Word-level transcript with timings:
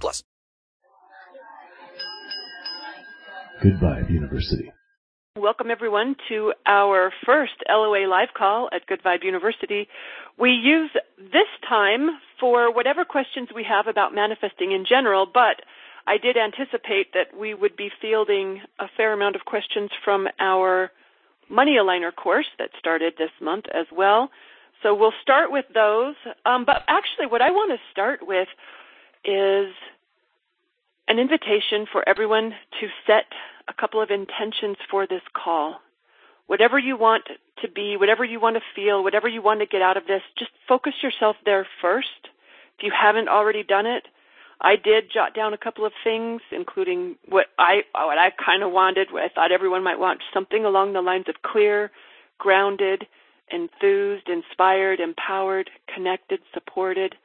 plus. 0.00 0.22
Good 3.62 3.78
Vibe 3.78 4.10
University. 4.10 4.72
Welcome 5.38 5.70
everyone 5.70 6.16
to 6.28 6.52
our 6.66 7.12
first 7.24 7.54
LOA 7.68 8.06
live 8.06 8.28
call 8.36 8.68
at 8.72 8.86
Good 8.86 9.02
Vibe 9.02 9.24
University. 9.24 9.88
We 10.38 10.50
use 10.50 10.90
this 11.16 11.48
time 11.68 12.10
for 12.38 12.72
whatever 12.74 13.04
questions 13.04 13.48
we 13.54 13.64
have 13.64 13.86
about 13.86 14.14
manifesting 14.14 14.72
in 14.72 14.84
general, 14.86 15.26
but 15.32 15.62
I 16.06 16.18
did 16.18 16.36
anticipate 16.36 17.12
that 17.14 17.38
we 17.38 17.54
would 17.54 17.76
be 17.76 17.90
fielding 18.00 18.60
a 18.78 18.86
fair 18.96 19.12
amount 19.12 19.36
of 19.36 19.44
questions 19.44 19.90
from 20.04 20.26
our 20.38 20.90
Money 21.48 21.76
Aligner 21.80 22.14
course 22.14 22.48
that 22.58 22.70
started 22.78 23.14
this 23.16 23.30
month 23.40 23.66
as 23.72 23.86
well. 23.90 24.30
So 24.82 24.94
we'll 24.94 25.14
start 25.22 25.52
with 25.52 25.66
those. 25.72 26.16
Um, 26.44 26.64
but 26.64 26.82
actually, 26.88 27.26
what 27.26 27.40
I 27.40 27.50
want 27.50 27.70
to 27.70 27.78
start 27.92 28.20
with 28.26 28.48
is 29.24 29.72
an 31.08 31.18
invitation 31.18 31.86
for 31.90 32.06
everyone 32.08 32.50
to 32.80 32.86
set 33.06 33.24
a 33.68 33.74
couple 33.74 34.02
of 34.02 34.10
intentions 34.10 34.76
for 34.90 35.06
this 35.06 35.22
call. 35.34 35.80
Whatever 36.46 36.78
you 36.78 36.96
want 36.96 37.24
to 37.62 37.70
be, 37.70 37.96
whatever 37.96 38.24
you 38.24 38.40
want 38.40 38.56
to 38.56 38.62
feel, 38.74 39.02
whatever 39.02 39.28
you 39.28 39.42
want 39.42 39.60
to 39.60 39.66
get 39.66 39.82
out 39.82 39.96
of 39.96 40.06
this, 40.06 40.22
just 40.38 40.50
focus 40.68 40.94
yourself 41.02 41.36
there 41.44 41.66
first. 41.80 42.08
If 42.78 42.84
you 42.84 42.92
haven't 42.98 43.28
already 43.28 43.62
done 43.62 43.86
it, 43.86 44.04
I 44.60 44.76
did 44.76 45.10
jot 45.12 45.34
down 45.34 45.54
a 45.54 45.58
couple 45.58 45.84
of 45.84 45.92
things, 46.04 46.40
including 46.52 47.16
what 47.28 47.46
I 47.58 47.82
what 47.94 48.18
I 48.18 48.30
kind 48.30 48.62
of 48.62 48.70
wanted. 48.70 49.08
What 49.10 49.22
I 49.22 49.28
thought 49.28 49.50
everyone 49.50 49.82
might 49.82 49.98
want 49.98 50.20
something 50.32 50.64
along 50.64 50.92
the 50.92 51.00
lines 51.00 51.26
of 51.28 51.42
clear, 51.42 51.90
grounded, 52.38 53.06
enthused, 53.50 54.28
inspired, 54.28 55.00
empowered, 55.00 55.68
connected, 55.92 56.40
supported, 56.54 57.16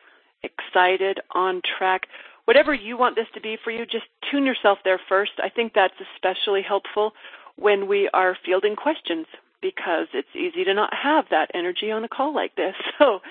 excited, 0.44 1.20
on 1.32 1.62
track. 1.78 2.08
Whatever 2.46 2.74
you 2.74 2.98
want 2.98 3.16
this 3.16 3.28
to 3.34 3.42
be 3.42 3.58
for 3.62 3.72
you, 3.72 3.86
just 3.86 4.06
tune 4.32 4.46
yourself 4.46 4.80
there 4.84 5.00
first. 5.10 5.34
I 5.44 5.50
think 5.50 5.74
that's 5.74 5.94
especially 6.16 6.62
helpful 6.62 7.14
when 7.56 7.88
we 7.88 8.10
are 8.14 8.38
fielding 8.46 8.76
questions 8.76 9.26
because 9.62 10.08
it's 10.14 10.36
easy 10.36 10.64
to 10.64 10.74
not 10.74 10.94
have 10.94 11.26
that 11.32 11.52
energy 11.54 11.92
on 11.92 12.04
a 12.04 12.10
call 12.10 12.34
like 12.34 12.56
this. 12.56 12.76
So 13.00 13.22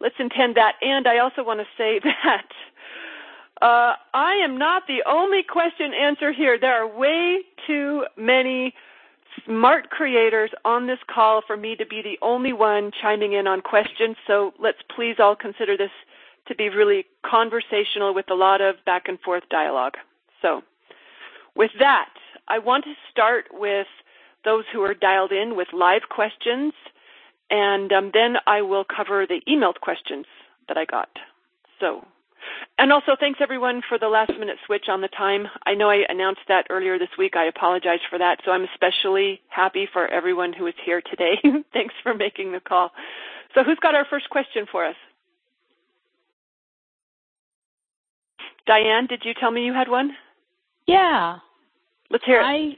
let's 0.00 0.16
intend 0.18 0.56
that. 0.56 0.74
And 0.82 1.06
I 1.06 1.18
also 1.18 1.44
want 1.44 1.60
to 1.60 1.66
say 1.78 2.00
that 2.04 2.46
uh, 3.62 3.94
I 4.12 4.34
am 4.42 4.58
not 4.58 4.82
the 4.88 5.04
only 5.06 5.42
question 5.44 5.92
answer 5.94 6.32
here. 6.32 6.58
There 6.58 6.74
are 6.74 6.86
way 6.86 7.42
too 7.66 8.06
many 8.16 8.74
smart 9.46 9.90
creators 9.90 10.50
on 10.64 10.86
this 10.86 10.98
call 11.08 11.42
for 11.46 11.56
me 11.56 11.76
to 11.76 11.86
be 11.86 12.02
the 12.02 12.18
only 12.20 12.52
one 12.52 12.90
chiming 13.00 13.32
in 13.32 13.46
on 13.46 13.60
questions. 13.60 14.16
So 14.26 14.52
let's 14.58 14.78
please 14.94 15.16
all 15.20 15.36
consider 15.36 15.76
this 15.76 15.92
to 16.48 16.54
be 16.54 16.68
really 16.68 17.06
conversational 17.24 18.14
with 18.14 18.30
a 18.30 18.34
lot 18.34 18.60
of 18.60 18.76
back 18.84 19.08
and 19.08 19.20
forth 19.20 19.44
dialogue. 19.50 19.94
So 20.40 20.62
with 21.54 21.70
that, 21.78 22.10
I 22.48 22.58
want 22.58 22.84
to 22.84 22.94
start 23.10 23.46
with 23.52 23.86
those 24.44 24.64
who 24.72 24.82
are 24.82 24.94
dialed 24.94 25.32
in 25.32 25.56
with 25.56 25.68
live 25.72 26.02
questions, 26.10 26.72
and 27.50 27.92
um, 27.92 28.10
then 28.12 28.36
I 28.46 28.62
will 28.62 28.84
cover 28.84 29.26
the 29.26 29.40
emailed 29.48 29.80
questions 29.80 30.26
that 30.68 30.76
I 30.76 30.84
got. 30.84 31.10
So 31.78 32.04
and 32.78 32.92
also, 32.92 33.16
thanks 33.18 33.40
everyone 33.40 33.82
for 33.88 33.98
the 33.98 34.08
last 34.08 34.32
minute 34.38 34.56
switch 34.66 34.88
on 34.88 35.00
the 35.00 35.08
time. 35.08 35.46
I 35.66 35.74
know 35.74 35.90
I 35.90 36.04
announced 36.08 36.40
that 36.48 36.66
earlier 36.70 36.98
this 36.98 37.10
week. 37.18 37.36
I 37.36 37.44
apologize 37.44 38.00
for 38.08 38.18
that. 38.18 38.40
So 38.44 38.50
I'm 38.50 38.64
especially 38.64 39.40
happy 39.48 39.88
for 39.92 40.08
everyone 40.08 40.52
who 40.52 40.66
is 40.66 40.74
here 40.84 41.00
today. 41.00 41.40
thanks 41.72 41.94
for 42.02 42.14
making 42.14 42.52
the 42.52 42.60
call. 42.60 42.90
So 43.54 43.62
who's 43.62 43.78
got 43.78 43.94
our 43.94 44.06
first 44.08 44.30
question 44.30 44.66
for 44.70 44.84
us? 44.86 44.96
Diane, 48.66 49.06
did 49.06 49.22
you 49.24 49.32
tell 49.38 49.50
me 49.50 49.64
you 49.64 49.72
had 49.72 49.88
one? 49.88 50.12
Yeah. 50.86 51.38
Let's 52.10 52.24
hear 52.24 52.40
it. 52.40 52.44
I 52.44 52.76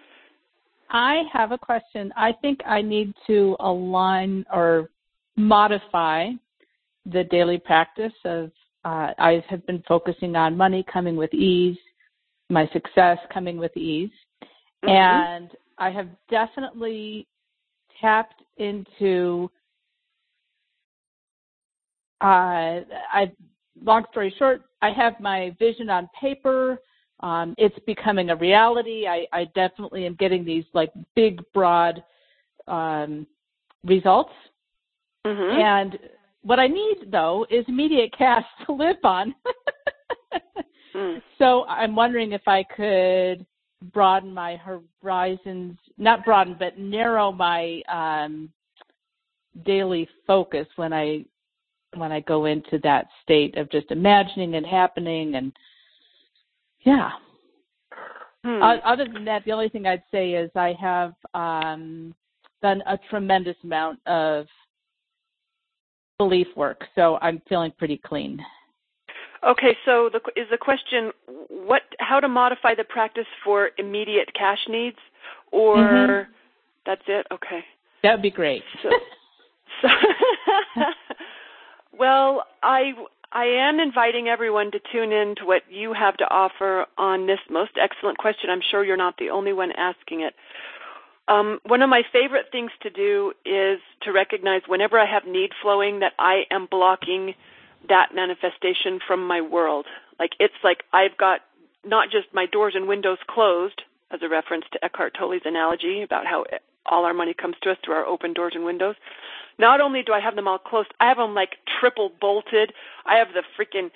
I 0.90 1.22
have 1.32 1.52
a 1.52 1.58
question. 1.58 2.12
I 2.16 2.32
think 2.40 2.60
I 2.66 2.80
need 2.80 3.14
to 3.26 3.56
align 3.60 4.44
or 4.52 4.90
modify 5.36 6.30
the 7.06 7.24
daily 7.24 7.58
practice 7.58 8.12
of 8.24 8.50
uh, 8.84 9.12
I 9.18 9.42
have 9.48 9.66
been 9.66 9.82
focusing 9.88 10.36
on 10.36 10.56
money 10.56 10.84
coming 10.92 11.16
with 11.16 11.32
ease, 11.32 11.78
my 12.50 12.68
success 12.72 13.18
coming 13.32 13.56
with 13.56 13.74
ease, 13.76 14.10
mm-hmm. 14.84 14.90
and 14.90 15.50
I 15.78 15.90
have 15.90 16.08
definitely 16.30 17.26
tapped 18.00 18.42
into. 18.58 19.50
Uh, 22.20 22.80
I, 23.12 23.32
long 23.84 24.04
story 24.10 24.34
short, 24.38 24.62
I 24.82 24.90
have 24.90 25.20
my 25.20 25.54
vision 25.58 25.90
on 25.90 26.08
paper. 26.18 26.78
Um, 27.20 27.54
it's 27.58 27.78
becoming 27.86 28.30
a 28.30 28.36
reality. 28.36 29.06
I, 29.06 29.26
I 29.32 29.44
definitely 29.54 30.06
am 30.06 30.14
getting 30.14 30.44
these 30.44 30.64
like 30.72 30.92
big, 31.14 31.40
broad 31.52 32.02
um, 32.66 33.26
results. 33.84 34.32
Mm-hmm. 35.26 35.60
And 35.60 35.98
what 36.42 36.58
I 36.58 36.66
need 36.66 37.10
though 37.10 37.46
is 37.50 37.64
immediate 37.68 38.12
cash 38.16 38.44
to 38.66 38.72
live 38.72 38.96
on. 39.04 39.34
mm. 40.94 41.22
So 41.38 41.64
I'm 41.64 41.94
wondering 41.94 42.32
if 42.32 42.42
I 42.46 42.64
could 42.76 43.46
broaden 43.92 44.32
my 44.32 44.56
horizons, 45.02 45.76
not 45.98 46.24
broaden, 46.24 46.56
but 46.58 46.78
narrow 46.78 47.32
my 47.32 47.82
um, 47.92 48.50
daily 49.64 50.08
focus 50.26 50.66
when 50.76 50.92
I 50.92 51.24
when 51.96 52.12
I 52.12 52.20
go 52.20 52.46
into 52.46 52.78
that 52.82 53.06
state 53.22 53.56
of 53.56 53.70
just 53.70 53.90
imagining 53.90 54.54
it 54.54 54.66
happening 54.66 55.34
and 55.34 55.52
yeah. 56.80 57.10
Hmm. 58.44 58.62
Other 58.62 59.06
than 59.10 59.24
that, 59.24 59.44
the 59.46 59.52
only 59.52 59.70
thing 59.70 59.86
I'd 59.86 60.02
say 60.10 60.32
is 60.32 60.50
I 60.54 60.74
have 60.78 61.14
um, 61.32 62.14
done 62.62 62.82
a 62.86 62.98
tremendous 63.08 63.56
amount 63.64 64.00
of 64.06 64.46
belief 66.18 66.48
work, 66.54 66.84
so 66.94 67.18
I'm 67.22 67.40
feeling 67.48 67.72
pretty 67.78 68.00
clean. 68.04 68.38
Okay, 69.48 69.76
so 69.84 70.10
the, 70.12 70.20
is 70.40 70.46
the 70.50 70.58
question 70.58 71.10
what 71.48 71.82
how 71.98 72.20
to 72.20 72.28
modify 72.28 72.74
the 72.74 72.84
practice 72.84 73.26
for 73.44 73.70
immediate 73.78 74.28
cash 74.34 74.58
needs, 74.68 74.96
or 75.52 75.76
mm-hmm. 75.76 76.32
that's 76.86 77.02
it? 77.06 77.26
Okay, 77.32 77.60
that 78.02 78.12
would 78.12 78.22
be 78.22 78.30
great. 78.30 78.62
So, 78.82 78.88
so 79.82 79.88
well, 81.98 82.44
I 82.62 82.92
I 83.32 83.44
am 83.44 83.80
inviting 83.80 84.28
everyone 84.28 84.70
to 84.72 84.80
tune 84.92 85.12
in 85.12 85.34
to 85.36 85.44
what 85.44 85.62
you 85.68 85.92
have 85.92 86.16
to 86.18 86.24
offer 86.24 86.86
on 86.96 87.26
this 87.26 87.40
most 87.50 87.72
excellent 87.80 88.18
question. 88.18 88.50
I'm 88.50 88.60
sure 88.70 88.84
you're 88.84 88.96
not 88.96 89.16
the 89.18 89.30
only 89.30 89.52
one 89.52 89.72
asking 89.72 90.20
it. 90.20 90.34
Um, 91.26 91.58
one 91.64 91.82
of 91.82 91.88
my 91.88 92.02
favorite 92.12 92.46
things 92.52 92.70
to 92.82 92.90
do 92.90 93.32
is 93.44 93.80
to 94.02 94.12
recognize 94.12 94.62
whenever 94.68 94.98
I 94.98 95.06
have 95.06 95.26
need 95.26 95.50
flowing 95.62 96.00
that 96.00 96.12
I 96.18 96.42
am 96.50 96.68
blocking 96.70 97.34
that 97.88 98.14
manifestation 98.14 99.00
from 99.04 99.26
my 99.26 99.40
world. 99.40 99.86
Like 100.18 100.32
it's 100.38 100.54
like 100.62 100.84
I've 100.92 101.16
got 101.16 101.40
not 101.84 102.10
just 102.10 102.28
my 102.32 102.46
doors 102.46 102.74
and 102.76 102.86
windows 102.86 103.18
closed, 103.26 103.82
as 104.14 104.20
a 104.22 104.28
reference 104.28 104.64
to 104.72 104.84
Eckhart 104.84 105.14
Tolle's 105.18 105.42
analogy 105.44 106.02
about 106.02 106.26
how 106.26 106.44
all 106.86 107.04
our 107.04 107.14
money 107.14 107.34
comes 107.34 107.56
to 107.62 107.70
us 107.70 107.78
through 107.84 107.94
our 107.94 108.06
open 108.06 108.32
doors 108.32 108.52
and 108.54 108.64
windows. 108.64 108.94
Not 109.58 109.80
only 109.80 110.02
do 110.02 110.12
I 110.12 110.20
have 110.20 110.36
them 110.36 110.48
all 110.48 110.58
closed, 110.58 110.92
I 111.00 111.08
have 111.08 111.16
them 111.16 111.34
like 111.34 111.56
triple 111.80 112.10
bolted. 112.20 112.72
I 113.06 113.16
have 113.16 113.28
the 113.28 113.42
freaking 113.56 113.90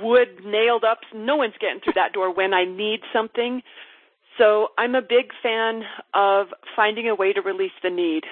wood 0.00 0.44
nailed 0.44 0.84
up. 0.84 1.00
No 1.14 1.36
one's 1.36 1.54
getting 1.60 1.80
through 1.80 1.94
that 1.94 2.12
door 2.12 2.32
when 2.32 2.54
I 2.54 2.64
need 2.64 3.00
something. 3.12 3.62
So 4.38 4.68
I'm 4.78 4.94
a 4.94 5.02
big 5.02 5.32
fan 5.42 5.82
of 6.14 6.48
finding 6.74 7.08
a 7.08 7.14
way 7.14 7.32
to 7.32 7.40
release 7.42 7.72
the 7.82 7.90
need, 7.90 8.24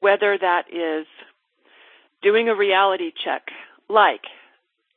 whether 0.00 0.38
that 0.38 0.64
is 0.72 1.06
doing 2.22 2.48
a 2.48 2.54
reality 2.54 3.12
check, 3.22 3.48
like 3.88 4.22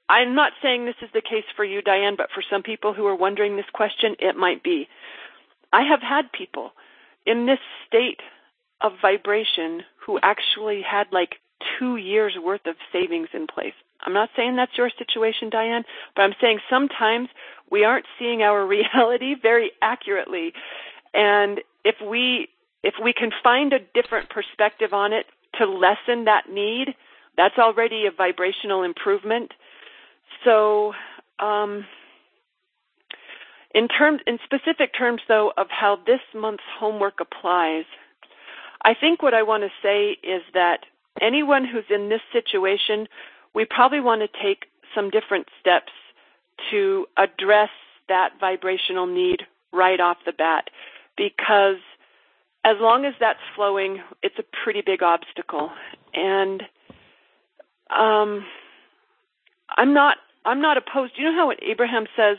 I'm 0.09 0.33
not 0.33 0.53
saying 0.61 0.85
this 0.85 0.95
is 1.01 1.09
the 1.13 1.21
case 1.21 1.43
for 1.55 1.65
you, 1.65 1.81
Diane, 1.81 2.15
but 2.15 2.29
for 2.33 2.41
some 2.49 2.63
people 2.63 2.93
who 2.93 3.05
are 3.05 3.15
wondering 3.15 3.57
this 3.57 3.69
question, 3.73 4.15
it 4.19 4.37
might 4.37 4.63
be. 4.63 4.87
I 5.73 5.83
have 5.83 6.01
had 6.01 6.31
people 6.31 6.71
in 7.25 7.45
this 7.45 7.59
state 7.85 8.21
of 8.81 8.93
vibration 9.01 9.83
who 10.05 10.19
actually 10.21 10.81
had 10.81 11.07
like 11.11 11.35
two 11.79 11.97
years 11.97 12.35
worth 12.41 12.65
of 12.65 12.75
savings 12.91 13.29
in 13.33 13.47
place. 13.47 13.73
I'm 14.01 14.13
not 14.13 14.29
saying 14.35 14.55
that's 14.55 14.77
your 14.77 14.91
situation, 14.97 15.49
Diane, 15.49 15.83
but 16.15 16.21
I'm 16.21 16.35
saying 16.39 16.59
sometimes 16.69 17.29
we 17.71 17.83
aren't 17.83 18.05
seeing 18.19 18.41
our 18.41 18.65
reality 18.67 19.35
very 19.41 19.71
accurately. 19.81 20.53
And 21.13 21.61
if 21.83 21.95
we 22.05 22.49
if 22.83 22.93
we 23.03 23.11
can 23.11 23.31
find 23.43 23.73
a 23.73 23.79
different 23.93 24.29
perspective 24.29 24.93
on 24.93 25.11
it 25.11 25.25
to 25.57 25.65
lessen 25.65 26.25
that 26.25 26.43
need, 26.49 26.95
that's 27.35 27.57
already 27.57 28.05
a 28.05 28.11
vibrational 28.11 28.83
improvement. 28.83 29.51
So 30.45 30.93
um, 31.39 31.85
in 33.73 33.87
terms 33.87 34.21
in 34.27 34.37
specific 34.43 34.91
terms 34.97 35.21
though 35.27 35.51
of 35.57 35.67
how 35.69 35.97
this 36.05 36.21
month's 36.35 36.63
homework 36.79 37.19
applies, 37.19 37.85
I 38.81 38.93
think 38.93 39.21
what 39.21 39.33
I 39.33 39.43
want 39.43 39.63
to 39.63 39.69
say 39.81 40.17
is 40.23 40.41
that 40.53 40.85
anyone 41.21 41.65
who's 41.65 41.85
in 41.89 42.09
this 42.09 42.21
situation, 42.31 43.07
we 43.53 43.65
probably 43.65 43.99
want 43.99 44.21
to 44.21 44.41
take 44.41 44.65
some 44.93 45.09
different 45.09 45.47
steps 45.59 45.91
to 46.71 47.05
address 47.17 47.69
that 48.09 48.31
vibrational 48.39 49.05
need 49.05 49.43
right 49.71 49.99
off 49.99 50.17
the 50.25 50.31
bat 50.31 50.69
because 51.17 51.77
as 52.63 52.77
long 52.79 53.05
as 53.05 53.13
that's 53.19 53.39
flowing, 53.55 54.01
it's 54.23 54.37
a 54.39 54.43
pretty 54.63 54.81
big 54.85 55.03
obstacle. 55.03 55.71
And 56.13 56.63
um, 57.89 58.45
I'm 59.75 59.93
not 59.93 60.17
I'm 60.45 60.61
not 60.61 60.77
opposed. 60.77 61.13
You 61.17 61.25
know 61.25 61.33
how 61.33 61.47
what 61.47 61.59
Abraham 61.61 62.05
says 62.15 62.37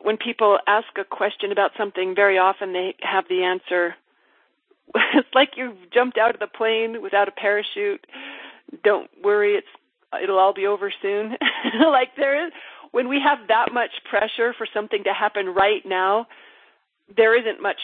when 0.00 0.16
people 0.16 0.58
ask 0.66 0.86
a 0.98 1.04
question 1.04 1.52
about 1.52 1.72
something, 1.78 2.14
very 2.14 2.38
often 2.38 2.72
they 2.72 2.94
have 3.00 3.24
the 3.28 3.44
answer. 3.44 3.94
It's 5.16 5.28
like 5.34 5.50
you 5.56 5.74
jumped 5.92 6.18
out 6.18 6.34
of 6.34 6.40
the 6.40 6.46
plane 6.46 7.00
without 7.02 7.28
a 7.28 7.32
parachute. 7.32 8.04
Don't 8.82 9.08
worry, 9.22 9.54
it's 9.54 9.66
it'll 10.22 10.38
all 10.38 10.54
be 10.54 10.66
over 10.66 10.92
soon. 11.02 11.36
like 11.80 12.10
there 12.16 12.46
is 12.46 12.52
when 12.90 13.08
we 13.08 13.20
have 13.20 13.48
that 13.48 13.72
much 13.72 13.90
pressure 14.08 14.54
for 14.56 14.66
something 14.72 15.02
to 15.04 15.12
happen 15.12 15.46
right 15.48 15.82
now, 15.84 16.26
there 17.16 17.38
isn't 17.38 17.62
much 17.62 17.80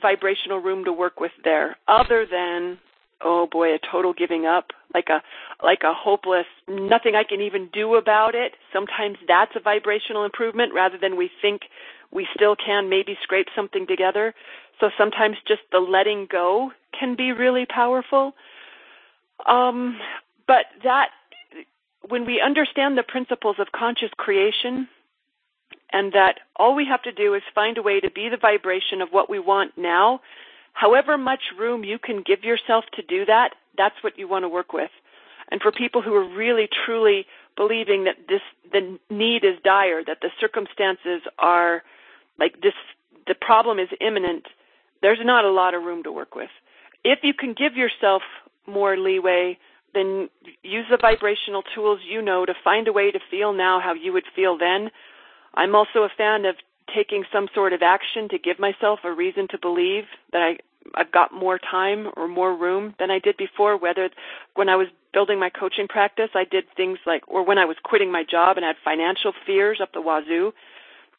vibrational 0.00 0.58
room 0.58 0.84
to 0.84 0.92
work 0.92 1.20
with 1.20 1.32
there 1.44 1.76
other 1.88 2.26
than 2.30 2.78
oh 3.24 3.46
boy 3.50 3.74
a 3.74 3.78
total 3.90 4.12
giving 4.12 4.46
up 4.46 4.68
like 4.94 5.08
a 5.08 5.22
like 5.64 5.80
a 5.84 5.92
hopeless 5.94 6.46
nothing 6.68 7.14
i 7.14 7.22
can 7.22 7.40
even 7.40 7.68
do 7.72 7.94
about 7.94 8.34
it 8.34 8.52
sometimes 8.72 9.16
that's 9.28 9.52
a 9.54 9.60
vibrational 9.60 10.24
improvement 10.24 10.72
rather 10.74 10.96
than 10.98 11.16
we 11.16 11.30
think 11.40 11.62
we 12.10 12.26
still 12.34 12.56
can 12.56 12.88
maybe 12.88 13.16
scrape 13.22 13.46
something 13.54 13.86
together 13.86 14.34
so 14.80 14.90
sometimes 14.98 15.36
just 15.46 15.62
the 15.70 15.78
letting 15.78 16.26
go 16.30 16.70
can 16.98 17.16
be 17.16 17.32
really 17.32 17.66
powerful 17.66 18.32
um 19.46 19.98
but 20.46 20.66
that 20.84 21.08
when 22.08 22.26
we 22.26 22.40
understand 22.40 22.98
the 22.98 23.02
principles 23.02 23.56
of 23.58 23.68
conscious 23.72 24.10
creation 24.16 24.88
and 25.92 26.12
that 26.12 26.40
all 26.56 26.74
we 26.74 26.86
have 26.86 27.02
to 27.02 27.12
do 27.12 27.34
is 27.34 27.42
find 27.54 27.78
a 27.78 27.82
way 27.82 28.00
to 28.00 28.10
be 28.10 28.28
the 28.28 28.36
vibration 28.36 29.00
of 29.00 29.10
what 29.10 29.28
we 29.28 29.38
want 29.38 29.76
now. 29.76 30.20
However 30.72 31.18
much 31.18 31.42
room 31.58 31.84
you 31.84 31.98
can 31.98 32.22
give 32.24 32.44
yourself 32.44 32.84
to 32.94 33.02
do 33.02 33.26
that, 33.26 33.50
that's 33.76 33.94
what 34.02 34.18
you 34.18 34.26
want 34.26 34.44
to 34.44 34.48
work 34.48 34.72
with. 34.72 34.90
And 35.50 35.60
for 35.60 35.70
people 35.70 36.00
who 36.00 36.14
are 36.14 36.34
really 36.34 36.68
truly 36.86 37.26
believing 37.56 38.04
that 38.04 38.16
this 38.28 38.40
the 38.72 38.98
need 39.10 39.44
is 39.44 39.56
dire, 39.62 40.02
that 40.06 40.18
the 40.22 40.30
circumstances 40.40 41.20
are 41.38 41.82
like 42.38 42.60
this 42.62 42.72
the 43.26 43.34
problem 43.34 43.78
is 43.78 43.88
imminent, 44.00 44.46
there's 45.02 45.18
not 45.22 45.44
a 45.44 45.50
lot 45.50 45.74
of 45.74 45.82
room 45.82 46.02
to 46.04 46.12
work 46.12 46.34
with. 46.34 46.50
If 47.04 47.20
you 47.22 47.34
can 47.34 47.54
give 47.54 47.76
yourself 47.76 48.22
more 48.66 48.96
leeway, 48.96 49.58
then 49.94 50.28
use 50.62 50.86
the 50.90 50.98
vibrational 51.00 51.62
tools 51.74 52.00
you 52.08 52.22
know 52.22 52.46
to 52.46 52.54
find 52.64 52.88
a 52.88 52.92
way 52.92 53.10
to 53.10 53.18
feel 53.30 53.52
now 53.52 53.80
how 53.80 53.94
you 53.94 54.12
would 54.12 54.24
feel 54.34 54.56
then 54.58 54.90
I'm 55.54 55.74
also 55.74 56.00
a 56.00 56.08
fan 56.16 56.44
of 56.46 56.56
taking 56.94 57.24
some 57.32 57.48
sort 57.54 57.72
of 57.72 57.82
action 57.82 58.28
to 58.30 58.38
give 58.38 58.58
myself 58.58 59.00
a 59.04 59.12
reason 59.12 59.48
to 59.48 59.58
believe 59.58 60.04
that 60.32 60.42
I 60.42 60.56
I've 60.96 61.12
got 61.12 61.32
more 61.32 61.60
time 61.60 62.08
or 62.16 62.26
more 62.26 62.56
room 62.56 62.94
than 62.98 63.08
I 63.10 63.20
did 63.20 63.36
before 63.36 63.76
whether 63.76 64.10
when 64.54 64.68
I 64.68 64.74
was 64.74 64.88
building 65.12 65.38
my 65.38 65.48
coaching 65.48 65.86
practice 65.88 66.30
I 66.34 66.44
did 66.44 66.64
things 66.76 66.98
like 67.06 67.22
or 67.28 67.44
when 67.44 67.58
I 67.58 67.66
was 67.66 67.76
quitting 67.82 68.10
my 68.10 68.24
job 68.28 68.56
and 68.56 68.64
had 68.64 68.76
financial 68.84 69.32
fears 69.46 69.78
up 69.80 69.92
the 69.92 70.00
wazoo 70.00 70.52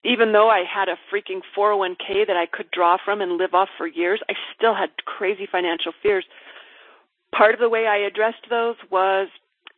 even 0.03 0.33
though 0.33 0.50
I 0.50 0.63
had 0.63 0.89
a 0.89 0.97
freaking 1.11 1.41
401k 1.57 2.27
that 2.27 2.38
I 2.38 2.45
could 2.45 2.69
draw 2.71 2.97
from 3.03 3.21
and 3.21 3.38
live 3.38 3.53
off 3.53 3.69
for 3.77 3.88
years 3.88 4.21
I 4.29 4.33
still 4.55 4.75
had 4.75 4.89
crazy 5.05 5.47
financial 5.51 5.94
fears 6.01 6.25
part 7.35 7.53
of 7.53 7.59
the 7.59 7.69
way 7.69 7.88
I 7.88 7.97
addressed 7.97 8.50
those 8.50 8.75
was 8.91 9.27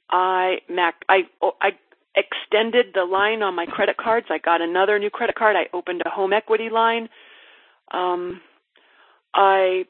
I 0.10 0.60
Mac 0.70 0.96
I 1.10 1.28
I 1.62 1.72
extended 2.16 2.88
the 2.94 3.06
line 3.06 3.42
on 3.42 3.56
my 3.56 3.66
credit 3.66 3.98
cards. 3.98 4.28
I 4.30 4.38
got 4.38 4.62
another 4.62 5.00
new 5.00 5.10
credit 5.10 5.36
card. 5.36 5.56
I 5.56 5.68
opened 5.76 6.02
a 6.06 6.10
home 6.10 6.34
equity 6.34 6.70
line. 6.70 7.10
Um, 7.92 8.42
I, 9.34 9.86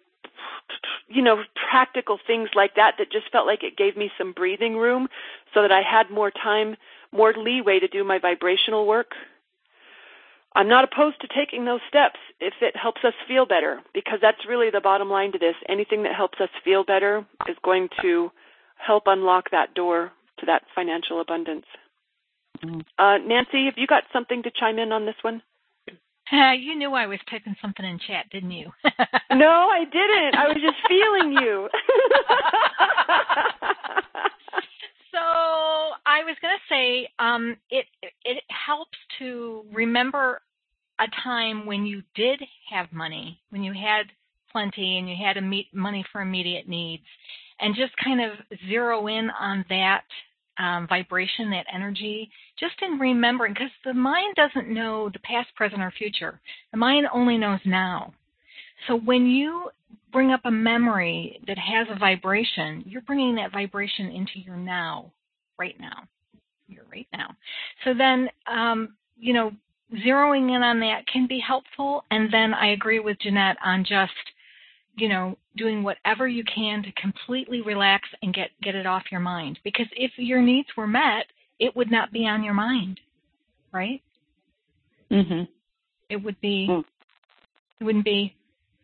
you 1.08 1.22
know, 1.22 1.44
practical 1.70 2.18
things 2.26 2.50
like 2.56 2.76
that 2.76 2.96
that 2.98 3.12
just 3.12 3.32
felt 3.32 3.46
like 3.46 3.64
it 3.64 3.78
gave 3.78 3.96
me 3.96 4.12
some 4.18 4.34
breathing 4.34 4.76
room 4.76 5.08
so 5.54 5.62
that 5.62 5.72
I 5.72 5.82
had 5.82 6.10
more 6.10 6.32
time, 6.32 6.76
more 7.12 7.34
leeway 7.38 7.80
to 7.80 7.88
do 7.88 8.04
my 8.04 8.18
vibrational 8.18 8.88
work. 8.88 9.12
I'm 10.56 10.70
not 10.70 10.86
opposed 10.86 11.20
to 11.22 11.28
taking 11.28 11.66
those 11.66 11.82
steps 11.90 12.20
if 12.40 12.54
it 12.62 12.76
helps 12.76 13.02
us 13.04 13.14
feel 13.28 13.46
better 13.46 13.82
because 13.94 14.20
that's 14.22 14.48
really 14.48 14.70
the 14.72 14.80
bottom 14.80 15.10
line 15.10 15.34
to 15.34 15.38
this. 15.38 15.56
Anything 15.68 16.04
that 16.04 16.16
helps 16.16 16.40
us 16.40 16.50
feel 16.64 16.86
better 16.86 17.26
is 17.48 17.58
going 17.64 17.90
to 18.02 18.32
help 18.78 19.04
unlock 19.08 19.52
that 19.52 19.74
door 19.74 20.14
to 20.40 20.46
that 20.46 20.64
financial 20.74 21.20
abundance. 21.20 21.66
Mm-hmm. 22.64 22.80
Uh, 22.98 23.18
Nancy, 23.18 23.66
have 23.66 23.74
you 23.78 23.86
got 23.86 24.04
something 24.14 24.44
to 24.44 24.52
chime 24.58 24.80
in 24.80 24.94
on 24.94 25.06
this 25.06 25.16
one? 25.22 25.42
Uh, 26.32 26.54
you 26.54 26.76
knew 26.76 26.94
I 26.94 27.06
was 27.06 27.20
typing 27.30 27.56
something 27.62 27.86
in 27.86 28.00
chat, 28.00 28.26
didn't 28.32 28.52
you? 28.52 28.72
no, 29.32 29.70
I 29.70 29.84
didn't. 29.86 30.36
I 30.36 30.48
was 30.48 30.58
just 30.58 30.78
feeling 30.88 31.34
you. 31.34 31.70
so 35.12 35.20
I 36.06 36.24
was 36.24 36.36
going 36.42 36.56
to 36.56 36.66
say 36.68 37.10
um, 37.20 37.58
it 37.70 37.86
it 38.24 38.44
helps 38.50 38.98
to 39.20 39.66
remember 39.72 40.42
a 41.00 41.06
time 41.24 41.66
when 41.66 41.86
you 41.86 42.02
did 42.16 42.42
have 42.72 42.92
money, 42.92 43.40
when 43.50 43.64
you 43.64 43.74
had 43.74 44.06
plenty, 44.52 44.98
and 44.98 45.10
you 45.10 45.16
had 45.22 45.34
to 45.34 45.42
meet, 45.42 45.74
money 45.74 46.06
for 46.12 46.22
immediate 46.22 46.68
needs, 46.68 47.04
and 47.60 47.76
just 47.76 47.92
kind 48.04 48.22
of 48.22 48.32
zero 48.70 49.08
in 49.08 49.30
on 49.40 49.66
that 49.70 50.04
um, 50.58 50.88
vibration, 50.88 51.50
that 51.52 51.66
energy, 51.74 52.30
just 52.58 52.76
in 52.82 52.98
remembering, 52.98 53.54
because 53.54 53.72
the 53.84 53.94
mind 53.94 54.36
doesn't 54.36 54.74
know 54.74 55.10
the 55.10 55.20
past, 55.20 55.50
present, 55.56 55.82
or 55.82 55.92
future. 55.92 56.40
The 56.72 56.78
mind 56.78 57.08
only 57.14 57.38
knows 57.38 57.60
now. 57.66 58.14
So 58.88 58.96
when 58.96 59.26
you 59.26 59.70
bring 60.12 60.32
up 60.32 60.42
a 60.46 60.52
memory 60.52 61.42
that 61.48 61.58
has 61.58 61.88
a 61.90 62.00
vibration, 62.00 62.84
you're 62.88 63.02
bringing 63.02 63.36
that 63.36 63.52
vibration 63.52 64.08
into 64.08 64.40
your 64.40 64.56
now, 64.56 65.12
right 65.60 65.76
now. 65.80 66.04
You're 66.68 66.86
right 66.90 67.08
now. 67.12 67.36
So 67.84 67.94
then, 67.94 68.30
um, 68.48 68.96
you 69.18 69.34
know, 69.34 69.52
zeroing 69.94 70.56
in 70.56 70.64
on 70.64 70.80
that 70.80 71.08
can 71.12 71.28
be 71.28 71.40
helpful. 71.40 72.04
And 72.12 72.32
then 72.34 72.54
I 72.54 72.72
agree 72.72 73.00
with 73.00 73.20
Jeanette 73.20 73.58
on 73.64 73.84
just 73.84 74.14
you 74.98 75.10
know, 75.10 75.38
doing 75.58 75.84
whatever 75.84 76.28
you 76.28 76.44
can 76.44 76.84
to 76.84 76.92
completely 76.94 77.62
relax 77.62 78.08
and 78.22 78.34
get 78.34 78.50
get 78.62 78.76
it 78.76 78.86
off 78.86 79.04
your 79.12 79.20
mind. 79.20 79.60
Because 79.64 79.88
if 79.96 80.12
your 80.18 80.42
needs 80.42 80.68
were 80.78 80.88
met, 80.88 81.26
it 81.60 81.76
would 81.76 81.92
not 81.92 82.12
be 82.12 82.28
on 82.28 82.44
your 82.44 82.54
mind, 82.54 83.00
right? 83.72 84.02
Mhm. 85.12 85.48
It 86.10 86.18
would 86.18 86.40
be. 86.42 86.68
Mm. 86.70 86.86
It 87.80 87.84
wouldn't 87.84 88.06
be 88.06 88.34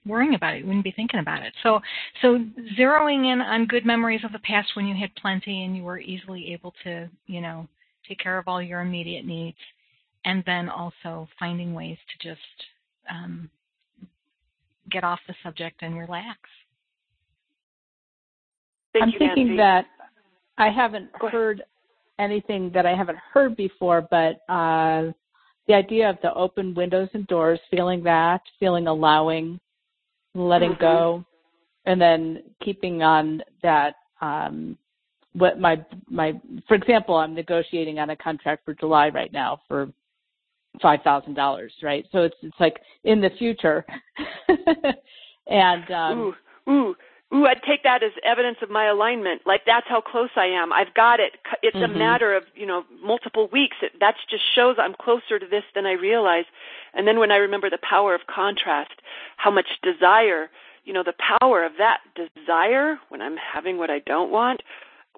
worrying 0.05 0.35
about 0.35 0.55
it. 0.55 0.59
You 0.59 0.65
wouldn't 0.65 0.83
be 0.83 0.91
thinking 0.91 1.19
about 1.19 1.43
it. 1.43 1.53
So, 1.63 1.81
so 2.21 2.39
zeroing 2.77 3.31
in 3.31 3.39
on 3.39 3.67
good 3.67 3.85
memories 3.85 4.23
of 4.23 4.31
the 4.33 4.39
past 4.39 4.75
when 4.75 4.87
you 4.87 4.95
had 4.95 5.15
plenty 5.15 5.63
and 5.63 5.77
you 5.77 5.83
were 5.83 5.99
easily 5.99 6.51
able 6.51 6.73
to, 6.83 7.07
you 7.27 7.39
know, 7.39 7.67
take 8.07 8.19
care 8.19 8.37
of 8.37 8.47
all 8.47 8.61
your 8.61 8.81
immediate 8.81 9.25
needs, 9.25 9.57
and 10.25 10.43
then 10.45 10.69
also 10.69 11.27
finding 11.39 11.73
ways 11.73 11.97
to 12.11 12.29
just 12.29 12.41
um, 13.09 13.49
get 14.89 15.03
off 15.03 15.19
the 15.27 15.35
subject 15.43 15.81
and 15.81 15.97
relax. 15.97 16.37
Thank 18.93 19.03
I'm 19.03 19.09
you, 19.09 19.19
thinking 19.19 19.55
Nancy. 19.55 19.57
that 19.57 19.85
I 20.57 20.69
haven't 20.69 21.09
heard 21.31 21.63
anything 22.19 22.71
that 22.73 22.85
I 22.85 22.95
haven't 22.95 23.17
heard 23.33 23.55
before, 23.55 24.07
but 24.11 24.41
uh, 24.51 25.11
the 25.67 25.73
idea 25.73 26.09
of 26.09 26.17
the 26.21 26.33
open 26.33 26.73
windows 26.73 27.09
and 27.13 27.25
doors, 27.27 27.59
feeling 27.69 28.03
that, 28.03 28.41
feeling 28.59 28.87
allowing, 28.87 29.59
letting 30.35 30.71
mm-hmm. 30.71 30.81
go, 30.81 31.25
and 31.85 31.99
then 31.99 32.43
keeping 32.63 33.01
on 33.01 33.41
that. 33.63 33.95
Um, 34.21 34.77
what 35.33 35.59
my 35.59 35.83
my 36.09 36.33
for 36.67 36.75
example, 36.75 37.15
I'm 37.15 37.33
negotiating 37.33 37.99
on 37.99 38.09
a 38.09 38.15
contract 38.15 38.65
for 38.65 38.73
July 38.73 39.09
right 39.09 39.31
now 39.31 39.61
for 39.67 39.87
five 40.81 41.01
thousand 41.03 41.33
dollars, 41.33 41.73
right? 41.81 42.05
So 42.11 42.23
it's 42.23 42.35
it's 42.41 42.59
like 42.59 42.79
in 43.03 43.21
the 43.21 43.29
future, 43.37 43.85
and 45.47 45.91
um, 45.91 46.19
ooh, 46.19 46.71
ooh, 46.71 46.95
Ooh, 47.33 47.45
I'd 47.45 47.63
take 47.63 47.83
that 47.83 48.03
as 48.03 48.11
evidence 48.25 48.57
of 48.61 48.69
my 48.69 48.87
alignment. 48.87 49.41
Like 49.45 49.61
that's 49.65 49.87
how 49.87 50.01
close 50.01 50.29
I 50.35 50.47
am. 50.47 50.73
I've 50.73 50.93
got 50.93 51.21
it. 51.21 51.37
It's 51.63 51.77
Mhm. 51.77 51.85
a 51.85 51.87
matter 51.87 52.35
of, 52.35 52.43
you 52.55 52.65
know, 52.65 52.83
multiple 53.01 53.47
weeks. 53.47 53.77
It, 53.81 53.97
that 53.99 54.15
just 54.29 54.43
shows 54.53 54.77
I'm 54.77 54.93
closer 54.93 55.39
to 55.39 55.45
this 55.45 55.63
than 55.73 55.85
I 55.85 55.93
realize. 55.93 56.45
And 56.93 57.07
then 57.07 57.19
when 57.19 57.31
I 57.31 57.37
remember 57.37 57.69
the 57.69 57.77
power 57.77 58.13
of 58.13 58.27
contrast, 58.27 59.01
how 59.37 59.49
much 59.49 59.79
desire, 59.81 60.49
you 60.83 60.91
know, 60.91 61.03
the 61.03 61.13
power 61.13 61.63
of 61.63 61.77
that 61.77 62.01
desire 62.15 62.99
when 63.07 63.21
I'm 63.21 63.37
having 63.37 63.77
what 63.77 63.89
I 63.89 63.99
don't 63.99 64.29
want, 64.29 64.61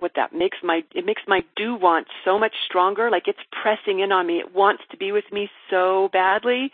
what 0.04 0.12
that 0.16 0.34
makes 0.36 0.58
my, 0.62 0.84
it 0.94 1.06
makes 1.06 1.24
my 1.28 1.42
do 1.56 1.74
want 1.74 2.06
so 2.24 2.38
much 2.38 2.54
stronger. 2.68 3.10
Like 3.10 3.28
it's 3.28 3.40
pressing 3.52 4.02
in 4.02 4.12
on 4.12 4.28
me. 4.28 4.38
It 4.38 4.54
wants 4.54 4.84
to 4.92 4.98
be 4.98 5.12
with 5.12 5.24
me 5.32 5.50
so 5.70 6.10
badly 6.14 6.70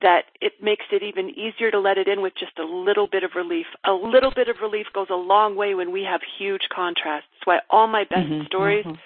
that 0.00 0.26
it 0.40 0.52
makes 0.62 0.86
it 0.90 1.02
even 1.02 1.28
easier 1.30 1.70
to 1.70 1.78
let 1.78 1.98
it 1.98 2.08
in 2.08 2.22
with 2.22 2.32
just 2.38 2.58
a 2.58 2.64
little 2.64 3.06
bit 3.06 3.22
of 3.22 3.32
relief. 3.34 3.66
A 3.84 3.92
little 3.92 4.30
bit 4.34 4.48
of 4.48 4.56
relief 4.62 4.86
goes 4.94 5.08
a 5.10 5.14
long 5.14 5.56
way 5.56 5.74
when 5.74 5.92
we 5.92 6.02
have 6.04 6.20
huge 6.38 6.68
contrasts. 6.74 7.26
That's 7.34 7.46
why 7.46 7.58
all 7.68 7.86
my 7.86 8.04
best 8.04 8.30
Mhm, 8.30 8.46
stories 8.46 8.86
mhm. 8.86 8.98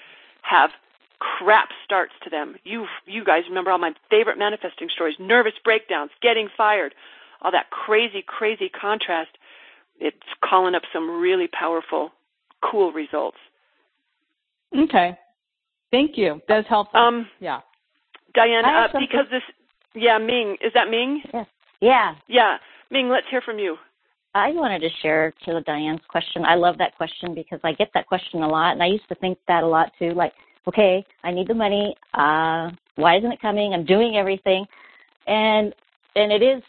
have 0.43 0.71
crap 1.19 1.71
starts 1.85 2.13
to 2.23 2.31
them. 2.31 2.57
You 2.65 2.87
you 3.07 3.25
guys 3.25 3.49
remember 3.49 3.71
all 3.71 3.79
my 3.79 3.95
favorite 4.11 4.39
manifesting 4.39 4.89
stories, 4.91 5.19
nervous 5.19 5.59
breakdowns, 5.65 6.11
getting 6.21 6.49
fired, 6.57 6.95
all 7.41 7.51
that 7.51 7.71
crazy 7.71 8.23
crazy 8.23 8.69
contrast. 8.69 9.37
It's 9.99 10.29
calling 10.43 10.75
up 10.75 10.83
some 10.93 11.11
really 11.11 11.49
powerful 11.49 12.13
cool 12.61 12.93
results. 12.93 13.39
Okay. 14.77 15.17
Thank 15.91 16.17
you. 16.17 16.41
That's 16.49 16.69
helpful. 16.69 17.01
Um 17.01 17.27
yeah. 17.41 17.61
Diane, 18.35 18.65
uh, 18.65 18.89
because 18.99 19.27
this 19.31 19.43
yeah, 19.95 20.19
Ming, 20.19 20.57
is 20.61 20.73
that 20.75 20.91
Ming? 20.91 21.23
Yes. 21.33 21.47
Yeah. 21.81 22.15
Yeah. 22.27 22.57
Ming, 22.91 23.09
let's 23.09 23.27
hear 23.31 23.41
from 23.41 23.59
you. 23.59 23.77
I 24.35 24.51
wanted 24.51 24.81
to 24.81 24.89
share 25.01 25.33
to 25.45 25.61
Diane's 25.61 26.01
question. 26.09 26.45
I 26.45 26.57
love 26.57 26.77
that 26.79 26.97
question 26.97 27.35
because 27.35 27.61
I 27.63 27.73
get 27.73 27.91
that 27.95 28.09
question 28.09 28.43
a 28.43 28.49
lot, 28.49 28.73
and 28.73 28.83
I 28.83 28.87
used 28.87 29.09
to 29.09 29.15
think 29.17 29.39
that 29.47 29.63
a 29.63 29.67
lot 29.67 29.93
too. 29.97 30.11
Like, 30.11 30.33
okay, 30.67 31.05
I 31.23 31.31
need 31.31 31.47
the 31.47 31.55
money. 31.55 31.95
Uh, 32.15 32.71
why 32.97 33.17
isn't 33.19 33.31
it 33.31 33.41
coming? 33.41 33.73
I'm 33.73 33.85
doing 33.85 34.17
everything, 34.17 34.67
and 35.29 35.73
and 36.17 36.33
it 36.33 36.43
is 36.43 36.63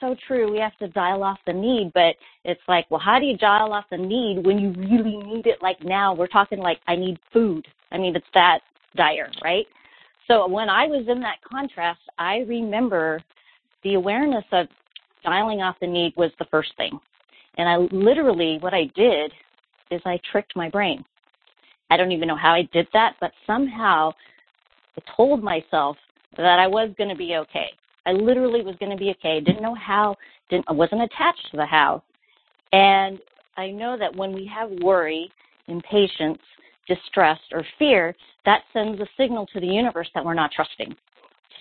so 0.00 0.16
true. 0.26 0.50
We 0.50 0.58
have 0.58 0.76
to 0.78 0.88
dial 0.88 1.22
off 1.22 1.38
the 1.46 1.52
need, 1.52 1.92
but 1.94 2.16
it's 2.44 2.60
like, 2.68 2.90
well, 2.90 3.00
how 3.00 3.18
do 3.18 3.26
you 3.26 3.36
dial 3.36 3.72
off 3.72 3.84
the 3.90 3.96
need 3.96 4.44
when 4.44 4.58
you 4.58 4.70
really 4.72 5.16
need 5.16 5.46
it? 5.46 5.62
Like 5.62 5.82
now, 5.82 6.14
we're 6.14 6.26
talking 6.26 6.58
like 6.58 6.80
I 6.86 6.96
need 6.96 7.18
food. 7.32 7.66
I 7.92 7.98
mean, 7.98 8.14
it's 8.16 8.26
that 8.34 8.60
dire, 8.96 9.30
right? 9.42 9.66
So 10.28 10.46
when 10.48 10.68
I 10.68 10.86
was 10.86 11.06
in 11.08 11.20
that 11.20 11.38
contrast, 11.42 12.00
I 12.18 12.38
remember 12.48 13.22
the 13.82 13.94
awareness 13.94 14.44
of 14.52 14.68
dialing 15.24 15.60
off 15.60 15.76
the 15.80 15.86
need 15.86 16.14
was 16.16 16.30
the 16.38 16.44
first 16.46 16.72
thing. 16.76 16.98
And 17.56 17.68
I 17.68 17.76
literally, 17.94 18.58
what 18.60 18.74
I 18.74 18.84
did 18.94 19.32
is 19.90 20.00
I 20.04 20.20
tricked 20.30 20.54
my 20.54 20.70
brain. 20.70 21.04
I 21.90 21.96
don't 21.96 22.12
even 22.12 22.28
know 22.28 22.36
how 22.36 22.52
I 22.52 22.68
did 22.72 22.86
that, 22.92 23.16
but 23.20 23.32
somehow 23.46 24.12
I 24.96 25.02
told 25.16 25.42
myself 25.42 25.96
that 26.36 26.58
I 26.58 26.66
was 26.66 26.90
going 26.96 27.10
to 27.10 27.16
be 27.16 27.36
okay. 27.36 27.70
I 28.10 28.12
literally 28.12 28.62
was 28.62 28.74
going 28.80 28.90
to 28.90 28.98
be 28.98 29.10
okay. 29.10 29.40
Didn't 29.40 29.62
know 29.62 29.74
how, 29.74 30.16
didn't, 30.48 30.64
I 30.68 30.72
wasn't 30.72 31.02
attached 31.02 31.46
to 31.52 31.56
the 31.56 31.66
how. 31.66 32.02
And 32.72 33.20
I 33.56 33.70
know 33.70 33.96
that 33.96 34.14
when 34.14 34.32
we 34.32 34.50
have 34.52 34.70
worry, 34.82 35.30
impatience, 35.68 36.40
distress, 36.88 37.38
or 37.52 37.64
fear, 37.78 38.16
that 38.46 38.62
sends 38.72 39.00
a 39.00 39.06
signal 39.16 39.46
to 39.52 39.60
the 39.60 39.66
universe 39.66 40.08
that 40.14 40.24
we're 40.24 40.34
not 40.34 40.50
trusting. 40.50 40.94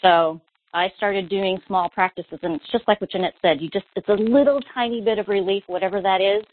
So 0.01 0.41
I 0.73 0.91
started 0.97 1.29
doing 1.29 1.59
small 1.67 1.89
practices, 1.89 2.39
and 2.41 2.55
it's 2.55 2.71
just 2.71 2.87
like 2.87 2.99
what 2.99 3.11
Jeanette 3.11 3.35
said. 3.43 3.61
You 3.61 3.69
just 3.69 3.85
it's 3.95 4.09
a 4.09 4.13
little 4.13 4.59
tiny 4.73 5.01
bit 5.01 5.19
of 5.19 5.27
relief, 5.27 5.63
whatever 5.67 6.01
that 6.01 6.21
is. 6.21 6.43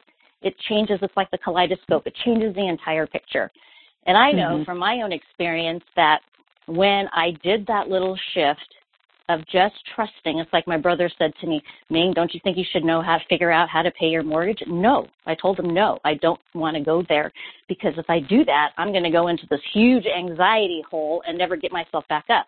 It 0.43 0.55
changes. 0.69 0.99
It's 1.01 1.17
like 1.17 1.31
the 1.31 1.39
kaleidoscope. 1.39 2.07
It 2.07 2.15
changes 2.25 2.55
the 2.55 2.69
entire 2.69 3.07
picture. 3.07 3.51
And 4.07 4.17
I 4.17 4.33
know 4.33 4.59
Mhm. 4.59 4.67
from 4.67 4.79
my 4.79 5.01
own 5.01 5.13
experience 5.13 5.85
that 5.97 6.21
when 6.67 7.09
I 7.13 7.31
did 7.43 7.67
that 7.67 7.89
little 7.89 8.17
shift 8.35 8.76
of 9.29 9.41
just 9.47 9.75
trusting, 9.95 10.39
it's 10.39 10.53
like 10.53 10.67
my 10.67 10.77
brother 10.77 11.11
said 11.19 11.33
to 11.41 11.47
me, 11.47 11.61
Ming, 11.91 12.13
don't 12.15 12.33
you 12.33 12.41
think 12.45 12.57
you 12.57 12.65
should 12.73 12.85
know 12.85 13.03
how 13.03 13.19
to 13.19 13.25
figure 13.29 13.51
out 13.51 13.69
how 13.69 13.83
to 13.83 13.91
pay 13.93 14.07
your 14.07 14.23
mortgage? 14.23 14.63
No. 14.67 15.09
I 15.27 15.35
told 15.35 15.59
him 15.59 15.75
no. 15.75 15.99
I 16.05 16.15
don't 16.15 16.41
want 16.55 16.77
to 16.77 16.83
go 16.83 17.03
there 17.09 17.33
because 17.69 17.95
if 17.97 18.09
I 18.09 18.21
do 18.21 18.45
that, 18.45 18.71
I'm 18.79 18.93
going 18.93 19.03
to 19.05 19.11
go 19.11 19.29
into 19.29 19.47
this 19.51 19.61
huge 19.73 20.05
anxiety 20.07 20.83
hole 20.89 21.23
and 21.27 21.37
never 21.37 21.57
get 21.57 21.73
myself 21.73 22.07
back 22.09 22.27
up. 22.31 22.47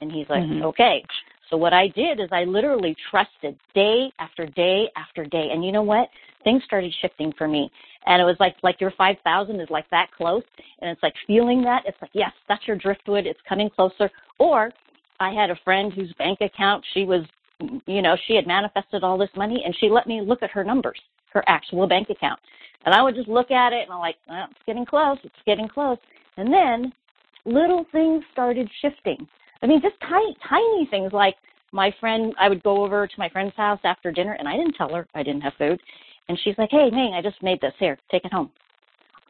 And 0.00 0.10
he's 0.10 0.28
like, 0.28 0.42
Mhm. 0.42 0.62
okay. 0.64 1.04
So 1.50 1.58
what 1.58 1.74
I 1.74 1.88
did 1.88 2.20
is 2.20 2.28
I 2.32 2.44
literally 2.44 2.96
trusted 3.10 3.58
day 3.74 4.10
after 4.18 4.46
day 4.46 4.90
after 4.96 5.24
day. 5.24 5.50
And 5.52 5.64
you 5.64 5.72
know 5.72 5.82
what? 5.82 6.08
Things 6.42 6.64
started 6.64 6.92
shifting 7.00 7.32
for 7.32 7.46
me. 7.46 7.70
And 8.06 8.20
it 8.20 8.24
was 8.24 8.36
like, 8.40 8.56
like 8.62 8.80
your 8.80 8.92
5,000 8.92 9.60
is 9.60 9.68
like 9.70 9.88
that 9.90 10.10
close. 10.12 10.42
And 10.80 10.90
it's 10.90 11.02
like 11.02 11.14
feeling 11.26 11.62
that. 11.62 11.82
It's 11.86 12.00
like, 12.00 12.10
yes, 12.14 12.32
that's 12.48 12.66
your 12.66 12.76
driftwood. 12.76 13.26
It's 13.26 13.40
coming 13.48 13.68
closer. 13.70 14.10
Or 14.38 14.72
I 15.20 15.32
had 15.32 15.50
a 15.50 15.58
friend 15.64 15.92
whose 15.92 16.12
bank 16.18 16.40
account, 16.40 16.84
she 16.92 17.04
was, 17.04 17.24
you 17.86 18.02
know, 18.02 18.16
she 18.26 18.34
had 18.34 18.46
manifested 18.46 19.04
all 19.04 19.18
this 19.18 19.30
money 19.36 19.62
and 19.64 19.74
she 19.78 19.88
let 19.88 20.06
me 20.06 20.20
look 20.20 20.42
at 20.42 20.50
her 20.50 20.64
numbers, 20.64 21.00
her 21.32 21.44
actual 21.46 21.86
bank 21.86 22.10
account. 22.10 22.40
And 22.84 22.94
I 22.94 23.02
would 23.02 23.14
just 23.14 23.28
look 23.28 23.50
at 23.50 23.72
it 23.72 23.82
and 23.82 23.92
I'm 23.92 24.00
like, 24.00 24.16
well, 24.28 24.46
it's 24.50 24.60
getting 24.66 24.84
close. 24.84 25.18
It's 25.24 25.34
getting 25.46 25.68
close. 25.68 25.98
And 26.36 26.52
then 26.52 26.92
little 27.44 27.86
things 27.92 28.24
started 28.32 28.68
shifting. 28.82 29.26
I 29.62 29.66
mean, 29.66 29.80
just 29.80 29.94
tiny, 30.00 30.36
tiny 30.48 30.86
things 30.90 31.12
like 31.12 31.36
my 31.72 31.94
friend, 32.00 32.34
I 32.38 32.48
would 32.48 32.62
go 32.62 32.84
over 32.84 33.06
to 33.06 33.14
my 33.18 33.28
friend's 33.28 33.54
house 33.56 33.80
after 33.84 34.12
dinner 34.12 34.36
and 34.38 34.48
I 34.48 34.56
didn't 34.56 34.74
tell 34.74 34.92
her 34.94 35.06
I 35.14 35.22
didn't 35.22 35.42
have 35.42 35.54
food. 35.58 35.80
And 36.28 36.38
she's 36.42 36.54
like, 36.58 36.70
hey, 36.70 36.90
Ming, 36.90 37.14
I 37.14 37.22
just 37.22 37.42
made 37.42 37.60
this. 37.60 37.74
Here, 37.78 37.98
take 38.10 38.24
it 38.24 38.32
home. 38.32 38.50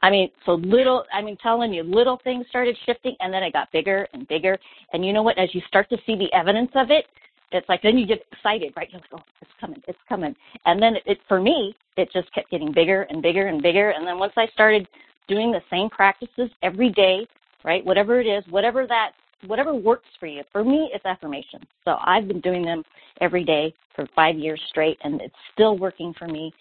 I 0.05 0.11
mean, 0.11 0.31
so 0.45 0.57
little, 0.57 1.05
I 1.15 1.23
mean, 1.23 1.39
telling 1.43 1.73
you, 1.73 1.83
little 1.83 2.21
things 2.25 2.45
started 2.51 2.77
shifting 2.85 3.17
and 3.21 3.33
then 3.33 3.43
it 3.43 3.55
got 3.55 3.73
bigger 3.73 4.07
and 4.13 4.29
bigger. 4.29 4.59
And 4.93 5.03
you 5.03 5.15
know 5.15 5.23
what? 5.23 5.39
As 5.39 5.49
you 5.55 5.63
start 5.67 5.89
to 5.89 5.97
see 6.05 6.15
the 6.15 6.31
evidence 6.35 6.71
of 6.75 6.91
it, 6.91 7.07
it's 7.53 7.67
like 7.71 7.81
then 7.81 7.97
you 7.97 8.07
get 8.07 8.23
excited, 8.31 8.75
right? 8.77 8.87
You're 8.93 9.01
like, 9.01 9.11
oh, 9.15 9.25
it's 9.41 9.51
coming, 9.59 9.83
it's 9.89 9.99
coming. 10.07 10.37
And 10.67 10.83
then 10.83 10.97
it, 10.97 11.05
it 11.07 11.19
for 11.27 11.41
me, 11.41 11.75
it 11.97 12.11
just 12.13 12.31
kept 12.35 12.51
getting 12.51 12.71
bigger 12.71 13.07
and 13.09 13.23
bigger 13.23 13.47
and 13.47 13.63
bigger. 13.63 13.93
And 13.93 14.07
then 14.07 14.19
once 14.19 14.35
I 14.37 14.47
started 14.49 14.87
doing 15.27 15.51
the 15.51 15.63
same 15.71 15.89
practices 15.89 16.51
every 16.63 16.91
day, 16.91 17.27
right? 17.65 17.83
Whatever 17.83 18.21
it 18.21 18.27
is, 18.27 18.45
whatever 18.51 18.87
that, 18.87 19.13
whatever 19.47 19.75
works 19.75 20.09
for 20.19 20.26
you. 20.26 20.43
For 20.53 20.64
me, 20.64 20.91
it's 20.95 21.05
affirmation. 21.05 21.61
So 21.85 21.97
I've 22.05 22.29
been 22.29 22.41
doing 22.41 22.64
them 22.64 22.83
every 23.21 23.45
day 23.45 23.75
for 23.95 24.09
five 24.14 24.37
years 24.37 24.61
straight, 24.71 24.99
and 25.05 25.21
it's 25.21 25.35
still 25.53 25.79
working 25.79 26.14
for 26.19 26.26
me. 26.26 26.53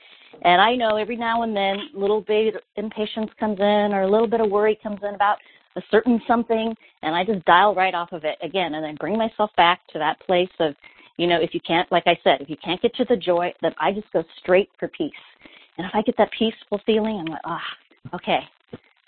And 0.43 0.61
I 0.61 0.75
know 0.75 0.97
every 0.97 1.15
now 1.15 1.43
and 1.43 1.55
then, 1.55 1.77
a 1.95 1.99
little 1.99 2.21
bit 2.21 2.55
of 2.55 2.61
impatience 2.75 3.31
comes 3.39 3.59
in, 3.59 3.93
or 3.93 4.01
a 4.01 4.09
little 4.09 4.27
bit 4.27 4.41
of 4.41 4.49
worry 4.49 4.77
comes 4.81 4.99
in 5.03 5.15
about 5.15 5.37
a 5.75 5.81
certain 5.89 6.21
something, 6.27 6.75
and 7.01 7.15
I 7.15 7.23
just 7.23 7.43
dial 7.45 7.73
right 7.73 7.93
off 7.93 8.11
of 8.11 8.23
it 8.23 8.37
again, 8.41 8.75
and 8.75 8.83
then 8.83 8.95
bring 8.95 9.17
myself 9.17 9.51
back 9.57 9.79
to 9.91 9.99
that 9.99 10.19
place 10.21 10.49
of, 10.59 10.75
you 11.17 11.27
know, 11.27 11.39
if 11.39 11.53
you 11.53 11.59
can't, 11.61 11.91
like 11.91 12.03
I 12.05 12.17
said, 12.23 12.41
if 12.41 12.49
you 12.49 12.57
can't 12.63 12.81
get 12.81 12.95
to 12.95 13.05
the 13.05 13.15
joy, 13.15 13.53
then 13.61 13.73
I 13.79 13.91
just 13.91 14.11
go 14.11 14.23
straight 14.39 14.69
for 14.79 14.87
peace. 14.89 15.11
And 15.77 15.87
if 15.87 15.93
I 15.95 16.01
get 16.01 16.15
that 16.17 16.29
peaceful 16.37 16.79
feeling, 16.85 17.17
I'm 17.17 17.25
like, 17.25 17.41
ah, 17.45 17.61
okay, 18.13 18.39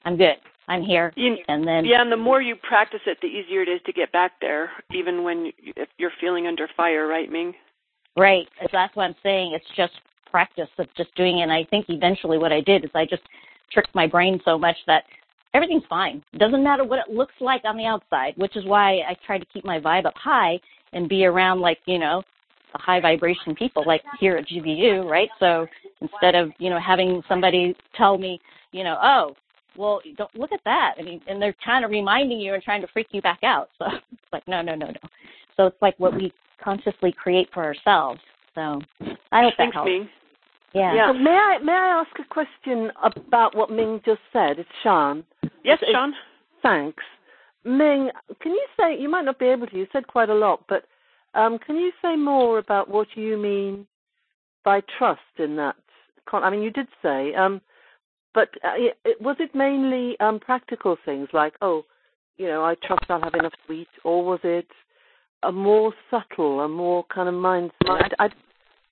I'm 0.06 0.18
good. 0.18 0.38
I'm 0.68 0.82
here. 0.82 1.14
You- 1.16 1.38
And 1.48 1.68
then, 1.68 1.86
Yeah, 1.86 2.02
and 2.02 2.12
the 2.12 2.18
more 2.18 2.42
you 2.42 2.56
practice 2.56 3.02
it, 3.06 3.20
the 3.22 3.28
easier 3.28 3.62
it 3.62 3.70
is 3.70 3.82
to 3.86 3.94
get 3.94 4.12
back 4.12 4.34
there, 4.42 4.72
even 4.92 5.24
when 5.24 5.46
you, 5.46 5.74
if 5.76 5.90
you're 5.98 6.12
feeling 6.20 6.48
under 6.48 6.68
fire, 6.76 7.08
right, 7.08 7.30
Ming? 7.30 7.54
right, 8.18 8.48
that's 8.72 8.96
what 8.96 9.04
I'm 9.04 9.16
saying. 9.22 9.54
It's 9.54 9.70
just 9.76 9.94
practice 10.32 10.70
of 10.78 10.88
just 10.96 11.14
doing 11.16 11.40
it. 11.40 11.44
And 11.44 11.52
I 11.52 11.64
think 11.66 11.86
eventually 11.90 12.38
what 12.38 12.52
I 12.52 12.62
did 12.62 12.84
is 12.84 12.92
I 12.96 13.06
just 13.06 13.24
tricked 13.72 13.94
my 13.94 14.08
brain 14.08 14.42
so 14.46 14.58
much 14.58 14.76
that 14.88 15.04
everything's 15.54 15.86
fine. 15.90 16.24
It 16.34 16.40
doesn't 16.40 16.64
matter 16.64 16.84
what 16.84 17.00
it 17.00 17.14
looks 17.14 17.34
like 17.40 17.62
on 17.66 17.78
the 17.78 17.86
outside, 17.86 18.34
which 18.38 18.56
is 18.58 18.66
why 18.66 19.00
I 19.08 19.16
try 19.26 19.38
to 19.38 19.46
keep 19.46 19.66
my 19.66 19.80
vibe 19.80 20.06
up 20.06 20.16
high 20.18 20.60
and 20.94 21.08
be 21.08 21.26
around 21.26 21.62
like, 21.62 21.80
you 21.86 22.00
know, 22.00 22.24
the 22.74 22.80
high 22.80 23.00
vibration 23.00 23.56
people 23.56 23.84
like 23.86 24.04
here 24.20 24.36
at 24.38 24.48
GVU, 24.48 25.10
right? 25.10 25.30
So 25.40 25.68
instead 26.02 26.36
of, 26.36 26.52
you 26.60 26.70
know, 26.70 26.80
having 26.80 27.22
somebody 27.30 27.76
tell 27.96 28.18
me, 28.18 28.40
you 28.72 28.84
know, 28.84 28.98
oh, 29.02 29.36
well, 29.78 30.02
don't 30.18 30.34
look 30.36 30.52
at 30.52 30.62
that. 30.66 30.96
I 30.98 31.02
mean, 31.02 31.22
and 31.28 31.42
they're 31.42 31.56
kind 31.64 31.86
of 31.86 31.92
reminding 31.92 32.40
you 32.40 32.54
and 32.54 32.64
trying 32.64 32.82
to 32.82 32.88
freak 32.88 33.08
you 33.12 33.22
back 33.22 33.40
out. 33.44 33.70
So 33.80 33.86
it's 34.12 34.22
like, 34.34 34.48
no, 34.48 34.62
no, 34.62 34.76
no, 34.76 34.88
no. 34.88 35.10
So 35.58 35.68
it's 35.68 35.82
like 35.82 35.96
what 36.00 36.14
we 36.14 36.32
consciously 36.64 37.12
create 37.12 37.50
for 37.54 37.64
ourselves. 37.64 38.20
So 38.54 38.82
I 39.32 39.44
hope 39.44 39.54
that 39.54 39.58
Thanks, 39.58 39.76
helps. 39.76 39.88
Ming. 39.88 40.10
Yeah. 40.74 40.94
Yeah. 40.94 41.08
So 41.12 41.14
may 41.14 41.32
I 41.32 41.58
may 41.64 41.72
I 41.72 42.04
ask 42.04 42.10
a 42.20 42.34
question 42.34 42.92
about 43.04 43.56
what 43.56 43.72
Ming 43.72 44.02
just 44.06 44.22
said? 44.34 44.60
It's 44.60 44.70
Sean. 44.84 45.24
Yes, 45.64 45.80
It's- 45.82 45.92
Sean? 45.94 46.14
Thanks. 46.62 47.04
Ming, 47.64 48.12
can 48.42 48.52
you 48.52 48.66
say 48.80 49.00
you 49.00 49.10
might 49.10 49.26
not 49.26 49.40
be 49.40 49.46
able 49.46 49.66
to, 49.66 49.76
you 49.76 49.88
said 49.92 50.06
quite 50.06 50.30
a 50.30 50.36
lot, 50.36 50.64
but 50.70 50.86
um, 51.34 51.58
can 51.58 51.76
you 51.78 51.92
say 52.00 52.16
more 52.16 52.60
about 52.60 52.90
what 52.90 53.08
you 53.16 53.38
mean 53.38 53.88
by 54.64 54.82
trust 55.00 55.22
in 55.40 55.56
that 55.56 55.76
con- 56.30 56.44
I 56.44 56.50
mean 56.50 56.62
you 56.62 56.72
did 56.72 56.88
say, 57.02 57.34
um, 57.36 57.62
but 58.36 58.50
uh, 58.64 58.74
was 59.20 59.38
it 59.40 59.56
mainly 59.56 60.20
um, 60.20 60.40
practical 60.40 60.98
things 61.06 61.30
like, 61.34 61.54
oh, 61.62 61.86
you 62.38 62.48
know, 62.48 62.64
I 62.64 62.76
trust 62.86 63.06
I'll 63.10 63.22
have 63.22 63.34
enough 63.34 63.54
to 63.66 63.74
eat, 63.74 63.88
or 64.04 64.24
was 64.24 64.42
it 64.44 64.68
a 65.44 65.52
more 65.52 65.94
subtle, 66.12 66.60
a 66.60 66.68
more 66.68 67.06
kind 67.06 67.30
of 67.30 67.36
mindset? 67.36 67.72
I, 68.20 68.26
I, 68.26 68.30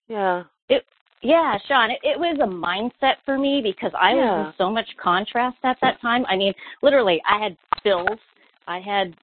yeah. 0.07 0.43
It, 0.69 0.85
yeah, 1.21 1.57
Sean, 1.67 1.91
it, 1.91 1.99
it 2.03 2.17
was 2.17 2.37
a 2.41 2.47
mindset 2.47 3.15
for 3.25 3.37
me 3.37 3.61
because 3.61 3.91
I 3.99 4.13
was 4.13 4.47
in 4.47 4.53
so 4.57 4.71
much 4.71 4.87
contrast 5.01 5.57
at 5.63 5.77
that 5.81 5.99
time. 6.01 6.25
I 6.29 6.37
mean, 6.37 6.53
literally, 6.81 7.21
I 7.29 7.43
had 7.43 7.57
bills, 7.83 8.19
I 8.67 8.79
had 8.79 9.13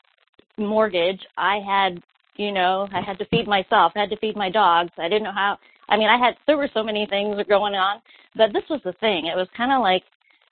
mortgage, 0.58 1.20
I 1.38 1.60
had, 1.66 2.02
you 2.40 2.52
know, 2.52 2.88
I 2.90 3.02
had 3.02 3.18
to 3.18 3.26
feed 3.26 3.46
myself, 3.46 3.92
I 3.94 4.00
had 4.00 4.10
to 4.10 4.16
feed 4.16 4.34
my 4.34 4.50
dogs. 4.50 4.90
I 4.96 5.10
didn't 5.10 5.24
know 5.24 5.32
how. 5.32 5.58
I 5.90 5.98
mean, 5.98 6.08
I 6.08 6.16
had 6.16 6.36
there 6.46 6.56
were 6.56 6.70
so 6.72 6.82
many 6.82 7.06
things 7.06 7.36
going 7.48 7.74
on, 7.74 8.00
but 8.34 8.52
this 8.54 8.62
was 8.70 8.80
the 8.82 8.94
thing. 8.94 9.26
It 9.26 9.36
was 9.36 9.46
kind 9.54 9.72
of 9.72 9.82
like, 9.82 10.02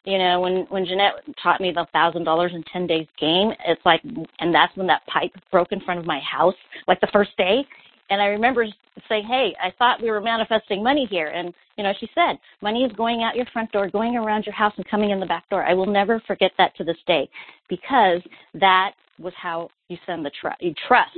you 0.05 0.19
know, 0.19 0.39
when 0.41 0.67
when 0.69 0.85
Jeanette 0.85 1.15
taught 1.43 1.63
me 1.63 1.73
the 1.73 1.87
thousand 1.95 2.25
dollars 2.25 2.53
in 2.55 2.63
ten 2.65 2.87
days 2.87 3.07
game. 3.19 3.53
It's 3.67 3.81
like, 3.87 4.03
and 4.41 4.55
that's 4.55 4.77
when 4.77 4.87
that 4.89 5.07
pipe 5.07 5.33
broke 5.51 5.73
in 5.73 5.81
front 5.81 5.99
of 5.99 6.05
my 6.05 6.21
house, 6.21 6.55
like 6.87 7.01
the 7.01 7.09
first 7.11 7.31
day. 7.39 7.65
And 8.11 8.21
I 8.21 8.27
remember 8.27 8.67
saying, 9.09 9.25
"Hey, 9.27 9.57
I 9.63 9.73
thought 9.79 10.03
we 10.03 10.11
were 10.11 10.21
manifesting 10.21 10.83
money 10.83 11.07
here." 11.09 11.29
And 11.29 11.55
you 11.79 11.85
know, 11.85 11.95
she 11.99 12.09
said, 12.15 12.39
"Money 12.61 12.85
is 12.85 12.93
going 12.93 13.23
out 13.23 13.35
your 13.35 13.47
front 13.47 13.73
door, 13.73 13.89
going 13.89 14.15
around 14.17 14.45
your 14.45 14.55
house, 14.55 14.75
and 14.77 14.87
coming 14.91 15.11
in 15.11 15.21
the 15.21 15.27
back 15.27 15.49
door." 15.49 15.65
I 15.65 15.73
will 15.73 15.87
never 15.87 16.21
forget 16.27 16.53
that 16.59 16.77
to 16.77 16.85
this 16.85 16.99
day, 17.07 17.31
because 17.69 18.21
that 18.55 18.93
was 19.19 19.33
how 19.37 19.71
you 19.89 19.97
send 20.05 20.25
the 20.25 20.31
trust. 20.41 20.61
You 20.61 20.75
trust. 20.87 21.17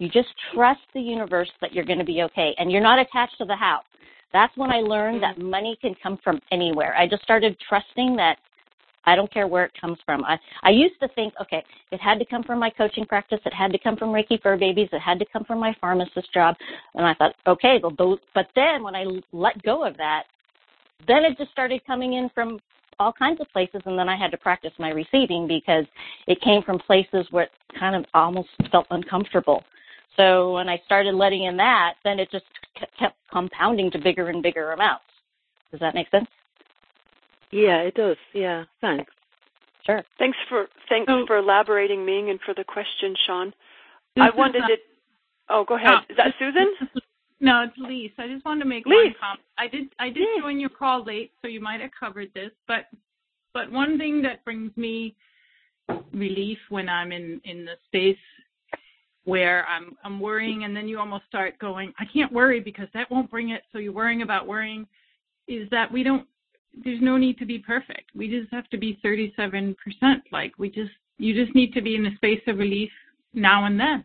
You 0.00 0.08
just 0.08 0.28
trust 0.54 0.80
the 0.94 1.00
universe 1.00 1.50
that 1.60 1.74
you're 1.74 1.84
going 1.84 1.98
to 1.98 2.06
be 2.06 2.22
okay, 2.22 2.54
and 2.58 2.72
you're 2.72 2.80
not 2.80 2.98
attached 2.98 3.36
to 3.36 3.44
the 3.44 3.54
house. 3.54 3.84
That's 4.32 4.56
when 4.56 4.70
I 4.70 4.78
learned 4.78 5.22
that 5.22 5.36
mm-hmm. 5.36 5.50
money 5.50 5.78
can 5.80 5.94
come 6.02 6.18
from 6.24 6.40
anywhere. 6.50 6.96
I 6.96 7.06
just 7.06 7.22
started 7.22 7.54
trusting 7.68 8.16
that 8.16 8.38
I 9.04 9.14
don't 9.14 9.32
care 9.32 9.46
where 9.46 9.64
it 9.64 9.72
comes 9.78 9.98
from. 10.06 10.24
I, 10.24 10.38
I 10.62 10.70
used 10.70 10.98
to 11.00 11.08
think, 11.08 11.34
okay, 11.42 11.62
it 11.90 12.00
had 12.00 12.18
to 12.18 12.24
come 12.24 12.42
from 12.42 12.58
my 12.58 12.70
coaching 12.70 13.04
practice. 13.04 13.40
It 13.44 13.52
had 13.52 13.72
to 13.72 13.78
come 13.78 13.96
from 13.96 14.08
Reiki 14.08 14.40
Fur 14.40 14.56
Babies. 14.56 14.88
It 14.90 15.00
had 15.00 15.18
to 15.18 15.26
come 15.30 15.44
from 15.44 15.58
my 15.58 15.74
pharmacist 15.82 16.32
job. 16.32 16.54
And 16.94 17.04
I 17.04 17.12
thought, 17.14 17.34
okay, 17.46 17.78
well, 17.82 17.94
those, 17.98 18.18
but 18.34 18.46
then 18.54 18.82
when 18.82 18.94
I 18.94 19.04
let 19.32 19.62
go 19.62 19.86
of 19.86 19.96
that, 19.98 20.24
then 21.06 21.24
it 21.24 21.36
just 21.36 21.50
started 21.50 21.84
coming 21.86 22.14
in 22.14 22.30
from 22.34 22.58
all 22.98 23.12
kinds 23.12 23.40
of 23.40 23.50
places. 23.52 23.82
And 23.84 23.98
then 23.98 24.08
I 24.08 24.16
had 24.16 24.30
to 24.30 24.38
practice 24.38 24.72
my 24.78 24.90
receiving 24.90 25.46
because 25.46 25.84
it 26.26 26.40
came 26.40 26.62
from 26.62 26.78
places 26.78 27.26
where 27.30 27.44
it 27.44 27.50
kind 27.78 27.96
of 27.96 28.04
almost 28.14 28.48
felt 28.70 28.86
uncomfortable. 28.90 29.62
So 30.20 30.52
when 30.52 30.68
I 30.68 30.78
started 30.84 31.14
letting 31.14 31.44
in 31.44 31.56
that, 31.56 31.94
then 32.04 32.18
it 32.18 32.30
just 32.30 32.44
kept 32.98 33.16
compounding 33.32 33.90
to 33.92 33.98
bigger 33.98 34.28
and 34.28 34.42
bigger 34.42 34.72
amounts. 34.72 35.04
Does 35.70 35.80
that 35.80 35.94
make 35.94 36.10
sense? 36.10 36.28
Yeah, 37.50 37.78
it 37.78 37.94
does. 37.94 38.16
Yeah, 38.34 38.64
thanks. 38.82 39.10
Sure. 39.86 40.02
Thanks 40.18 40.36
for 40.48 40.66
thanks 40.90 41.10
So- 41.10 41.26
for 41.26 41.38
elaborating, 41.38 42.04
Ming, 42.04 42.28
and 42.28 42.38
for 42.42 42.52
the 42.52 42.64
question, 42.64 43.16
Sean. 43.26 43.54
This 44.14 44.24
I 44.26 44.30
wanted 44.30 44.60
not- 44.60 44.68
to. 44.68 44.78
Oh, 45.48 45.64
go 45.64 45.74
ahead. 45.76 45.90
Oh, 45.90 46.00
Is 46.10 46.16
that 46.16 46.34
Susan? 46.38 46.76
No, 47.40 47.62
it's 47.62 47.76
Lise. 47.78 48.12
I 48.18 48.28
just 48.28 48.44
wanted 48.44 48.64
to 48.64 48.68
make 48.68 48.84
Lise. 48.84 49.06
one 49.06 49.14
comment. 49.14 49.46
I 49.56 49.66
did 49.68 49.88
I 49.98 50.10
did 50.10 50.28
Yeah. 50.36 50.42
join 50.42 50.60
your 50.60 50.68
call 50.68 51.02
late, 51.02 51.32
so 51.40 51.48
you 51.48 51.60
might 51.60 51.80
have 51.80 51.90
covered 51.92 52.32
this, 52.34 52.52
but 52.66 52.88
but 53.54 53.70
one 53.70 53.96
thing 53.96 54.20
that 54.22 54.44
brings 54.44 54.76
me 54.76 55.16
relief 56.12 56.58
when 56.68 56.90
I'm 56.90 57.10
in 57.10 57.40
in 57.44 57.64
the 57.64 57.78
space 57.86 58.18
where 59.30 59.64
I'm 59.66 59.96
I'm 60.02 60.18
worrying 60.18 60.64
and 60.64 60.74
then 60.74 60.88
you 60.88 60.98
almost 60.98 61.24
start 61.28 61.56
going, 61.60 61.92
I 62.00 62.04
can't 62.12 62.32
worry 62.32 62.58
because 62.58 62.88
that 62.94 63.08
won't 63.10 63.30
bring 63.30 63.50
it, 63.50 63.62
so 63.70 63.78
you're 63.78 63.92
worrying 63.92 64.22
about 64.22 64.48
worrying 64.48 64.86
is 65.46 65.70
that 65.70 65.90
we 65.92 66.02
don't 66.02 66.26
there's 66.84 67.00
no 67.00 67.16
need 67.16 67.38
to 67.38 67.46
be 67.46 67.58
perfect. 67.58 68.10
We 68.14 68.28
just 68.28 68.52
have 68.52 68.68
to 68.70 68.78
be 68.78 68.98
37%. 69.04 69.74
Like 70.32 70.52
we 70.58 70.68
just 70.68 70.90
you 71.18 71.32
just 71.32 71.54
need 71.54 71.72
to 71.74 71.80
be 71.80 71.94
in 71.94 72.06
a 72.06 72.14
space 72.16 72.42
of 72.48 72.58
relief 72.58 72.90
now 73.32 73.66
and 73.66 73.78
then. 73.78 74.04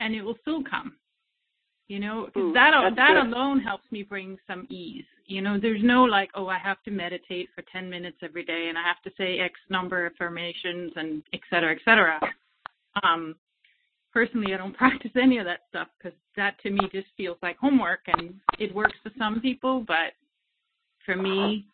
And 0.00 0.14
it 0.14 0.22
will 0.22 0.38
still 0.40 0.62
come. 0.64 0.96
You 1.86 2.00
know, 2.00 2.28
Ooh, 2.36 2.52
that 2.52 2.72
that 2.96 3.14
good. 3.14 3.26
alone 3.26 3.60
helps 3.60 3.84
me 3.92 4.02
bring 4.02 4.38
some 4.46 4.66
ease. 4.70 5.04
You 5.26 5.42
know, 5.42 5.58
there's 5.60 5.82
no 5.84 6.02
like, 6.02 6.30
oh, 6.34 6.48
I 6.48 6.58
have 6.58 6.82
to 6.84 6.90
meditate 6.90 7.48
for 7.54 7.62
10 7.72 7.88
minutes 7.88 8.18
every 8.22 8.44
day 8.44 8.66
and 8.68 8.76
I 8.76 8.82
have 8.82 9.02
to 9.04 9.10
say 9.16 9.38
X 9.38 9.54
number 9.68 10.06
of 10.06 10.12
affirmations 10.14 10.92
and 10.96 11.22
et 11.32 11.40
cetera, 11.48 11.72
et 11.72 11.80
cetera. 11.84 12.20
Um, 13.04 13.36
personally, 14.12 14.54
I 14.54 14.58
don't 14.58 14.76
practice 14.76 15.10
any 15.20 15.38
of 15.38 15.44
that 15.46 15.60
stuff 15.68 15.88
because 15.98 16.16
that 16.36 16.60
to 16.62 16.70
me 16.70 16.80
just 16.92 17.08
feels 17.16 17.38
like 17.42 17.58
homework 17.58 18.00
and 18.06 18.34
it 18.58 18.74
works 18.74 18.96
for 19.02 19.10
some 19.18 19.40
people, 19.40 19.84
but 19.86 20.12
for 21.04 21.16
me, 21.16 21.66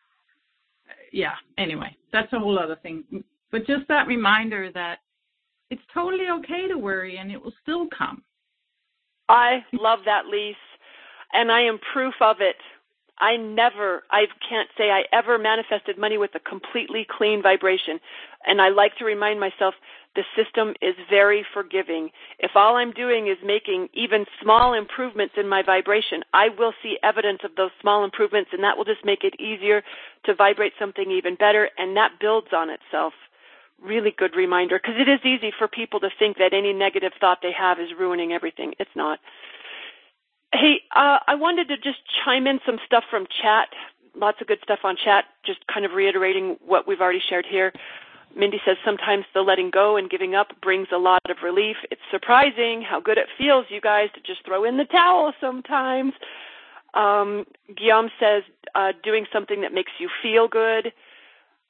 yeah, 1.12 1.35
anyway, 1.59 1.96
that's 2.12 2.33
a 2.33 2.38
whole 2.38 2.59
other 2.59 2.77
thing. 2.83 3.05
But 3.51 3.66
just 3.66 3.88
that 3.88 4.07
reminder 4.07 4.70
that 4.72 4.99
it's 5.70 5.83
totally 5.92 6.29
okay 6.40 6.68
to 6.68 6.77
worry 6.77 7.18
and 7.18 7.31
it 7.31 7.42
will 7.42 7.53
still 7.62 7.87
come. 7.96 8.22
I 9.29 9.64
love 9.72 10.01
that, 10.05 10.27
Lise, 10.27 10.55
and 11.33 11.51
I 11.51 11.62
am 11.62 11.79
proof 11.92 12.14
of 12.20 12.37
it. 12.40 12.57
I 13.18 13.37
never, 13.37 14.05
I 14.11 14.27
can't 14.49 14.68
say 14.77 14.90
I 14.90 15.03
ever 15.12 15.38
manifested 15.38 15.99
money 15.99 16.18
with 16.18 16.31
a 16.35 16.40
completely 16.40 17.07
clean 17.16 17.42
vibration. 17.42 17.99
And 18.44 18.61
I 18.61 18.68
like 18.68 18.96
to 18.99 19.05
remind 19.05 19.40
myself 19.40 19.75
the 20.16 20.24
system 20.35 20.74
is 20.81 20.94
very 21.09 21.44
forgiving. 21.55 22.11
If 22.38 22.52
all 22.57 22.76
I'm 22.76 22.92
doing 22.92 23.29
is 23.29 23.37
making 23.44 23.88
even 23.94 24.24
small 24.42 24.72
improvements 24.72 25.35
in 25.37 25.48
my 25.48 25.62
vibration, 25.62 26.22
I 26.33 26.48
will 26.59 26.72
see 26.83 26.98
evidence 27.02 27.40
of 27.44 27.55
those 27.57 27.70
small 27.81 28.02
improvements 28.02 28.50
and 28.52 28.64
that 28.64 28.76
will 28.76 28.85
just 28.85 29.05
make 29.05 29.22
it 29.22 29.38
easier 29.38 29.83
to 30.24 30.35
vibrate 30.35 30.72
something 30.79 31.11
even 31.11 31.37
better 31.37 31.68
and 31.79 31.96
that 31.96 32.12
builds 32.18 32.48
on 32.57 32.70
itself. 32.70 33.12
Really 33.81 34.12
good 34.16 34.35
reminder 34.35 34.81
because 34.83 34.98
it 34.98 35.09
is 35.09 35.20
easy 35.24 35.52
for 35.57 35.68
people 35.68 36.00
to 36.00 36.09
think 36.18 36.38
that 36.38 36.55
any 36.55 36.72
negative 36.72 37.12
thought 37.20 37.38
they 37.42 37.52
have 37.52 37.79
is 37.79 37.88
ruining 37.98 38.33
everything. 38.33 38.72
It's 38.79 38.96
not. 38.96 39.20
Hey, 40.52 40.81
uh, 40.94 41.18
I 41.26 41.35
wanted 41.35 41.68
to 41.68 41.76
just 41.76 41.98
chime 42.24 42.46
in 42.46 42.59
some 42.64 42.79
stuff 42.87 43.05
from 43.11 43.26
chat. 43.42 43.68
Lots 44.14 44.40
of 44.40 44.46
good 44.46 44.61
stuff 44.62 44.79
on 44.85 44.96
chat, 44.96 45.26
just 45.44 45.59
kind 45.66 45.85
of 45.85 45.92
reiterating 45.92 46.57
what 46.64 46.88
we've 46.88 47.02
already 47.02 47.20
shared 47.29 47.44
here. 47.44 47.70
Mindy 48.37 48.61
says 48.66 48.77
sometimes 48.85 49.25
the 49.33 49.40
letting 49.40 49.70
go 49.70 49.96
and 49.96 50.11
giving 50.11 50.35
up 50.35 50.49
brings 50.61 50.88
a 50.92 50.99
lot 50.99 51.22
of 51.31 51.38
relief. 51.42 51.77
It's 51.90 52.03
surprising 52.11 52.83
how 52.83 53.01
good 53.01 53.16
it 53.16 53.29
feels, 53.38 53.66
you 53.70 53.81
guys, 53.81 54.11
to 54.14 54.20
just 54.20 54.44
throw 54.44 54.64
in 54.64 54.77
the 54.77 54.85
towel 54.85 55.33
sometimes. 55.40 56.12
Um, 56.92 57.46
Guillaume 57.75 58.11
says 58.20 58.42
uh, 58.75 58.92
doing 59.03 59.27
something 59.33 59.62
that 59.62 59.72
makes 59.72 59.92
you 59.99 60.11
feel 60.22 60.49
good. 60.49 60.92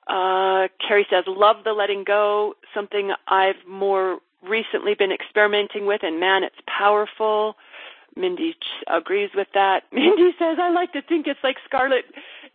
Uh, 0.09 0.69
Carrie 0.87 1.07
says, 1.11 1.25
love 1.27 1.57
the 1.65 1.73
letting 1.73 2.05
go, 2.05 2.55
something 2.75 3.13
I've 3.29 3.57
more 3.69 4.19
recently 4.43 4.95
been 4.95 5.11
experimenting 5.11 5.87
with, 5.87 6.03
and 6.05 6.21
man, 6.21 6.45
it's 6.45 6.57
powerful. 6.67 7.57
Mindy 8.17 8.57
agrees 8.89 9.31
with 9.35 9.49
that. 9.55 9.85
Mindy 9.93 10.33
says, 10.39 10.59
I 10.61 10.71
like 10.71 10.93
to 10.93 11.03
think 11.03 11.27
it's 11.27 11.41
like 11.43 11.57
Scarlet 11.65 12.05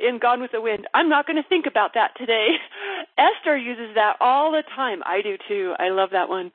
in 0.02 0.20
Gone 0.20 0.42
with 0.42 0.52
the 0.52 0.62
Wind. 0.62 0.88
I'm 0.94 1.10
not 1.10 1.28
going 1.28 1.42
to 1.42 1.48
think 1.48 1.66
about 1.66 1.94
that 1.96 2.12
today. 2.18 2.50
Esther 3.18 3.58
uses 3.58 3.96
that 3.96 4.18
all 4.20 4.52
the 4.52 4.64
time. 4.76 5.02
I 5.06 5.22
do 5.22 5.38
too. 5.48 5.74
I 5.80 5.90
love 5.90 6.10
that 6.12 6.30
one. 6.30 6.52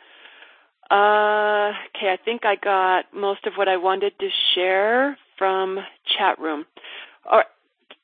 Uh, 0.91 1.75
okay, 1.91 2.11
I 2.13 2.19
think 2.25 2.45
I 2.45 2.55
got 2.57 3.07
most 3.13 3.47
of 3.47 3.55
what 3.57 3.69
I 3.69 3.77
wanted 3.77 4.13
to 4.21 4.29
share 4.55 5.19
from 5.37 5.79
chat 6.17 6.39
room. 6.39 6.65
All 7.31 7.39
right. 7.39 7.47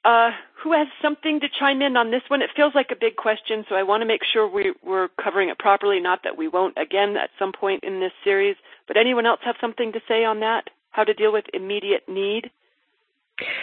Uh, 0.05 0.31
who 0.63 0.73
has 0.73 0.89
something 1.01 1.39
to 1.39 1.47
chime 1.61 1.81
in 1.81 1.97
on 1.97 2.11
this 2.11 2.23
one? 2.27 2.43
It 2.43 2.51
feels 2.57 2.75
like 2.75 2.91
a 2.91 2.97
big 3.01 3.15
question, 3.15 3.65
so 3.69 3.77
I 3.77 3.85
want 3.85 4.01
to 4.01 4.07
make 4.07 4.23
sure 4.33 4.49
we, 4.49 4.73
we're 4.85 5.09
covering 5.23 5.49
it 5.49 5.61
properly. 5.61 6.01
Not 6.01 6.21
that 6.25 6.37
we 6.37 6.49
won't 6.49 6.77
again 6.77 7.17
at 7.17 7.31
some 7.39 7.53
point 7.53 7.85
in 7.85 8.01
this 8.01 8.11
series, 8.25 8.57
but 8.89 8.97
anyone 8.97 9.27
else 9.27 9.41
have 9.45 9.55
something 9.61 9.93
to 9.93 10.01
say 10.09 10.25
on 10.25 10.41
that? 10.41 10.71
How 10.91 11.05
to 11.05 11.15
deal 11.15 11.33
with 11.33 11.45
immediate 11.55 12.09
need? 12.09 12.51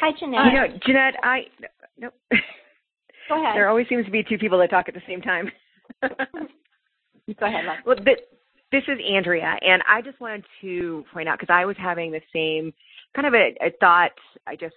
Hi, 0.02 0.12
Jeanette. 0.20 0.46
You 0.46 0.54
know, 0.54 0.80
Jeanette, 0.86 1.16
I 1.24 1.40
nope. 1.98 2.14
Go 3.30 3.42
ahead. 3.42 3.56
There 3.56 3.70
always 3.70 3.88
seems 3.88 4.06
to 4.06 4.12
be 4.12 4.24
two 4.24 4.38
people 4.38 4.58
that 4.60 4.70
talk 4.70 4.88
at 4.88 4.94
the 4.94 5.02
same 5.08 5.22
time. 5.22 5.52
Go 6.02 7.46
ahead, 7.46 7.66
love. 7.66 7.78
well, 7.86 7.96
th- 7.96 8.20
this 8.72 8.84
is 8.88 8.98
Andrea, 9.08 9.56
and 9.62 9.84
I 9.88 10.02
just 10.02 10.20
wanted 10.20 10.46
to 10.62 11.04
point 11.14 11.30
out 11.30 11.40
because 11.40 11.54
I 11.54 11.66
was 11.66 11.76
having 11.78 12.12
the 12.12 12.22
same 12.34 12.74
kind 13.16 13.28
of 13.28 13.34
a, 13.34 13.56
a 13.62 13.72
thought. 13.80 14.12
I 14.48 14.56
just 14.56 14.76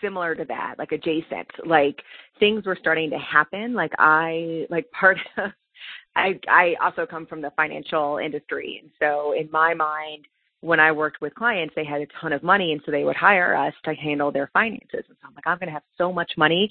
similar 0.00 0.34
to 0.34 0.44
that, 0.44 0.74
like 0.78 0.92
adjacent, 0.92 1.48
like 1.66 2.00
things 2.38 2.66
were 2.66 2.76
starting 2.78 3.10
to 3.10 3.18
happen. 3.18 3.74
Like 3.74 3.92
I, 3.98 4.66
like 4.70 4.90
part 4.90 5.18
of, 5.38 5.50
I, 6.16 6.38
I 6.48 6.74
also 6.82 7.06
come 7.06 7.26
from 7.26 7.40
the 7.40 7.50
financial 7.56 8.18
industry, 8.18 8.80
and 8.82 8.90
so 9.00 9.32
in 9.32 9.50
my 9.50 9.74
mind, 9.74 10.26
when 10.64 10.80
I 10.80 10.92
worked 10.92 11.20
with 11.20 11.34
clients, 11.34 11.74
they 11.76 11.84
had 11.84 12.00
a 12.00 12.06
ton 12.20 12.32
of 12.32 12.42
money, 12.42 12.72
and 12.72 12.80
so 12.86 12.90
they 12.90 13.04
would 13.04 13.16
hire 13.16 13.54
us 13.54 13.74
to 13.84 13.94
handle 13.94 14.32
their 14.32 14.48
finances. 14.54 15.04
And 15.08 15.16
so 15.20 15.28
I'm 15.28 15.34
like, 15.34 15.46
I'm 15.46 15.58
going 15.58 15.68
to 15.68 15.74
have 15.74 15.82
so 15.98 16.10
much 16.10 16.32
money, 16.38 16.70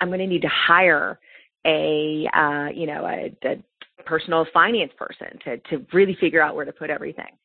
I'm 0.00 0.08
going 0.08 0.20
to 0.20 0.26
need 0.26 0.42
to 0.42 0.48
hire 0.48 1.18
a, 1.66 2.28
uh, 2.32 2.68
you 2.72 2.86
know, 2.86 3.04
a, 3.04 3.36
a 3.44 3.62
personal 4.04 4.46
finance 4.52 4.92
person 4.96 5.38
to 5.44 5.58
to 5.70 5.84
really 5.92 6.16
figure 6.20 6.40
out 6.40 6.54
where 6.54 6.64
to 6.64 6.72
put 6.72 6.88
everything. 6.88 7.36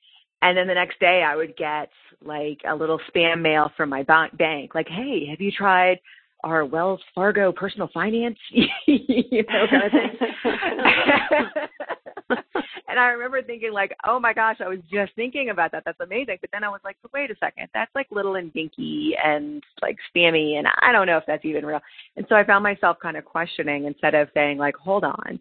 And 0.44 0.56
then 0.56 0.68
the 0.68 0.76
next 0.76 1.00
day, 1.00 1.24
I 1.24 1.36
would 1.36 1.58
get 1.58 1.90
like 2.24 2.62
a 2.68 2.76
little 2.76 3.00
spam 3.10 3.42
mail 3.42 3.72
from 3.76 3.90
my 3.90 4.04
ba- 4.04 4.30
bank, 4.38 4.76
like, 4.76 4.88
"Hey, 4.88 5.26
have 5.30 5.42
you 5.42 5.52
tried 5.52 6.00
our 6.44 6.64
Wells 6.64 7.02
Fargo 7.16 7.52
personal 7.52 7.90
finance?" 7.92 8.38
you 8.52 9.44
know, 9.50 9.66
kind 9.68 9.84
of 9.84 9.92
thing. 9.92 10.18
and 12.88 13.00
I 13.00 13.08
remember 13.08 13.42
thinking 13.42 13.72
like, 13.74 13.96
oh 14.06 14.20
my 14.20 14.34
gosh, 14.34 14.58
I 14.60 14.68
was 14.68 14.80
just 14.92 15.14
thinking 15.16 15.50
about 15.50 15.72
that. 15.72 15.84
That's 15.86 16.00
amazing. 16.00 16.38
But 16.42 16.52
then 16.52 16.64
I 16.64 16.70
was 16.70 16.82
like, 16.84 16.98
but 17.02 17.14
wait 17.14 17.32
a 17.32 17.36
second, 17.40 17.68
that's 17.74 17.94
like 17.96 18.08
little 18.12 18.36
and 18.36 18.54
dinky 18.54 19.14
and 19.24 19.64
like 19.82 19.98
spammy, 20.16 20.58
and 20.58 20.68
I 20.82 20.92
don't 20.92 21.08
know 21.08 21.18
if 21.18 21.24
that's 21.28 21.46
even 21.46 21.66
real. 21.66 21.82
And 22.16 22.26
so 22.30 22.36
I 22.36 22.44
found 22.44 22.64
myself 22.64 22.98
kind 23.02 23.18
of 23.18 23.26
questioning 23.26 23.86
instead 23.86 24.16
of 24.16 24.30
saying 24.34 24.58
like, 24.58 24.76
hold 24.76 25.04
on, 25.04 25.40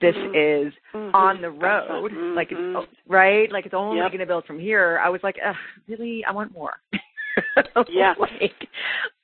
this 0.00 0.14
Mhm. 0.16 0.66
is 0.68 0.74
Mhm. 0.92 1.14
on 1.14 1.40
the 1.40 1.50
road, 1.50 2.12
Mhm. 2.12 2.34
like 2.36 2.52
it's 2.52 2.88
right, 3.06 3.50
like 3.50 3.64
it's 3.66 3.74
only 3.74 3.98
Yep. 3.98 4.10
going 4.10 4.20
to 4.20 4.26
build 4.26 4.44
from 4.44 4.58
here. 4.58 5.00
I 5.02 5.08
was 5.08 5.22
like, 5.22 5.38
Ugh, 5.44 5.56
really, 5.88 6.24
I 6.24 6.32
want 6.32 6.52
more. 6.52 6.74
Yeah. 7.88 8.14
like, 8.18 8.68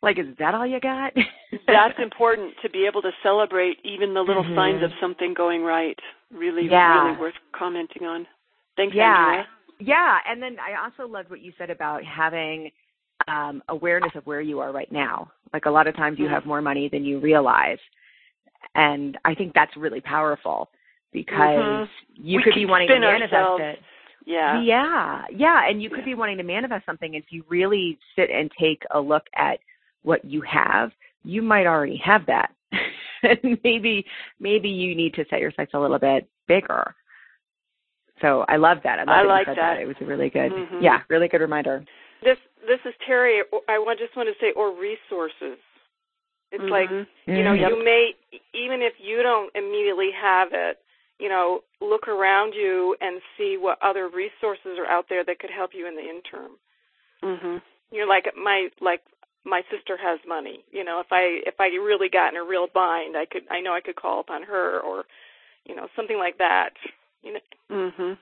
like, 0.03 0.19
is 0.19 0.27
that 0.39 0.55
all 0.55 0.67
you 0.67 0.81
got? 0.81 1.13
That's 1.67 1.99
important 1.99 2.55
to 2.63 2.71
be 2.71 2.87
able 2.87 3.03
to 3.03 3.13
celebrate 3.23 3.79
even 3.85 4.15
the 4.15 4.23
little 4.23 4.45
Mhm. 4.45 4.55
signs 4.57 4.83
of 4.83 4.93
something 5.01 5.35
going 5.35 5.63
right. 5.63 5.99
Really, 6.33 6.67
Yeah. 6.69 7.05
really 7.07 7.19
worth 7.21 7.35
commenting 7.53 8.07
on. 8.07 8.27
Thanks, 8.77 8.95
yeah. 8.95 9.17
Andrea. 9.17 9.49
Yeah, 9.79 10.19
and 10.27 10.43
then 10.43 10.59
I 10.61 10.83
also 10.83 11.11
loved 11.11 11.31
what 11.31 11.41
you 11.41 11.53
said 11.59 11.71
about 11.71 12.05
having 12.05 12.71
um 13.29 13.63
awareness 13.69 14.15
of 14.15 14.27
where 14.27 14.41
you 14.41 14.61
are 14.61 14.73
right 14.73 14.91
now. 14.91 15.31
Like 15.53 15.67
a 15.67 15.71
lot 15.71 15.87
of 15.87 15.95
times 15.95 16.19
you 16.19 16.27
Mhm. 16.27 16.31
have 16.31 16.47
more 16.47 16.63
money 16.63 16.89
than 16.89 17.05
you 17.05 17.19
realize. 17.19 17.79
And 18.75 19.19
I 19.25 19.35
think 19.35 19.53
that's 19.55 19.77
really 19.77 20.01
powerful 20.01 20.71
because 21.13 21.87
Mhm. 21.87 21.89
you 22.15 22.39
We 22.39 22.43
could 22.45 22.55
be 22.55 22.67
wanting 22.67 22.89
to 22.89 22.99
manifest 22.99 23.35
ourselves. 23.35 23.63
it. 23.63 23.83
Yeah. 24.27 24.61
Yeah, 24.61 25.27
yeah, 25.31 25.69
and 25.69 25.83
you 25.83 25.91
could 25.91 26.05
be 26.05 26.15
wanting 26.15 26.37
to 26.37 26.43
manifest 26.43 26.87
something. 26.87 27.15
If 27.15 27.33
you 27.33 27.45
really 27.49 27.99
sit 28.15 28.31
and 28.31 28.51
take 28.53 28.85
a 28.93 29.01
look 29.01 29.29
at 29.35 29.61
what 30.03 30.25
you 30.25 30.41
have, 30.43 30.93
you 31.25 31.43
might 31.43 31.67
already 31.67 31.97
have 31.97 32.25
that. 32.27 32.53
And 33.23 33.59
maybe, 33.65 34.05
maybe 34.39 34.69
you 34.69 34.95
need 34.95 35.15
to 35.15 35.25
set 35.31 35.41
your 35.41 35.53
sights 35.53 35.73
a 35.75 35.79
little 35.79 35.99
bit 35.99 36.29
bigger. 36.47 36.95
So 38.21 38.45
I 38.49 38.57
love 38.57 38.79
that. 38.85 38.99
I, 38.99 39.05
love 39.05 39.09
I 39.09 39.23
that 39.23 39.29
like 39.29 39.47
said 39.47 39.57
that. 39.57 39.81
It 39.81 39.87
was 39.87 39.97
a 40.01 40.05
really 40.05 40.29
good, 40.29 40.53
Mhm. 40.53 40.83
yeah, 40.83 41.03
really 41.09 41.29
good 41.29 41.41
reminder. 41.41 41.85
This 42.23 42.39
this 42.67 42.81
is 42.85 42.95
Terry. 43.07 43.43
I 43.69 43.79
want, 43.79 43.99
just 43.99 44.15
want 44.15 44.29
to 44.29 44.35
say, 44.45 44.53
or 44.53 44.73
resources. 44.73 45.59
It's 46.53 46.65
like 46.65 46.91
Mhm. 46.91 47.07
you 47.27 47.43
know, 47.45 47.55
Mhm. 47.55 47.71
you 47.71 47.83
may 47.83 48.15
even 48.53 48.83
if 48.83 48.99
you 49.01 49.23
don't 49.23 49.51
immediately 49.55 50.11
have 50.11 50.53
it, 50.53 50.83
you 51.19 51.29
know, 51.29 51.63
look 51.81 52.09
around 52.09 52.55
you 52.55 52.97
and 53.01 53.23
see 53.39 53.57
what 53.57 53.81
other 53.83 54.09
resources 54.09 54.79
are 54.79 54.87
out 54.87 55.09
there 55.09 55.25
that 55.25 55.39
could 55.39 55.51
help 55.51 55.73
you 55.73 55.87
in 55.87 55.95
the 55.95 56.07
interim. 56.07 56.59
Mhm. 57.23 57.63
You 57.91 58.01
know, 58.01 58.07
like 58.07 58.37
my 58.37 58.71
like 58.81 59.03
my 59.45 59.63
sister 59.71 59.97
has 59.97 60.19
money. 60.27 60.65
You 60.71 60.85
know, 60.85 61.01
if 61.01 61.07
I 61.11 61.41
if 61.47 61.55
I 61.61 61.67
really 61.69 62.09
got 62.09 62.33
in 62.33 62.41
a 62.41 62.45
real 62.45 62.67
bind, 62.73 63.17
I 63.17 63.27
could 63.27 63.43
I 63.51 63.61
know 63.61 63.73
I 63.73 63.81
could 63.81 63.97
call 63.97 64.21
upon 64.21 64.43
her 64.45 64.81
or 64.81 65.05
you 65.65 65.75
know 65.75 65.89
something 65.97 66.19
like 66.19 66.39
that. 66.39 66.71
You 67.23 67.35
know, 67.35 67.41
Mhm. 67.71 68.19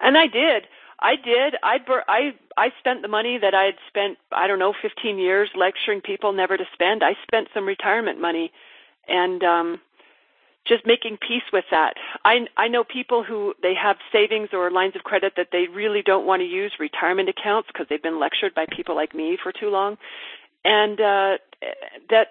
And 0.00 0.16
I 0.16 0.26
did. 0.26 0.66
I 1.00 1.16
did. 1.16 1.54
I 1.62 1.78
bur- 1.78 2.04
I 2.08 2.34
I 2.56 2.72
spent 2.78 3.02
the 3.02 3.08
money 3.08 3.38
that 3.38 3.54
I 3.54 3.64
had 3.64 3.78
spent 3.88 4.18
I 4.32 4.46
don't 4.46 4.58
know 4.58 4.72
15 4.82 5.18
years 5.18 5.48
lecturing 5.54 6.00
people 6.00 6.32
never 6.32 6.56
to 6.56 6.64
spend. 6.72 7.02
I 7.04 7.16
spent 7.22 7.48
some 7.54 7.66
retirement 7.66 8.20
money 8.20 8.52
and 9.06 9.42
um 9.44 9.80
just 10.68 10.86
making 10.86 11.16
peace 11.16 11.42
with 11.52 11.64
that. 11.70 11.94
I 12.24 12.46
I 12.56 12.68
know 12.68 12.84
people 12.84 13.24
who 13.24 13.54
they 13.62 13.74
have 13.74 13.96
savings 14.12 14.50
or 14.52 14.70
lines 14.70 14.94
of 14.96 15.02
credit 15.02 15.32
that 15.36 15.48
they 15.50 15.66
really 15.72 16.02
don't 16.02 16.26
want 16.26 16.40
to 16.40 16.46
use 16.46 16.72
retirement 16.78 17.28
accounts 17.28 17.68
because 17.72 17.86
they've 17.88 18.02
been 18.02 18.20
lectured 18.20 18.54
by 18.54 18.66
people 18.70 18.94
like 18.94 19.14
me 19.14 19.38
for 19.42 19.52
too 19.52 19.70
long. 19.70 19.96
And 20.64 21.00
uh 21.00 21.38
that's 22.10 22.30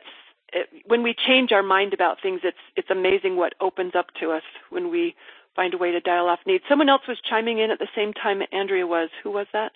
when 0.86 1.04
we 1.04 1.13
change 1.13 1.52
our 1.52 1.63
mind 1.63 1.93
about 1.93 2.21
things 2.21 2.41
it's 2.43 2.58
it's 2.76 2.89
amazing 2.89 3.36
what 3.36 3.54
opens 3.60 3.93
up 3.95 4.08
to 4.21 4.32
us 4.32 4.43
when 4.69 4.89
we 4.89 5.15
find 5.56 5.73
a 5.73 5.78
way 5.78 5.91
to 5.91 6.00
dial 6.00 6.28
off 6.28 6.39
needs. 6.45 6.63
Someone 6.69 6.88
else 6.88 7.02
was 7.08 7.17
chiming 7.28 7.58
in 7.60 7.71
at 7.71 7.80
the 7.80 7.89
same 7.95 8.13
time 8.13 8.41
Andrea 8.52 8.86
was. 8.86 9.10
Who 9.23 9.32
was 9.32 9.47
that? 9.54 9.71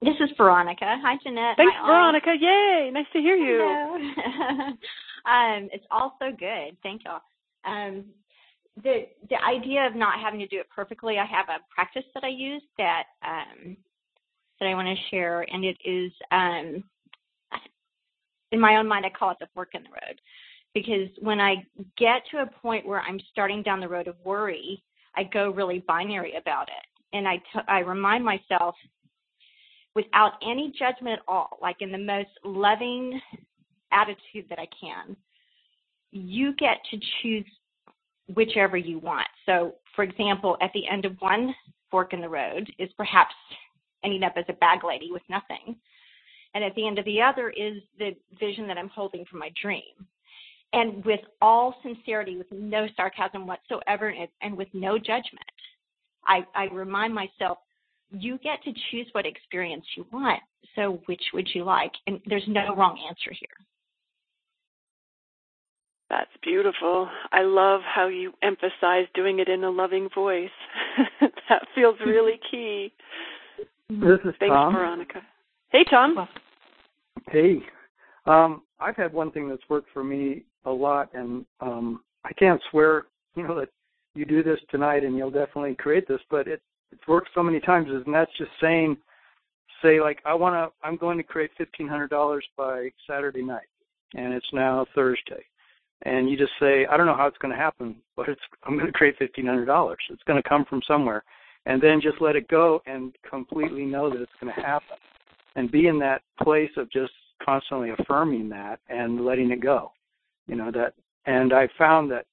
This 0.00 0.14
is 0.20 0.30
Veronica. 0.36 0.84
Hi, 1.02 1.16
Jeanette. 1.24 1.56
Thanks, 1.56 1.74
Hi. 1.76 1.86
Veronica. 1.86 2.32
Yay! 2.38 2.90
Nice 2.92 3.06
to 3.12 3.18
hear 3.18 3.34
you. 3.34 3.58
Hello. 3.58 4.66
um, 5.26 5.68
it's 5.72 5.84
all 5.90 6.14
so 6.20 6.30
good. 6.30 6.76
Thank 6.84 7.04
y'all. 7.04 7.22
Um, 7.64 8.04
the 8.82 9.06
the 9.28 9.42
idea 9.42 9.86
of 9.86 9.94
not 9.94 10.20
having 10.20 10.40
to 10.40 10.46
do 10.46 10.60
it 10.60 10.66
perfectly, 10.74 11.18
I 11.18 11.26
have 11.26 11.48
a 11.48 11.58
practice 11.74 12.04
that 12.14 12.24
I 12.24 12.28
use 12.28 12.62
that 12.76 13.04
um, 13.24 13.76
that 14.60 14.66
I 14.66 14.74
want 14.74 14.88
to 14.88 15.10
share, 15.10 15.42
and 15.42 15.64
it 15.64 15.76
is 15.84 16.12
um, 16.30 16.84
in 18.52 18.60
my 18.60 18.76
own 18.76 18.86
mind, 18.86 19.04
I 19.04 19.10
call 19.10 19.30
it 19.30 19.38
the 19.40 19.48
fork 19.54 19.70
in 19.74 19.82
the 19.82 19.90
road, 19.90 20.20
because 20.74 21.08
when 21.20 21.40
I 21.40 21.66
get 21.96 22.22
to 22.30 22.38
a 22.38 22.46
point 22.46 22.86
where 22.86 23.00
I'm 23.00 23.20
starting 23.30 23.62
down 23.62 23.80
the 23.80 23.88
road 23.88 24.08
of 24.08 24.16
worry, 24.24 24.82
I 25.16 25.24
go 25.24 25.50
really 25.50 25.84
binary 25.86 26.36
about 26.36 26.68
it, 26.68 27.16
and 27.16 27.26
I 27.26 27.36
t- 27.36 27.66
I 27.66 27.80
remind 27.80 28.24
myself 28.24 28.74
without 29.94 30.32
any 30.42 30.72
judgment 30.78 31.18
at 31.18 31.24
all, 31.26 31.58
like 31.60 31.76
in 31.80 31.90
the 31.90 31.98
most 31.98 32.30
loving 32.44 33.20
attitude 33.90 34.46
that 34.48 34.58
I 34.58 34.68
can, 34.80 35.16
you 36.10 36.54
get 36.56 36.78
to 36.90 36.98
choose 37.22 37.46
whichever 38.34 38.76
you 38.76 38.98
want. 38.98 39.28
So, 39.46 39.74
for 39.94 40.02
example, 40.02 40.56
at 40.62 40.70
the 40.74 40.88
end 40.88 41.04
of 41.04 41.16
one 41.20 41.54
fork 41.90 42.12
in 42.12 42.20
the 42.20 42.28
road 42.28 42.70
is 42.78 42.90
perhaps 42.96 43.34
ending 44.04 44.22
up 44.22 44.34
as 44.36 44.44
a 44.48 44.54
bag 44.54 44.84
lady 44.84 45.10
with 45.10 45.22
nothing. 45.28 45.76
And 46.54 46.64
at 46.64 46.74
the 46.74 46.86
end 46.86 46.98
of 46.98 47.04
the 47.04 47.20
other 47.20 47.50
is 47.50 47.82
the 47.98 48.16
vision 48.38 48.66
that 48.68 48.78
I'm 48.78 48.88
holding 48.88 49.24
for 49.30 49.36
my 49.36 49.50
dream. 49.60 49.82
And 50.72 51.04
with 51.04 51.20
all 51.40 51.74
sincerity, 51.82 52.36
with 52.36 52.50
no 52.52 52.86
sarcasm 52.96 53.46
whatsoever, 53.46 54.14
and, 54.42 54.56
with 54.56 54.68
no 54.74 54.98
judgment, 54.98 55.44
I, 56.26 56.44
I 56.54 56.64
remind 56.72 57.14
myself 57.14 57.58
you 58.10 58.38
get 58.38 58.62
to 58.64 58.72
choose 58.90 59.06
what 59.12 59.26
experience 59.26 59.84
you 59.96 60.06
want. 60.12 60.40
So 60.74 61.00
which 61.06 61.22
would 61.32 61.48
you 61.54 61.64
like? 61.64 61.92
And 62.06 62.20
there's 62.26 62.44
no 62.48 62.74
wrong 62.76 62.98
answer 63.08 63.32
here. 63.38 63.48
That's 66.10 66.30
beautiful. 66.42 67.08
I 67.32 67.42
love 67.42 67.80
how 67.82 68.08
you 68.08 68.32
emphasize 68.42 69.06
doing 69.14 69.40
it 69.40 69.48
in 69.48 69.64
a 69.64 69.70
loving 69.70 70.08
voice. 70.14 70.48
that 71.20 71.66
feels 71.74 71.96
really 72.04 72.40
key. 72.50 72.92
This 73.90 74.18
is 74.24 74.34
Thanks, 74.38 74.52
Tom. 74.52 74.74
Veronica. 74.74 75.20
Hey, 75.70 75.84
Tom. 75.84 76.28
Hey, 77.30 77.58
um, 78.26 78.62
I've 78.80 78.96
had 78.96 79.12
one 79.12 79.30
thing 79.30 79.48
that's 79.48 79.62
worked 79.68 79.88
for 79.92 80.02
me 80.02 80.44
a 80.64 80.70
lot, 80.70 81.10
and 81.14 81.44
um, 81.60 82.00
I 82.24 82.32
can't 82.34 82.60
swear, 82.70 83.06
you 83.34 83.46
know, 83.46 83.58
that 83.58 83.68
you 84.14 84.24
do 84.24 84.42
this 84.42 84.58
tonight 84.70 85.04
and 85.04 85.16
you'll 85.16 85.30
definitely 85.30 85.74
create 85.74 86.08
this, 86.08 86.20
but 86.30 86.46
it 86.48 86.60
it's 86.90 87.06
worked 87.06 87.28
so 87.34 87.42
many 87.42 87.60
times, 87.60 87.88
and 87.90 88.14
that's 88.14 88.30
just 88.38 88.50
saying, 88.60 88.96
say 89.82 90.00
like 90.00 90.20
I 90.24 90.34
want 90.34 90.54
to, 90.54 90.86
I'm 90.86 90.96
going 90.96 91.18
to 91.18 91.22
create 91.22 91.50
fifteen 91.58 91.86
hundred 91.86 92.08
dollars 92.08 92.44
by 92.56 92.90
Saturday 93.06 93.42
night, 93.42 93.68
and 94.14 94.32
it's 94.32 94.46
now 94.52 94.86
Thursday, 94.94 95.44
and 96.02 96.30
you 96.30 96.36
just 96.36 96.52
say, 96.60 96.86
I 96.86 96.96
don't 96.96 97.06
know 97.06 97.16
how 97.16 97.26
it's 97.26 97.38
going 97.38 97.52
to 97.52 97.60
happen, 97.60 97.96
but 98.16 98.28
it's 98.28 98.40
I'm 98.64 98.74
going 98.74 98.86
to 98.86 98.92
create 98.92 99.16
fifteen 99.18 99.46
hundred 99.46 99.66
dollars. 99.66 99.98
It's 100.10 100.22
going 100.24 100.40
to 100.40 100.48
come 100.48 100.64
from 100.64 100.80
somewhere, 100.86 101.24
and 101.66 101.82
then 101.82 102.00
just 102.00 102.20
let 102.20 102.36
it 102.36 102.48
go 102.48 102.80
and 102.86 103.14
completely 103.28 103.84
know 103.84 104.10
that 104.10 104.20
it's 104.20 104.32
going 104.40 104.54
to 104.54 104.60
happen 104.60 104.96
and 105.56 105.70
be 105.70 105.88
in 105.88 105.98
that 105.98 106.22
place 106.42 106.70
of 106.76 106.90
just 106.90 107.12
constantly 107.44 107.90
affirming 107.98 108.48
that 108.48 108.80
and 108.88 109.24
letting 109.24 109.50
it 109.50 109.60
go 109.60 109.92
you 110.48 110.56
know 110.56 110.70
that 110.72 110.94
and 111.26 111.52
i 111.52 111.68
found 111.78 112.10
that 112.10 112.26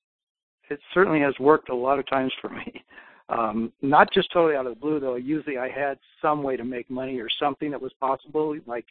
it 0.70 0.80
certainly 0.94 1.20
has 1.20 1.34
worked 1.40 1.70
a 1.70 1.76
lot 1.76 2.00
of 2.00 2.08
times 2.08 2.32
for 2.42 2.50
me. 2.50 2.84
Um 3.28 3.74
not 3.82 4.14
just 4.14 4.32
totally 4.32 4.56
out 4.56 4.68
of 4.68 4.76
the 4.76 4.80
blue 4.80 5.00
though. 5.00 5.16
Usually 5.16 5.58
i 5.58 5.68
had 5.68 5.98
some 6.22 6.44
way 6.44 6.56
to 6.56 6.64
make 6.64 6.88
money 6.92 7.20
or 7.20 7.28
something 7.40 7.72
that 7.72 7.82
was 7.82 7.92
possible 8.00 8.56
like 8.68 8.86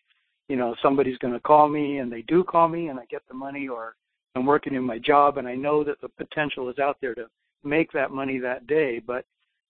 you 0.49 0.57
know 0.57 0.75
somebody's 0.83 1.19
going 1.19 1.35
to 1.35 1.39
call 1.39 1.69
me 1.69 1.99
and 1.99 2.11
they 2.11 2.23
do 2.23 2.43
call 2.43 2.67
me 2.67 2.89
and 2.89 2.99
i 2.99 3.05
get 3.05 3.23
the 3.29 3.35
money 3.35 3.69
or 3.69 3.95
i'm 4.35 4.47
working 4.47 4.75
in 4.75 4.83
my 4.83 4.99
job 4.99 5.39
and 5.39 5.49
i 5.49 5.55
know 5.55 5.85
that 5.85 6.01
the 6.01 6.09
potential 6.09 6.69
is 6.69 6.79
out 6.79 6.97
there 7.01 7.15
to 7.15 7.27
make 7.63 7.91
that 7.93 8.11
money 8.11 8.39
that 8.39 8.67
day 8.67 9.01
but 9.07 9.25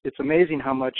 it's 0.05 0.20
amazing 0.20 0.61
how 0.61 0.74
much 0.74 0.96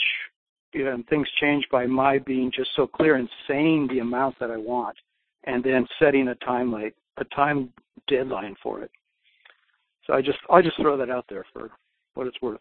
you 0.75 0.85
know, 0.85 1.03
things 1.09 1.29
change 1.41 1.65
by 1.71 1.87
my 1.87 2.19
being 2.19 2.51
just 2.55 2.71
so 2.75 2.87
clear 2.87 3.15
and 3.15 3.29
saying 3.49 3.89
the 3.89 4.01
amount 4.01 4.39
that 4.41 4.51
I 4.51 4.57
want, 4.57 4.97
and 5.45 5.63
then 5.63 5.87
setting 5.99 6.29
a 6.29 6.35
time 6.37 6.73
like 6.73 6.95
a 7.17 7.25
time 7.27 7.73
deadline 8.09 8.57
for 8.63 8.83
it. 8.83 8.91
So 10.07 10.13
I 10.13 10.21
just 10.21 10.39
I 10.51 10.61
just 10.61 10.77
throw 10.77 10.97
that 10.97 11.11
out 11.11 11.25
there 11.29 11.47
for 11.53 11.71
what 12.15 12.27
it's 12.27 12.43
worth. 12.43 12.61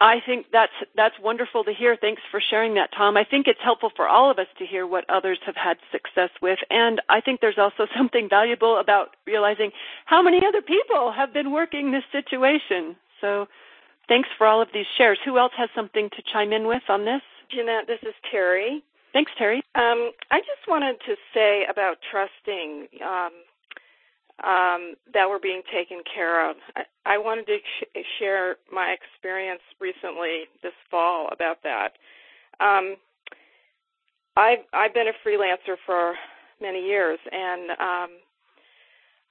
I 0.00 0.20
think 0.24 0.46
that's 0.52 0.72
that's 0.94 1.16
wonderful 1.20 1.64
to 1.64 1.72
hear. 1.72 1.96
Thanks 2.00 2.22
for 2.30 2.40
sharing 2.40 2.74
that, 2.74 2.90
Tom. 2.96 3.16
I 3.16 3.24
think 3.24 3.48
it's 3.48 3.58
helpful 3.62 3.90
for 3.96 4.06
all 4.06 4.30
of 4.30 4.38
us 4.38 4.46
to 4.58 4.66
hear 4.66 4.86
what 4.86 5.04
others 5.10 5.38
have 5.44 5.56
had 5.56 5.78
success 5.90 6.30
with, 6.40 6.58
and 6.70 7.02
I 7.08 7.20
think 7.20 7.40
there's 7.40 7.58
also 7.58 7.86
something 7.96 8.28
valuable 8.28 8.78
about 8.78 9.16
realizing 9.26 9.72
how 10.06 10.22
many 10.22 10.40
other 10.46 10.62
people 10.62 11.12
have 11.12 11.32
been 11.34 11.50
working 11.50 11.90
this 11.90 12.04
situation. 12.12 12.94
So, 13.20 13.48
thanks 14.06 14.28
for 14.38 14.46
all 14.46 14.62
of 14.62 14.68
these 14.72 14.86
shares. 14.96 15.18
Who 15.24 15.36
else 15.36 15.52
has 15.56 15.68
something 15.74 16.10
to 16.10 16.22
chime 16.32 16.52
in 16.52 16.68
with 16.68 16.82
on 16.88 17.04
this? 17.04 17.22
Jeanette, 17.50 17.88
this 17.88 18.00
is 18.02 18.14
Terry. 18.30 18.84
Thanks, 19.12 19.32
Terry. 19.36 19.62
Um, 19.74 20.12
I 20.30 20.38
just 20.40 20.68
wanted 20.68 20.96
to 21.06 21.16
say 21.34 21.64
about 21.68 21.96
trusting. 22.08 22.86
Um, 23.04 23.32
um, 24.44 24.94
that 25.12 25.28
were 25.28 25.40
being 25.40 25.62
taken 25.72 26.02
care 26.14 26.48
of. 26.48 26.56
I, 26.76 26.82
I 27.06 27.18
wanted 27.18 27.46
to 27.46 27.58
sh- 27.58 28.04
share 28.18 28.56
my 28.72 28.94
experience 28.94 29.62
recently 29.80 30.44
this 30.62 30.72
fall 30.90 31.28
about 31.32 31.62
that. 31.64 31.94
Um, 32.60 32.96
I've 34.36 34.62
I've 34.72 34.94
been 34.94 35.08
a 35.08 35.28
freelancer 35.28 35.76
for 35.84 36.14
many 36.60 36.84
years, 36.84 37.18
and 37.30 37.70
um, 37.70 38.10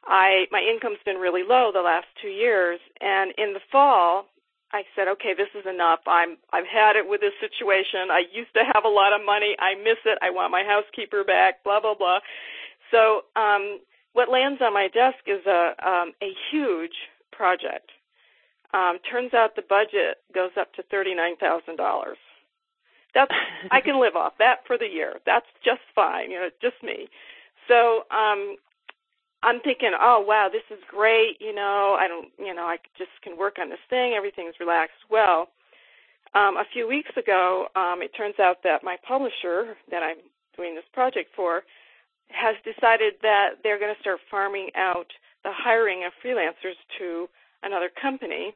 I 0.05 0.45
my 0.51 0.59
income's 0.59 0.99
been 1.05 1.17
really 1.17 1.43
low 1.47 1.71
the 1.73 1.81
last 1.81 2.07
two 2.21 2.29
years. 2.29 2.79
And 2.99 3.31
in 3.37 3.53
the 3.53 3.61
fall, 3.71 4.25
I 4.73 4.83
said, 4.95 5.07
okay, 5.07 5.33
this 5.35 5.47
is 5.55 5.65
enough. 5.65 5.99
I'm 6.07 6.37
I've 6.51 6.67
had 6.67 6.97
it 6.97 7.07
with 7.07 7.21
this 7.21 7.33
situation. 7.39 8.11
I 8.11 8.23
used 8.33 8.53
to 8.55 8.63
have 8.73 8.83
a 8.83 8.89
lot 8.89 9.13
of 9.13 9.25
money. 9.25 9.55
I 9.59 9.75
miss 9.75 9.99
it. 10.05 10.17
I 10.21 10.29
want 10.29 10.51
my 10.51 10.63
housekeeper 10.63 11.23
back. 11.23 11.63
Blah 11.63 11.79
blah 11.79 11.95
blah. 11.95 12.19
So 12.91 13.23
um, 13.39 13.79
what 14.13 14.29
lands 14.29 14.61
on 14.61 14.73
my 14.73 14.87
desk 14.87 15.19
is 15.27 15.45
a 15.45 15.73
um, 15.85 16.13
a 16.21 16.31
huge 16.51 16.95
project. 17.31 17.91
Um, 18.73 18.99
turns 19.09 19.33
out 19.33 19.55
the 19.55 19.63
budget 19.67 20.17
goes 20.33 20.51
up 20.59 20.73
to 20.73 20.83
thirty 20.83 21.15
nine 21.15 21.35
thousand 21.37 21.77
dollars. 21.77 22.17
That's 23.13 23.31
I 23.71 23.81
can 23.81 23.99
live 23.99 24.15
off 24.15 24.33
that 24.39 24.59
for 24.65 24.77
the 24.77 24.87
year. 24.87 25.15
That's 25.25 25.45
just 25.63 25.81
fine. 25.95 26.31
You 26.31 26.39
know, 26.39 26.49
just 26.61 26.81
me. 26.83 27.07
So 27.67 28.03
um, 28.11 28.55
I'm 29.43 29.59
thinking, 29.61 29.91
oh 29.99 30.23
wow, 30.27 30.49
this 30.51 30.65
is 30.71 30.83
great. 30.89 31.37
You 31.39 31.53
know, 31.53 31.95
I 31.99 32.07
don't, 32.07 32.29
you 32.39 32.53
know, 32.53 32.63
I 32.63 32.77
just 32.97 33.11
can 33.23 33.37
work 33.37 33.57
on 33.59 33.69
this 33.69 33.83
thing. 33.89 34.13
Everything's 34.15 34.55
relaxed. 34.59 34.97
Well, 35.09 35.49
um, 36.33 36.57
a 36.57 36.65
few 36.73 36.87
weeks 36.87 37.11
ago, 37.17 37.67
um, 37.75 38.01
it 38.01 38.11
turns 38.15 38.35
out 38.39 38.57
that 38.63 38.83
my 38.83 38.97
publisher 39.07 39.77
that 39.91 40.03
I'm 40.03 40.17
doing 40.55 40.75
this 40.75 40.83
project 40.93 41.29
for 41.35 41.63
has 42.29 42.55
decided 42.63 43.15
that 43.21 43.59
they're 43.63 43.79
going 43.79 43.93
to 43.93 44.01
start 44.01 44.19
farming 44.29 44.69
out 44.75 45.07
the 45.43 45.51
hiring 45.51 46.03
of 46.05 46.13
freelancers 46.23 46.75
to 46.97 47.27
another 47.63 47.89
company. 47.89 48.53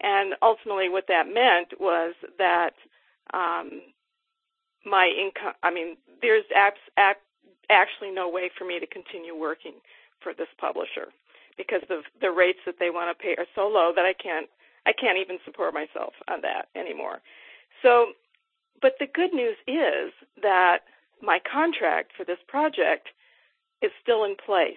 And 0.00 0.34
ultimately, 0.42 0.88
what 0.88 1.06
that 1.08 1.26
meant 1.32 1.80
was 1.80 2.14
that 2.38 2.74
um, 3.32 3.80
my 4.84 5.06
income, 5.06 5.54
I 5.62 5.70
mean, 5.70 5.96
there's 6.20 6.44
abs- 6.54 6.90
ab- 6.96 7.16
actually 7.70 8.10
no 8.10 8.28
way 8.28 8.50
for 8.56 8.64
me 8.64 8.78
to 8.80 8.86
continue 8.86 9.36
working 9.36 9.74
for 10.20 10.34
this 10.34 10.48
publisher 10.58 11.08
because 11.56 11.82
the 11.88 12.02
the 12.20 12.30
rates 12.30 12.58
that 12.66 12.76
they 12.78 12.90
want 12.90 13.16
to 13.16 13.22
pay 13.22 13.34
are 13.36 13.46
so 13.54 13.68
low 13.68 13.92
that 13.94 14.04
I 14.04 14.12
can't 14.12 14.48
I 14.86 14.92
can't 14.92 15.18
even 15.18 15.38
support 15.44 15.72
myself 15.72 16.12
on 16.28 16.40
that 16.42 16.68
anymore. 16.74 17.20
So, 17.82 18.12
but 18.82 18.94
the 18.98 19.06
good 19.06 19.32
news 19.32 19.56
is 19.66 20.12
that 20.42 20.80
my 21.22 21.40
contract 21.40 22.12
for 22.16 22.24
this 22.24 22.38
project 22.48 23.08
is 23.82 23.90
still 24.02 24.24
in 24.24 24.36
place. 24.36 24.76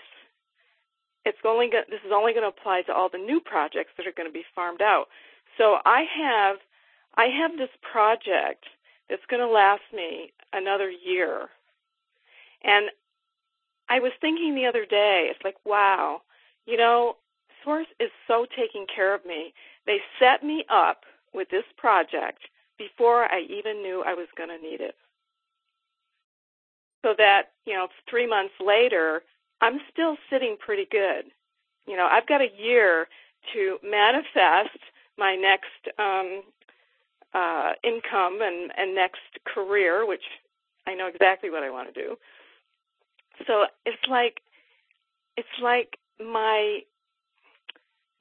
It's 1.26 1.38
only 1.46 1.70
go- 1.70 1.88
this 1.90 2.02
is 2.06 2.12
only 2.14 2.34
going 2.34 2.44
to 2.44 2.56
apply 2.56 2.84
to 2.84 2.94
all 2.94 3.10
the 3.10 3.18
new 3.18 3.40
projects 3.40 3.92
that 3.98 4.08
are 4.08 4.16
going 4.16 4.30
to 4.30 4.34
be 4.34 4.46
farmed 4.56 4.82
out. 4.82 5.08
So 5.58 5.78
I 5.86 6.06
have 6.18 6.58
I 7.16 7.26
have 7.26 7.58
this 7.58 7.70
project 7.82 8.66
that's 9.10 9.26
going 9.30 9.42
to 9.42 9.48
last 9.48 9.82
me 9.94 10.32
another 10.54 10.90
year. 10.90 11.48
And 12.64 12.90
I 13.90 14.00
was 14.00 14.12
thinking 14.22 14.54
the 14.54 14.66
other 14.66 14.86
day, 14.86 15.28
it's 15.32 15.44
like, 15.44 15.58
wow, 15.66 16.22
you 16.66 16.78
know, 16.78 17.16
Source 17.64 17.88
is 18.00 18.12
so 18.28 18.46
taking 18.56 18.86
care 18.94 19.16
of 19.16 19.26
me. 19.26 19.54
They 19.86 19.98
set 20.20 20.44
me 20.44 20.64
up 20.70 21.04
with 21.34 21.50
this 21.50 21.64
project 21.78 22.40
before 22.78 23.26
I 23.26 23.42
even 23.50 23.82
knew 23.82 24.04
I 24.06 24.14
was 24.14 24.28
going 24.38 24.50
to 24.50 24.58
need 24.58 24.82
it 24.82 24.96
so 27.04 27.14
that 27.18 27.52
you 27.66 27.74
know 27.74 27.88
three 28.10 28.28
months 28.28 28.54
later 28.66 29.24
i'm 29.62 29.80
still 29.92 30.18
sitting 30.30 30.58
pretty 30.60 30.88
good. 30.90 31.26
You 31.88 31.98
know 31.98 32.08
i've 32.10 32.28
got 32.28 32.42
a 32.42 32.50
year 32.58 33.08
to 33.54 33.78
manifest 33.84 34.80
my 35.18 35.36
next 35.36 36.00
um 36.00 36.44
uh 37.34 37.74
income 37.84 38.40
and 38.42 38.72
and 38.78 38.96
next 38.96 39.22
career 39.46 40.06
which 40.06 40.24
i 40.86 40.94
know 40.94 41.08
exactly 41.08 41.50
what 41.50 41.64
i 41.64 41.70
want 41.70 41.94
to 41.94 42.02
do. 42.02 42.18
So 43.48 43.66
it's 43.86 44.04
like 44.10 44.42
it's 45.38 45.48
like 45.62 45.98
my 46.20 46.80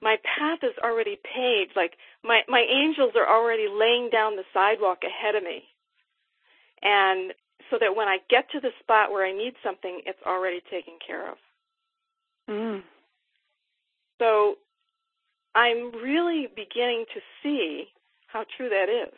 my 0.02 0.16
path 0.22 0.58
is 0.62 0.76
already 0.82 1.16
paved. 1.16 1.72
Like 1.74 1.94
my 2.22 2.42
my 2.48 2.64
angels 2.70 3.12
are 3.16 3.28
already 3.28 3.66
laying 3.68 4.10
down 4.10 4.36
the 4.36 4.44
sidewalk 4.52 5.02
ahead 5.04 5.34
of 5.34 5.42
me. 5.42 5.64
And 6.82 7.32
so 7.70 7.78
that 7.80 7.94
when 7.96 8.08
I 8.08 8.18
get 8.28 8.50
to 8.52 8.60
the 8.60 8.70
spot 8.80 9.10
where 9.10 9.26
I 9.26 9.32
need 9.32 9.54
something, 9.62 10.00
it's 10.06 10.22
already 10.26 10.60
taken 10.70 10.94
care 11.04 11.30
of. 11.30 11.36
Mm. 12.48 12.82
So 14.18 14.56
I'm 15.54 15.92
really 15.92 16.48
beginning 16.54 17.04
to 17.14 17.20
see 17.42 17.84
how 18.28 18.44
true 18.56 18.68
that 18.68 18.88
is. 18.88 19.14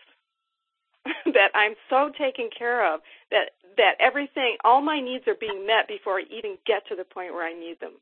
that 1.35 1.51
I'm 1.55 1.75
so 1.89 2.11
taken 2.19 2.51
care 2.57 2.95
of 2.95 3.01
that 3.31 3.51
that 3.77 3.95
everything, 4.01 4.57
all 4.65 4.81
my 4.83 5.01
needs 5.01 5.25
are 5.29 5.39
being 5.39 5.67
met 5.67 5.87
before 5.87 6.19
I 6.19 6.25
even 6.37 6.59
get 6.67 6.87
to 6.89 6.97
the 6.97 7.05
point 7.05 7.33
where 7.33 7.47
I 7.47 7.55
need 7.55 7.79
them. 7.81 7.93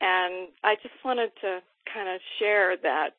And 0.00 0.48
I 0.62 0.76
just 0.82 0.94
wanted 1.04 1.30
to 1.40 1.60
kind 1.92 2.08
of 2.08 2.20
share 2.38 2.76
that 2.82 3.16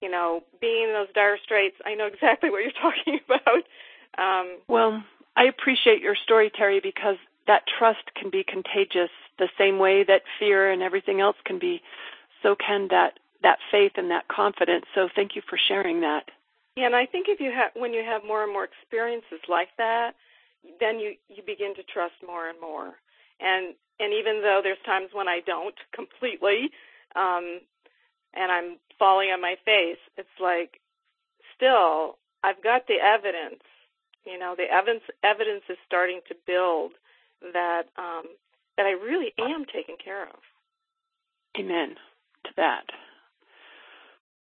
you 0.00 0.10
know, 0.10 0.42
being 0.60 0.88
in 0.88 0.92
those 0.92 1.12
dire 1.14 1.38
straits, 1.42 1.76
I 1.84 1.94
know 1.94 2.06
exactly 2.06 2.50
what 2.50 2.62
you're 2.62 2.72
talking 2.82 3.20
about. 3.24 3.64
Um, 4.16 4.58
well, 4.68 5.02
I 5.36 5.44
appreciate 5.44 6.00
your 6.00 6.16
story, 6.16 6.50
Terry, 6.54 6.80
because 6.80 7.16
that 7.46 7.62
trust 7.78 8.14
can 8.14 8.30
be 8.30 8.44
contagious 8.44 9.10
the 9.38 9.48
same 9.58 9.78
way 9.78 10.04
that 10.04 10.22
fear 10.38 10.70
and 10.70 10.82
everything 10.82 11.20
else 11.20 11.36
can 11.44 11.58
be. 11.58 11.82
So 12.42 12.54
can 12.54 12.88
that 12.90 13.18
that 13.42 13.58
faith 13.70 13.92
and 13.96 14.10
that 14.10 14.26
confidence. 14.28 14.86
So 14.94 15.08
thank 15.14 15.36
you 15.36 15.42
for 15.48 15.58
sharing 15.68 16.00
that. 16.00 16.30
Yeah, 16.76 16.86
and 16.86 16.96
I 16.96 17.06
think 17.06 17.26
if 17.28 17.40
you 17.40 17.52
have 17.52 17.70
when 17.74 17.92
you 17.92 18.02
have 18.02 18.24
more 18.26 18.42
and 18.42 18.52
more 18.52 18.64
experiences 18.64 19.40
like 19.48 19.68
that, 19.78 20.12
then 20.80 20.98
you 20.98 21.14
you 21.28 21.42
begin 21.46 21.74
to 21.76 21.82
trust 21.82 22.14
more 22.26 22.48
and 22.48 22.60
more. 22.60 22.94
And 23.40 23.74
and 24.00 24.12
even 24.12 24.42
though 24.42 24.60
there's 24.62 24.82
times 24.84 25.10
when 25.12 25.28
I 25.28 25.40
don't 25.46 25.76
completely, 25.94 26.70
um, 27.14 27.60
and 28.34 28.50
I'm 28.50 28.76
falling 28.98 29.30
on 29.30 29.40
my 29.40 29.56
face, 29.64 29.98
it's 30.16 30.28
like 30.40 30.80
still 31.56 32.18
I've 32.42 32.62
got 32.62 32.86
the 32.86 32.96
evidence. 33.02 33.62
You 34.24 34.38
know, 34.38 34.54
the 34.56 34.64
evidence 34.64 35.04
evidence 35.22 35.64
is 35.68 35.78
starting 35.86 36.20
to 36.28 36.34
build 36.46 36.92
that 37.52 37.84
um, 37.96 38.24
that 38.76 38.86
I 38.86 38.92
really 38.92 39.32
am 39.38 39.64
taken 39.64 39.96
care 40.02 40.24
of. 40.24 40.36
Amen 41.58 41.94
to 42.44 42.50
that. 42.56 42.84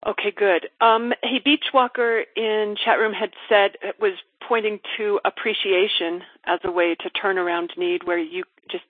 Okay, 0.07 0.33
good. 0.35 0.68
Um, 0.81 1.12
hey, 1.22 1.40
Beachwalker 1.44 2.22
in 2.35 2.76
chat 2.83 2.98
room 2.98 3.12
had 3.12 3.31
said 3.48 3.72
it 3.83 3.96
was 4.00 4.14
pointing 4.48 4.81
to 4.96 5.20
appreciation 5.24 6.22
as 6.46 6.59
a 6.64 6.70
way 6.70 6.94
to 6.94 7.11
turn 7.11 7.37
around 7.37 7.72
need, 7.76 8.05
where 8.05 8.18
you 8.18 8.44
just 8.70 8.85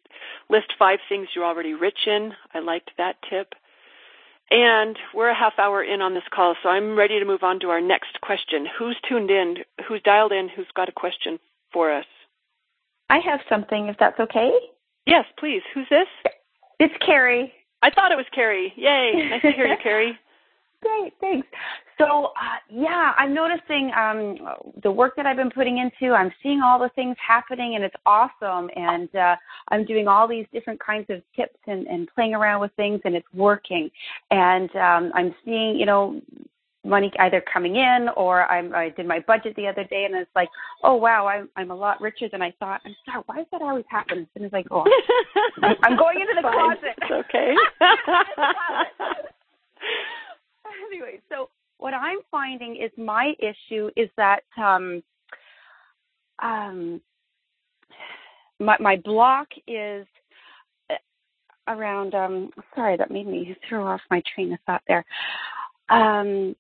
list 0.49 0.73
five 0.79 1.01
things 1.09 1.29
you're 1.35 1.45
already 1.45 1.75
rich 1.75 2.07
in. 2.07 2.33
I 2.55 2.61
liked 2.61 2.93
that 2.99 3.17
tip. 3.29 3.55
And 4.51 4.99
we're 5.15 5.29
a 5.29 5.35
half 5.35 5.59
hour 5.59 5.83
in 5.83 6.03
on 6.03 6.15
this 6.15 6.25
call, 6.35 6.57
so 6.63 6.69
I'm 6.69 6.97
ready 6.97 7.21
to 7.21 7.25
move 7.25 7.45
on 7.45 7.61
to 7.61 7.69
our 7.69 7.81
next 7.81 8.21
question. 8.21 8.67
Who's 8.79 8.97
tuned 9.09 9.31
in? 9.31 9.59
Who's 9.87 10.03
dialed 10.03 10.33
in? 10.33 10.49
Who's 10.49 10.67
got 10.75 10.89
a 10.89 10.93
question 10.93 11.39
for 11.73 11.93
us? 11.93 12.07
I 13.09 13.19
have 13.19 13.41
something, 13.49 13.87
if 13.87 13.97
that's 13.99 14.19
okay. 14.19 14.51
Yes, 15.07 15.25
please. 15.39 15.63
Who's 15.73 15.87
this? 15.89 16.09
It's 16.81 16.95
Carrie. 17.05 17.53
I 17.83 17.91
thought 17.91 18.13
it 18.13 18.17
was 18.17 18.27
Carrie. 18.35 18.73
Yay. 18.77 19.29
Nice 19.31 19.43
to 19.43 19.53
hear 19.53 19.67
you, 19.67 19.77
Carrie. 19.83 20.19
Great, 20.83 21.13
thanks. 21.21 21.47
So, 22.01 22.27
uh, 22.27 22.59
yeah, 22.71 23.13
I'm 23.19 23.35
noticing 23.35 23.93
um, 23.97 24.37
the 24.83 24.91
work 24.91 25.15
that 25.17 25.27
I've 25.27 25.37
been 25.37 25.51
putting 25.51 25.79
into. 25.79 26.15
I'm 26.15 26.33
seeing 26.43 26.63
all 26.63 26.79
the 26.79 26.89
things 26.95 27.17
happening, 27.27 27.75
and 27.75 27.85
it's 27.85 27.95
awesome. 28.07 28.71
And 28.75 29.15
uh, 29.15 29.37
I'm 29.69 29.85
doing 29.85 30.09
all 30.09 30.27
these 30.27 30.47
different 30.53 30.81
kinds 30.81 31.07
of 31.11 31.23
tips 31.37 31.59
and, 31.67 31.87
and 31.87 32.09
playing 32.15 32.35
around 32.35 32.63
with 32.63 32.73
things, 32.77 33.01
and 33.05 33.15
it's 33.15 33.27
working. 33.35 33.91
And 34.31 34.75
um, 34.77 35.13
I'm 35.15 35.35
seeing, 35.45 35.77
you 35.79 35.85
know, 35.85 36.21
money 36.83 37.13
either 37.19 37.43
coming 37.53 37.77
in 37.77 38.09
or 38.17 38.51
I'm, 38.51 38.75
I 38.75 38.89
did 38.89 39.07
my 39.07 39.21
budget 39.21 39.55
the 39.57 39.67
other 39.67 39.85
day 39.85 40.07
and 40.07 40.15
it's 40.15 40.31
like, 40.35 40.49
oh 40.83 40.95
wow, 40.95 41.27
I'm 41.27 41.51
I'm 41.55 41.71
a 41.71 41.75
lot 41.75 42.01
richer 42.01 42.27
than 42.33 42.41
I 42.41 42.55
thought. 42.59 42.81
I'm 42.87 42.97
sorry, 43.05 43.23
why 43.27 43.37
does 43.37 43.47
that 43.53 43.61
always 43.61 43.85
happen 43.91 44.21
as 44.21 44.27
soon 44.35 44.47
as 44.47 44.55
I 44.55 44.63
go? 44.63 44.85
I'm 45.63 45.99
going 45.99 46.21
into 46.21 46.33
the 46.37 46.49
closet. 46.49 46.97
It's 47.03 47.11
okay. 47.29 47.55
anyway, 50.91 51.21
so 51.29 51.51
what 51.81 51.95
I'm 51.95 52.19
finding 52.31 52.77
is 52.77 52.91
my 52.97 53.33
issue 53.39 53.91
is 53.97 54.09
that 54.17 54.41
um, 54.57 55.03
um, 56.41 57.01
my 58.59 58.77
my 58.79 58.97
block 58.97 59.49
is 59.67 60.07
uh, 60.91 60.95
around. 61.69 62.15
Um, 62.15 62.51
sorry, 62.75 62.97
that 62.97 63.11
made 63.11 63.27
me 63.27 63.57
throw 63.69 63.87
off 63.87 64.01
my 64.11 64.23
train 64.35 64.53
of 64.53 64.59
thought 64.67 64.83
there. 64.87 65.05
Um, 65.89 66.55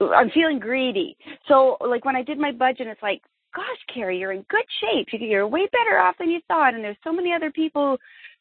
I'm 0.00 0.30
feeling 0.30 0.60
greedy. 0.60 1.16
So, 1.48 1.76
like 1.80 2.04
when 2.04 2.16
I 2.16 2.22
did 2.22 2.38
my 2.38 2.52
budget, 2.52 2.86
it's 2.86 3.02
like 3.02 3.22
gosh, 3.54 3.94
Carrie, 3.94 4.18
you're 4.18 4.32
in 4.32 4.44
good 4.48 4.64
shape. 4.80 5.08
You're 5.20 5.46
way 5.46 5.68
better 5.72 5.98
off 5.98 6.16
than 6.18 6.30
you 6.30 6.40
thought. 6.48 6.74
And 6.74 6.84
there's 6.84 6.96
so 7.02 7.12
many 7.12 7.32
other 7.32 7.50
people 7.50 7.98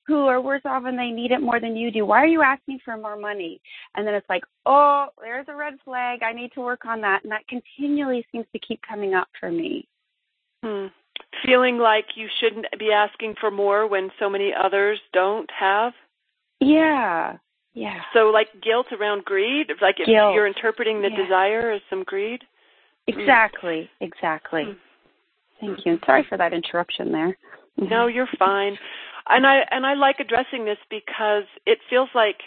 who 0.08 0.26
are 0.28 0.39
worse 0.41 0.62
off 0.65 0.84
and 0.86 0.98
they 0.98 1.12
need 1.12 1.32
it 1.32 1.41
more 1.41 1.60
than 1.60 1.76
you 1.76 1.91
do. 1.91 2.06
Why 2.06 2.20
are 2.24 2.28
you 2.28 2.41
asking 2.41 2.80
for 2.84 2.96
more 2.96 3.17
money? 3.17 3.60
And 3.96 4.08
then 4.08 4.13
it's 4.15 4.30
like, 4.30 4.43
oh, 4.65 5.08
there's 5.22 5.46
a 5.50 5.56
red 5.56 5.74
flag. 5.84 6.24
I 6.24 6.32
need 6.32 6.54
to 6.54 6.62
work 6.62 6.86
on 6.86 7.02
that. 7.02 7.24
And 7.24 7.32
that 7.32 7.48
continually 7.48 8.26
seems 8.32 8.46
to 8.54 8.60
keep 8.60 8.80
coming 8.88 9.13
up 9.13 9.28
for 9.39 9.52
me. 9.52 9.88
Hmm. 10.63 10.88
Feeling 11.46 11.78
like 11.78 12.06
you 12.15 12.28
shouldn't 12.39 12.65
be 12.80 12.91
asking 12.91 13.36
for 13.39 13.52
more 13.52 13.86
when 13.86 14.10
so 14.17 14.30
many 14.30 14.54
others 14.58 15.00
don't 15.13 15.50
have? 15.52 15.91
Yeah. 16.62 17.38
Yeah. 17.74 18.00
So 18.13 18.28
like 18.30 18.48
guilt 18.63 18.88
around 18.98 19.26
greed, 19.26 19.67
like 19.82 19.96
if 20.00 20.08
Guilt. 20.08 20.34
you're 20.34 20.48
interpreting 20.48 21.02
the 21.02 21.12
Yeah. 21.12 21.17
desire 21.24 21.72
as 21.72 21.82
some 21.89 22.04
greed. 22.04 22.43
Exactly. 23.08 23.89
Exactly. 24.00 24.63
Hmm. 24.63 24.72
Thank 25.60 25.86
you. 25.86 25.91
And 25.93 26.02
sorry 26.06 26.26
for 26.30 26.38
that 26.38 26.54
interruption 26.54 27.12
there. 27.12 27.38
No, 27.78 28.08
you're 28.08 28.30
fine. 28.39 28.78
And 29.30 29.46
I 29.46 29.66
and 29.72 29.86
I 29.86 29.94
like 29.94 30.20
addressing 30.20 30.66
this 30.66 30.78
because 30.90 31.44
it 31.66 31.80
feels 31.90 32.10
like 32.16 32.42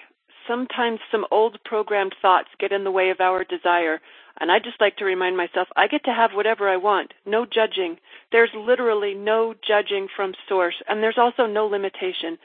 sometimes 0.48 1.00
some 1.10 1.26
old 1.30 1.58
programmed 1.64 2.14
thoughts 2.20 2.48
get 2.58 2.72
in 2.72 2.84
the 2.84 2.90
way 2.90 3.10
of 3.10 3.20
our 3.20 3.44
desire. 3.44 4.00
And 4.40 4.50
I 4.50 4.58
just 4.58 4.80
like 4.80 4.96
to 4.96 5.04
remind 5.04 5.36
myself 5.36 5.68
I 5.76 5.86
get 5.86 6.04
to 6.04 6.14
have 6.14 6.32
whatever 6.32 6.68
I 6.68 6.76
want. 6.76 7.12
No 7.26 7.44
judging. 7.46 7.98
There's 8.32 8.50
literally 8.54 9.14
no 9.14 9.54
judging 9.66 10.08
from 10.14 10.34
source 10.48 10.76
and 10.88 11.02
there's 11.02 11.18
also 11.18 11.46
no 11.46 11.66
limitation. 11.66 12.38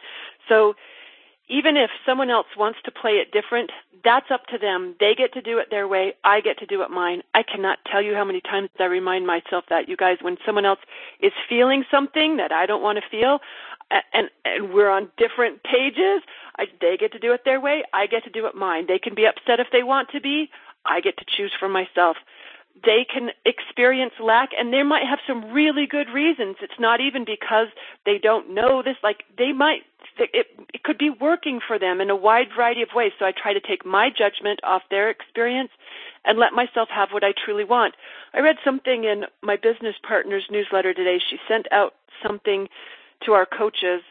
So 0.50 0.76
even 1.48 1.78
if 1.78 1.92
someone 2.06 2.32
else 2.32 2.48
wants 2.58 2.80
to 2.86 2.92
play 2.92 3.14
it 3.14 3.32
different, 3.32 3.70
that's 4.04 4.32
up 4.32 4.46
to 4.48 4.58
them. 4.58 4.96
They 5.00 5.14
get 5.16 5.34
to 5.34 5.42
do 5.42 5.60
it 5.60 5.68
their 5.70 5.88
way. 5.88 6.14
I 6.24 6.42
get 6.42 6.58
to 6.60 6.66
do 6.66 6.82
it 6.82 6.90
mine. 6.90 7.22
I 7.34 7.44
cannot 7.44 7.80
tell 7.90 8.02
you 8.02 8.16
how 8.16 8.26
many 8.26 8.42
times 8.42 8.70
I 8.80 8.86
remind 8.86 9.28
myself 9.28 9.66
that, 9.70 9.88
you 9.88 9.96
guys, 9.96 10.18
when 10.22 10.38
someone 10.46 10.66
else 10.66 10.80
is 11.22 11.32
feeling 11.48 11.86
something 11.92 12.38
that 12.38 12.52
I 12.52 12.66
don't 12.66 12.82
want 12.82 12.98
to 12.98 13.10
feel, 13.10 13.40
and, 13.92 14.30
and 14.44 14.74
we're 14.74 14.90
on 14.90 15.10
different 15.18 15.64
pages, 15.64 16.22
I, 16.58 16.66
they 16.82 16.98
get 16.98 17.12
to 17.14 17.20
do 17.20 17.34
it 17.34 17.42
their 17.46 17.60
way. 17.60 17.84
I 17.94 18.08
get 18.08 18.24
to 18.24 18.30
do 18.30 18.46
it 18.48 18.56
mine. 18.56 18.86
They 18.88 19.00
can 19.00 19.16
be 19.16 19.26
upset 19.26 19.60
if 19.60 19.68
they 19.72 19.84
want 19.84 20.10
to 20.12 20.22
be. 20.22 20.50
I 20.86 21.02
get 21.02 21.18
to 21.18 21.26
choose 21.26 21.52
for 21.60 21.70
myself. 21.70 22.18
They 22.84 23.06
can 23.12 23.30
experience 23.46 24.14
lack 24.22 24.50
and 24.58 24.74
they 24.74 24.84
might 24.84 25.06
have 25.10 25.20
some 25.26 25.54
really 25.54 25.88
good 25.88 26.10
reasons. 26.10 26.58
It's 26.62 26.80
not 26.80 27.00
even 27.00 27.24
because 27.24 27.68
they 28.06 28.18
don't 28.18 28.54
know 28.54 28.84
this. 28.84 28.98
Like 29.02 29.24
they 29.38 29.54
might 29.54 29.84
it, 30.20 30.48
it 30.74 30.84
could 30.84 30.98
be 30.98 31.10
working 31.10 31.60
for 31.66 31.80
them 31.80 32.02
in 32.02 32.10
a 32.10 32.16
wide 32.16 32.48
variety 32.56 32.82
of 32.82 32.90
ways. 32.94 33.14
So 33.18 33.26
i 33.26 33.32
try 33.32 33.54
to 33.54 33.60
take 33.60 33.86
my 33.86 34.10
judgment 34.10 34.60
off 34.64 34.84
their 34.90 35.10
experience 35.10 35.72
and 36.26 36.38
let 36.38 36.54
myself 36.54 36.90
have 36.90 37.10
what 37.12 37.24
i 37.24 37.34
truly 37.34 37.64
want. 37.64 37.96
I 38.34 38.40
read 38.40 38.58
something 38.64 39.06
in 39.06 39.26
my 39.42 39.56
business 39.56 39.96
partner's 40.06 40.46
newsletter 40.52 40.94
today. 40.94 41.20
She 41.30 41.38
sent 41.48 41.72
out 41.72 41.94
something 42.22 42.68
to 43.24 43.34
our 43.34 43.46
coaches 43.46 44.02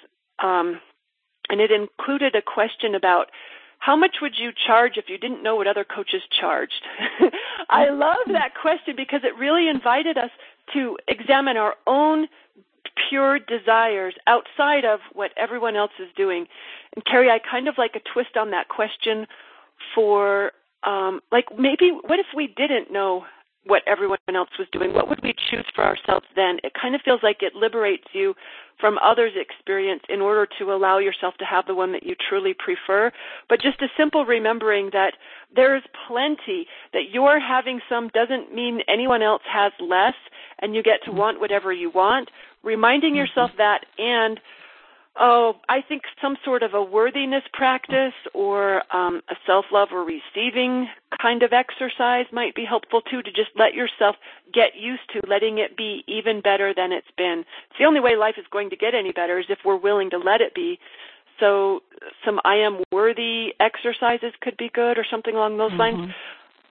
um, 0.42 0.80
and 1.48 1.60
it 1.60 1.70
included 1.70 2.34
a 2.34 2.42
question 2.42 2.94
about 2.94 3.30
how 3.78 3.96
much 3.96 4.16
would 4.22 4.32
you 4.38 4.50
charge 4.66 4.92
if 4.96 5.08
you 5.08 5.18
didn't 5.18 5.42
know 5.42 5.56
what 5.56 5.66
other 5.66 5.84
coaches 5.84 6.22
charged? 6.40 6.82
I 7.68 7.90
love 7.90 8.16
that 8.28 8.52
question 8.60 8.94
because 8.96 9.20
it 9.24 9.38
really 9.38 9.68
invited 9.68 10.16
us 10.16 10.30
to 10.72 10.96
examine 11.06 11.58
our 11.58 11.74
own 11.86 12.28
pure 13.08 13.38
desires 13.38 14.14
outside 14.26 14.84
of 14.84 15.00
what 15.12 15.32
everyone 15.36 15.76
else 15.76 15.90
is 15.98 16.08
doing. 16.16 16.46
And 16.94 17.04
Carrie, 17.04 17.30
I 17.30 17.38
kind 17.38 17.68
of 17.68 17.74
like 17.76 17.94
a 17.94 18.00
twist 18.12 18.36
on 18.36 18.52
that 18.52 18.68
question 18.68 19.26
for 19.94 20.52
um 20.82 21.20
like 21.32 21.46
maybe 21.58 21.90
what 21.90 22.18
if 22.18 22.26
we 22.34 22.46
didn't 22.46 22.90
know 22.90 23.24
what 23.66 23.82
everyone 23.86 24.18
else 24.34 24.50
was 24.58 24.68
doing? 24.72 24.92
What 24.92 25.08
would 25.08 25.20
we 25.22 25.34
choose 25.50 25.66
for 25.74 25.84
ourselves 25.84 26.26
then? 26.36 26.58
It 26.62 26.72
kind 26.80 26.94
of 26.94 27.00
feels 27.04 27.20
like 27.22 27.38
it 27.40 27.54
liberates 27.54 28.04
you 28.12 28.34
from 28.80 28.98
others' 28.98 29.32
experience 29.36 30.02
in 30.08 30.20
order 30.20 30.46
to 30.58 30.72
allow 30.72 30.98
yourself 30.98 31.34
to 31.38 31.44
have 31.44 31.66
the 31.66 31.74
one 31.74 31.92
that 31.92 32.02
you 32.02 32.14
truly 32.28 32.54
prefer. 32.54 33.10
But 33.48 33.60
just 33.60 33.80
a 33.80 33.86
simple 33.96 34.24
remembering 34.24 34.90
that 34.92 35.12
there's 35.54 35.82
plenty, 36.08 36.66
that 36.92 37.10
your 37.12 37.40
having 37.40 37.80
some 37.88 38.08
doesn't 38.08 38.54
mean 38.54 38.80
anyone 38.88 39.22
else 39.22 39.42
has 39.50 39.72
less, 39.80 40.14
and 40.60 40.74
you 40.74 40.82
get 40.82 41.00
to 41.06 41.12
want 41.12 41.40
whatever 41.40 41.72
you 41.72 41.90
want. 41.90 42.30
Reminding 42.62 43.10
mm-hmm. 43.10 43.18
yourself 43.18 43.50
that 43.58 43.86
and 43.98 44.40
oh, 45.18 45.54
I 45.68 45.80
think 45.86 46.02
some 46.20 46.36
sort 46.44 46.62
of 46.62 46.74
a 46.74 46.82
worthiness 46.82 47.44
practice 47.52 48.14
or 48.32 48.82
um, 48.94 49.22
a 49.30 49.34
self 49.46 49.66
love 49.72 49.88
or 49.92 50.04
receiving 50.04 50.88
kind 51.20 51.42
of 51.42 51.52
exercise 51.52 52.26
might 52.32 52.54
be 52.54 52.64
helpful 52.64 53.00
too 53.00 53.22
to 53.22 53.30
just 53.30 53.50
let 53.56 53.74
yourself 53.74 54.16
get 54.52 54.70
used 54.76 55.02
to 55.12 55.20
letting 55.28 55.58
it 55.58 55.76
be 55.76 56.04
even 56.06 56.40
better 56.40 56.72
than 56.74 56.92
it's 56.92 57.10
been. 57.16 57.44
It's 57.70 57.78
the 57.78 57.84
only 57.84 58.00
way 58.00 58.16
life 58.16 58.34
is 58.38 58.44
going 58.50 58.70
to 58.70 58.76
get 58.76 58.94
any 58.94 59.12
better 59.12 59.38
is 59.38 59.46
if 59.48 59.58
we're 59.64 59.76
willing 59.76 60.10
to 60.10 60.18
let 60.18 60.40
it 60.40 60.54
be. 60.54 60.78
So 61.40 61.80
some 62.24 62.40
I 62.44 62.56
am 62.56 62.82
worthy 62.92 63.54
exercises 63.60 64.32
could 64.40 64.56
be 64.56 64.70
good 64.72 64.98
or 64.98 65.06
something 65.08 65.34
along 65.34 65.58
those 65.58 65.72
lines. 65.72 66.12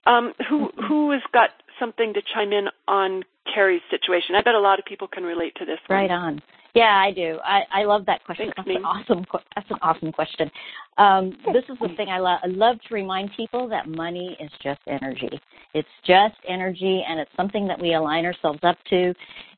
Um, 0.06 0.32
who 0.48 0.70
who 0.86 1.10
has 1.12 1.22
got 1.32 1.50
something 1.80 2.12
to 2.14 2.20
chime 2.34 2.52
in 2.52 2.68
on 2.86 3.24
Carrie's 3.52 3.82
situation? 3.90 4.34
I 4.34 4.42
bet 4.42 4.54
a 4.54 4.60
lot 4.60 4.78
of 4.78 4.84
people 4.84 5.08
can 5.08 5.24
relate 5.24 5.54
to 5.56 5.64
this. 5.64 5.78
one. 5.86 5.98
Right 5.98 6.10
on. 6.10 6.42
Yeah, 6.74 6.96
I 6.96 7.12
do. 7.12 7.38
I, 7.44 7.60
I 7.72 7.84
love 7.84 8.04
that 8.06 8.24
question. 8.24 8.46
Thanks, 8.46 8.56
that's 8.56 8.76
an 8.76 8.84
awesome. 8.84 9.24
That's 9.54 9.70
an 9.70 9.78
awesome 9.80 10.10
question. 10.10 10.50
Um, 10.98 11.36
this 11.52 11.62
is 11.68 11.78
the 11.80 11.94
thing 11.96 12.08
I 12.08 12.18
love. 12.18 12.40
I 12.42 12.48
love 12.48 12.76
to 12.88 12.94
remind 12.94 13.30
people 13.36 13.68
that 13.68 13.88
money 13.88 14.36
is 14.40 14.50
just 14.60 14.80
energy. 14.88 15.30
It's 15.72 15.88
just 16.04 16.34
energy, 16.48 17.04
and 17.08 17.20
it's 17.20 17.30
something 17.36 17.68
that 17.68 17.80
we 17.80 17.94
align 17.94 18.24
ourselves 18.24 18.58
up 18.64 18.76
to. 18.90 19.14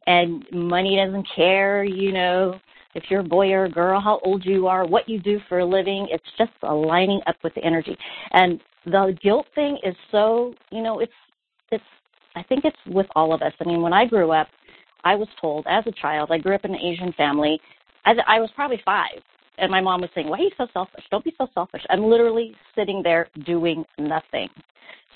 And 0.06 0.44
money 0.52 0.96
doesn't 0.96 1.26
care, 1.34 1.84
you 1.84 2.12
know, 2.12 2.60
if 2.94 3.04
you're 3.08 3.20
a 3.20 3.24
boy 3.24 3.50
or 3.50 3.64
a 3.64 3.70
girl, 3.70 3.98
how 4.00 4.20
old 4.22 4.44
you 4.44 4.66
are, 4.66 4.86
what 4.86 5.08
you 5.08 5.18
do 5.18 5.40
for 5.48 5.60
a 5.60 5.64
living. 5.64 6.06
It's 6.10 6.24
just 6.36 6.52
aligning 6.62 7.20
up 7.26 7.36
with 7.42 7.54
the 7.54 7.64
energy. 7.64 7.96
And 8.32 8.60
the 8.84 9.16
guilt 9.22 9.46
thing 9.54 9.78
is 9.82 9.96
so, 10.10 10.54
you 10.70 10.82
know, 10.82 10.98
it's 11.00 11.12
it's. 11.70 11.84
I 12.34 12.42
think 12.42 12.66
it's 12.66 12.76
with 12.86 13.06
all 13.16 13.32
of 13.32 13.40
us. 13.40 13.52
I 13.58 13.64
mean, 13.64 13.80
when 13.80 13.94
I 13.94 14.04
grew 14.04 14.30
up, 14.32 14.48
I 15.04 15.14
was 15.14 15.28
told 15.40 15.66
as 15.68 15.84
a 15.86 15.92
child, 15.92 16.30
I 16.30 16.38
grew 16.38 16.54
up 16.54 16.64
in 16.64 16.74
an 16.74 16.80
Asian 16.80 17.12
family. 17.12 17.60
As 18.04 18.16
I 18.26 18.40
was 18.40 18.50
probably 18.54 18.80
five, 18.84 19.20
and 19.58 19.70
my 19.70 19.80
mom 19.80 20.00
was 20.00 20.10
saying, 20.14 20.28
"Why 20.28 20.38
are 20.38 20.42
you 20.42 20.50
so 20.56 20.66
selfish? 20.72 21.04
Don't 21.10 21.24
be 21.24 21.34
so 21.38 21.48
selfish." 21.54 21.82
I'm 21.90 22.04
literally 22.04 22.54
sitting 22.74 23.02
there 23.02 23.28
doing 23.44 23.84
nothing. 23.98 24.48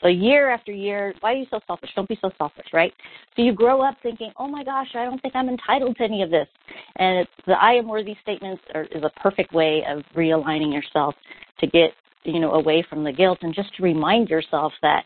So 0.00 0.08
year 0.08 0.48
after 0.48 0.72
year, 0.72 1.14
why 1.20 1.34
are 1.34 1.36
you 1.36 1.46
so 1.50 1.60
selfish? 1.66 1.90
Don't 1.94 2.08
be 2.08 2.18
so 2.22 2.30
selfish, 2.38 2.66
right? 2.72 2.92
So 3.36 3.42
you 3.42 3.52
grow 3.52 3.82
up 3.82 3.96
thinking, 4.02 4.32
"Oh 4.38 4.48
my 4.48 4.64
gosh, 4.64 4.88
I 4.94 5.04
don't 5.04 5.20
think 5.20 5.36
I'm 5.36 5.48
entitled 5.48 5.96
to 5.98 6.04
any 6.04 6.22
of 6.22 6.30
this." 6.30 6.48
And 6.96 7.28
the 7.46 7.62
"I 7.62 7.72
am 7.74 7.86
worthy" 7.86 8.16
statements 8.22 8.62
are, 8.74 8.84
is 8.84 9.02
a 9.02 9.10
perfect 9.20 9.52
way 9.52 9.84
of 9.86 10.02
realigning 10.14 10.72
yourself 10.72 11.14
to 11.58 11.66
get 11.66 11.94
you 12.24 12.40
know 12.40 12.52
away 12.52 12.82
from 12.82 13.04
the 13.04 13.12
guilt 13.12 13.38
and 13.42 13.54
just 13.54 13.74
to 13.76 13.82
remind 13.82 14.30
yourself 14.30 14.72
that 14.82 15.04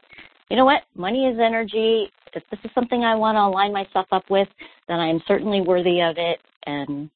you 0.50 0.56
know 0.56 0.64
what? 0.64 0.82
Money 0.94 1.26
is 1.26 1.38
energy. 1.38 2.12
If 2.34 2.42
this 2.50 2.60
is 2.64 2.70
something 2.74 3.02
I 3.04 3.14
want 3.14 3.36
to 3.36 3.42
align 3.42 3.72
myself 3.72 4.06
up 4.12 4.24
with, 4.28 4.48
then 4.88 5.00
I 5.00 5.08
am 5.08 5.20
certainly 5.26 5.60
worthy 5.60 6.00
of 6.00 6.16
it. 6.18 6.38
And 6.66 7.10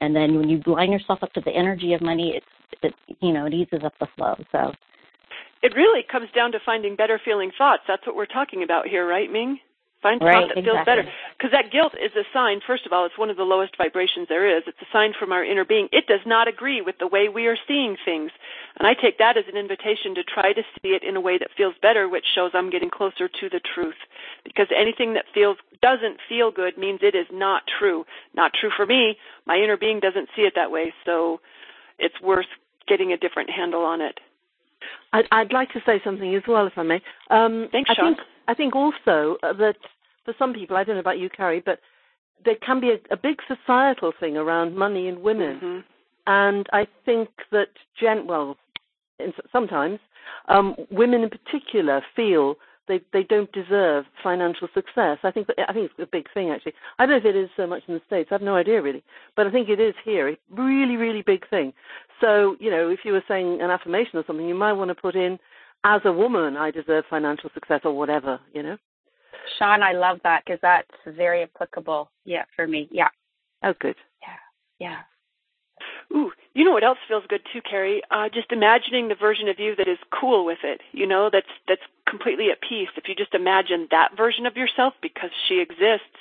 and 0.00 0.14
then 0.14 0.36
when 0.36 0.48
you 0.48 0.62
line 0.66 0.92
yourself 0.92 1.20
up 1.22 1.32
to 1.32 1.40
the 1.40 1.50
energy 1.50 1.92
of 1.94 2.00
money, 2.00 2.34
it's 2.36 2.46
it 2.82 2.94
you 3.20 3.32
know 3.32 3.46
it 3.46 3.54
eases 3.54 3.80
up 3.84 3.94
the 4.00 4.08
flow. 4.16 4.34
So 4.52 4.72
It 5.62 5.74
really 5.74 6.04
comes 6.10 6.28
down 6.34 6.52
to 6.52 6.58
finding 6.64 6.96
better 6.96 7.20
feeling 7.24 7.50
thoughts. 7.56 7.82
That's 7.88 8.06
what 8.06 8.16
we're 8.16 8.26
talking 8.26 8.62
about 8.62 8.86
here, 8.86 9.08
right, 9.08 9.30
Ming? 9.30 9.58
Find 10.02 10.22
Right, 10.22 10.46
thought 10.46 10.54
that 10.54 10.64
feels 10.64 10.86
better. 10.86 11.02
Because 11.36 11.50
that 11.50 11.72
guilt 11.72 11.92
is 11.98 12.12
a 12.14 12.22
sign, 12.32 12.60
first 12.64 12.86
of 12.86 12.92
all, 12.92 13.04
it's 13.04 13.18
one 13.18 13.30
of 13.30 13.36
the 13.36 13.42
lowest 13.42 13.76
vibrations 13.76 14.28
there 14.28 14.56
is. 14.56 14.62
It's 14.66 14.78
a 14.80 14.86
sign 14.92 15.12
from 15.18 15.32
our 15.32 15.44
inner 15.44 15.64
being. 15.64 15.88
It 15.90 16.06
does 16.06 16.20
not 16.24 16.46
agree 16.46 16.80
with 16.80 16.98
the 17.00 17.08
way 17.08 17.28
we 17.28 17.46
are 17.46 17.58
seeing 17.66 17.96
things. 18.04 18.30
And 18.78 18.86
I 18.86 18.94
take 18.94 19.18
that 19.18 19.36
as 19.36 19.44
an 19.50 19.56
invitation 19.56 20.14
to 20.14 20.22
try 20.22 20.52
to 20.52 20.62
see 20.80 20.90
it 20.90 21.02
in 21.02 21.16
a 21.16 21.20
way 21.20 21.36
that 21.38 21.48
feels 21.56 21.74
better, 21.82 22.08
which 22.08 22.24
shows 22.32 22.52
I'm 22.54 22.70
getting 22.70 22.90
closer 22.90 23.26
to 23.26 23.48
the 23.50 23.60
truth. 23.74 23.98
Because 24.44 24.68
anything 24.70 25.14
that 25.14 25.24
feels 25.34 25.56
doesn't 25.82 26.18
feel 26.28 26.52
good 26.52 26.78
means 26.78 27.00
it 27.02 27.16
is 27.16 27.26
not 27.32 27.62
true. 27.78 28.04
Not 28.34 28.52
true 28.54 28.70
for 28.76 28.86
me. 28.86 29.16
My 29.46 29.56
inner 29.56 29.76
being 29.76 29.98
doesn't 29.98 30.28
see 30.36 30.42
it 30.42 30.52
that 30.54 30.70
way. 30.70 30.94
So 31.04 31.40
it's 31.98 32.20
worth 32.22 32.46
getting 32.86 33.12
a 33.12 33.16
different 33.16 33.50
handle 33.50 33.82
on 33.82 34.00
it. 34.00 34.20
I'd, 35.12 35.26
I'd 35.32 35.52
like 35.52 35.72
to 35.72 35.80
say 35.84 36.00
something 36.04 36.36
as 36.36 36.42
well, 36.46 36.68
if 36.68 36.74
I 36.76 36.84
may. 36.84 37.02
Um, 37.30 37.68
Thanks, 37.72 37.90
I 37.90 37.94
Sean. 37.94 38.14
think 38.14 38.26
I 38.48 38.54
think 38.54 38.74
also 38.74 39.36
uh, 39.42 39.52
that 39.54 39.76
for 40.24 40.34
some 40.38 40.52
people, 40.52 40.76
I 40.76 40.82
don't 40.82 40.96
know 40.96 41.00
about 41.00 41.18
you, 41.18 41.28
Carrie, 41.30 41.62
but 41.64 41.78
there 42.44 42.56
can 42.56 42.80
be 42.80 42.90
a, 42.90 42.98
a 43.12 43.16
big 43.16 43.38
societal 43.46 44.12
thing 44.18 44.36
around 44.36 44.74
money 44.74 45.06
and 45.08 45.22
women, 45.22 45.60
Mhm. 45.60 45.84
and 46.26 46.66
I 46.72 46.86
think 47.04 47.28
that 47.50 47.68
gen 48.00 48.26
well, 48.26 48.56
in, 49.18 49.32
sometimes 49.52 50.00
um, 50.48 50.74
women 50.90 51.22
in 51.22 51.30
particular 51.30 52.02
feel 52.16 52.58
they 52.86 53.00
they 53.12 53.22
don't 53.22 53.50
deserve 53.52 54.06
financial 54.22 54.68
success. 54.72 55.18
I 55.22 55.30
think 55.30 55.46
that, 55.48 55.56
I 55.68 55.72
think 55.72 55.90
it's 55.90 55.98
a 56.00 56.06
big 56.06 56.26
thing 56.32 56.50
actually. 56.50 56.74
I 56.98 57.04
don't 57.06 57.22
know 57.22 57.28
if 57.28 57.34
it 57.34 57.38
is 57.38 57.50
so 57.56 57.66
much 57.66 57.82
in 57.86 57.94
the 57.94 58.00
states. 58.06 58.28
I 58.30 58.34
have 58.34 58.42
no 58.42 58.56
idea 58.56 58.80
really, 58.80 59.02
but 59.36 59.46
I 59.46 59.50
think 59.50 59.68
it 59.68 59.80
is 59.80 59.94
here. 60.04 60.28
A 60.28 60.36
really 60.50 60.96
really 60.96 61.22
big 61.22 61.48
thing. 61.48 61.72
So 62.20 62.56
you 62.60 62.70
know, 62.70 62.88
if 62.88 63.00
you 63.04 63.12
were 63.12 63.24
saying 63.28 63.60
an 63.60 63.70
affirmation 63.70 64.18
or 64.18 64.24
something, 64.26 64.48
you 64.48 64.54
might 64.54 64.72
want 64.72 64.88
to 64.88 64.94
put 64.94 65.16
in, 65.16 65.38
as 65.84 66.00
a 66.04 66.12
woman, 66.12 66.56
I 66.56 66.70
deserve 66.70 67.04
financial 67.08 67.50
success 67.54 67.80
or 67.84 67.96
whatever. 67.96 68.40
You 68.52 68.62
know. 68.62 68.76
Sean, 69.58 69.82
I 69.82 69.92
love 69.92 70.18
that 70.24 70.42
because 70.44 70.60
that's 70.62 71.16
very 71.16 71.42
applicable. 71.42 72.10
Yeah, 72.24 72.44
for 72.54 72.66
me. 72.66 72.88
Yeah. 72.90 73.08
Oh, 73.62 73.74
good. 73.80 73.96
Yeah. 74.22 74.86
Yeah. 74.86 75.00
Ooh, 76.14 76.32
you 76.54 76.64
know 76.64 76.72
what 76.72 76.84
else 76.84 76.98
feels 77.06 77.24
good 77.28 77.42
too, 77.52 77.60
Carrie? 77.68 78.02
Uh, 78.10 78.28
just 78.32 78.50
imagining 78.50 79.08
the 79.08 79.14
version 79.14 79.48
of 79.48 79.58
you 79.58 79.76
that 79.76 79.88
is 79.88 79.98
cool 80.10 80.44
with 80.44 80.58
it. 80.64 80.80
You 80.92 81.06
know, 81.06 81.28
that's 81.32 81.46
that's 81.66 81.82
completely 82.08 82.50
at 82.50 82.60
peace. 82.60 82.88
If 82.96 83.08
you 83.08 83.14
just 83.14 83.34
imagine 83.34 83.88
that 83.90 84.16
version 84.16 84.46
of 84.46 84.56
yourself 84.56 84.94
because 85.02 85.30
she 85.48 85.60
exists, 85.60 86.16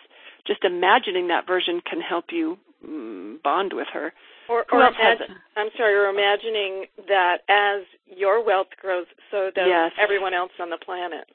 just 0.46 0.64
imagining 0.64 1.28
that 1.30 1.48
version 1.48 1.82
can 1.82 2.02
help 2.02 2.26
you 2.32 2.58
mm, 2.86 3.42
bond 3.42 3.74
with 3.74 3.88
her. 3.94 4.14
Or, 4.50 4.66
or 4.72 4.84
else 4.84 4.96
imagine, 5.00 5.36
I'm 5.56 5.70
sorry, 5.78 5.94
or 5.94 6.08
imagining 6.08 6.86
that 7.08 7.40
as 7.50 7.84
your 8.18 8.44
wealth 8.44 8.68
grows, 8.82 9.06
so 9.32 9.52
does 9.54 9.68
Yes. 9.68 9.92
everyone 9.98 10.34
else 10.34 10.52
on 10.60 10.70
the 10.70 10.78
planet. 10.78 11.28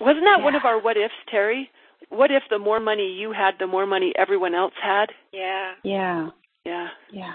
Wasn't 0.00 0.24
that 0.24 0.42
one 0.42 0.54
of 0.54 0.64
our 0.64 0.78
what 0.78 0.96
ifs, 0.96 1.14
Terry? 1.28 1.70
What 2.08 2.30
if 2.30 2.42
the 2.50 2.58
more 2.58 2.80
money 2.80 3.12
you 3.12 3.32
had, 3.32 3.58
the 3.58 3.66
more 3.66 3.86
money 3.86 4.12
everyone 4.16 4.54
else 4.54 4.74
had? 4.82 5.12
Yeah. 5.32 5.74
Yeah. 5.84 6.30
Yeah. 6.64 6.88
Yeah. 7.10 7.34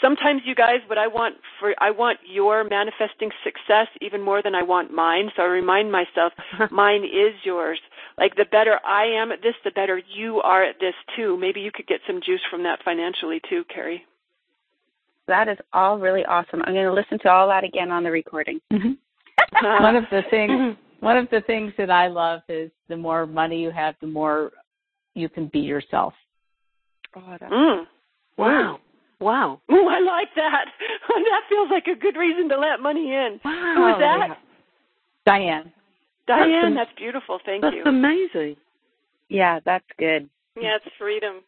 Sometimes 0.00 0.42
you 0.44 0.54
guys, 0.54 0.80
what 0.88 0.98
I 0.98 1.06
want 1.06 1.36
for 1.58 1.74
I 1.78 1.90
want 1.90 2.18
your 2.26 2.64
manifesting 2.64 3.30
success 3.42 3.88
even 4.02 4.20
more 4.20 4.42
than 4.42 4.54
I 4.54 4.62
want 4.62 4.92
mine. 4.92 5.30
So 5.36 5.42
I 5.42 5.46
remind 5.46 5.90
myself, 5.90 6.32
mine 6.70 7.04
is 7.04 7.34
yours. 7.44 7.80
Like 8.18 8.36
the 8.36 8.44
better 8.44 8.78
I 8.84 9.04
am 9.04 9.32
at 9.32 9.42
this, 9.42 9.54
the 9.64 9.70
better 9.70 10.00
you 10.14 10.42
are 10.42 10.62
at 10.62 10.80
this 10.80 10.94
too. 11.16 11.36
Maybe 11.38 11.60
you 11.60 11.70
could 11.72 11.86
get 11.86 12.00
some 12.06 12.20
juice 12.20 12.42
from 12.50 12.62
that 12.64 12.82
financially 12.84 13.40
too, 13.48 13.64
Carrie. 13.72 14.04
That 15.28 15.48
is 15.48 15.58
all 15.72 15.98
really 15.98 16.24
awesome. 16.24 16.62
I'm 16.64 16.72
going 16.74 16.86
to 16.86 16.92
listen 16.92 17.18
to 17.20 17.28
all 17.28 17.48
that 17.48 17.64
again 17.64 17.90
on 17.90 18.04
the 18.04 18.10
recording. 18.10 18.60
one 18.70 19.96
of 19.96 20.04
the 20.10 20.22
things 20.30 20.76
one 21.00 21.16
of 21.16 21.28
the 21.30 21.42
things 21.42 21.72
that 21.78 21.90
I 21.90 22.08
love 22.08 22.40
is 22.48 22.70
the 22.88 22.96
more 22.96 23.26
money 23.26 23.60
you 23.60 23.70
have, 23.70 23.94
the 24.00 24.06
more 24.06 24.52
you 25.14 25.28
can 25.28 25.48
be 25.48 25.60
yourself. 25.60 26.14
Oh, 27.14 27.36
that's 27.38 27.52
Mm. 27.52 27.84
Wow. 28.38 28.78
Wow. 29.20 29.60
Ooh, 29.72 29.88
I 29.88 30.00
like 30.00 30.28
that. 30.36 30.66
that 31.08 31.40
feels 31.48 31.70
like 31.70 31.86
a 31.86 31.98
good 31.98 32.16
reason 32.16 32.48
to 32.50 32.58
let 32.58 32.80
money 32.80 33.12
in. 33.12 33.40
Who 33.42 33.48
Wow. 33.48 33.94
is 33.94 34.00
that? 34.00 34.38
Diane. 35.24 35.72
Diane, 36.26 36.74
That's 36.74 36.88
that's 36.88 36.98
beautiful. 36.98 37.38
Thank 37.46 37.62
That's 37.62 37.76
you. 37.76 37.84
That's 37.84 37.94
amazing. 37.94 38.56
yeah, 39.28 39.60
that's 39.64 39.86
good. 39.98 40.28
Yeah, 40.60 40.76
it's 40.76 40.94
freedom. 40.98 41.42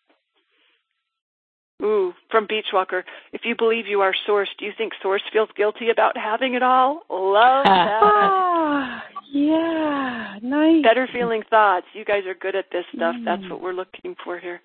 Ooh, 1.81 2.13
from 2.31 2.49
Beachwalker. 2.49 3.05
If 3.33 3.43
you 3.45 3.55
believe 3.57 3.87
you 3.87 4.01
are 4.01 4.13
Source, 4.27 4.49
do 4.59 4.65
you 4.65 4.73
think 4.77 4.93
Source 5.01 5.23
feels 5.33 5.49
guilty 5.57 5.91
about 5.91 6.17
having 6.17 6.55
it 6.55 6.63
all? 6.63 7.03
Love 7.09 7.65
that. 7.67 8.01
Ah, 8.03 9.05
yeah, 9.31 10.39
nice. 10.43 10.83
Better 10.83 11.09
feeling 11.13 11.43
thoughts. 11.49 11.87
You 11.93 12.05
guys 12.05 12.25
are 12.27 12.35
good 12.35 12.57
at 12.57 12.67
this 12.73 12.85
stuff. 12.95 13.15
That's 13.25 13.43
Mm. 13.43 13.51
what 13.51 13.61
we're 13.61 13.73
looking 13.75 14.17
for 14.25 14.39
here. 14.41 14.61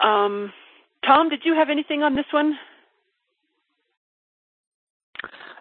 Um, 0.00 0.52
Tom, 1.06 1.30
did 1.30 1.40
you 1.44 1.54
have 1.54 1.70
anything 1.70 2.02
on 2.02 2.14
this 2.14 2.26
one? 2.30 2.58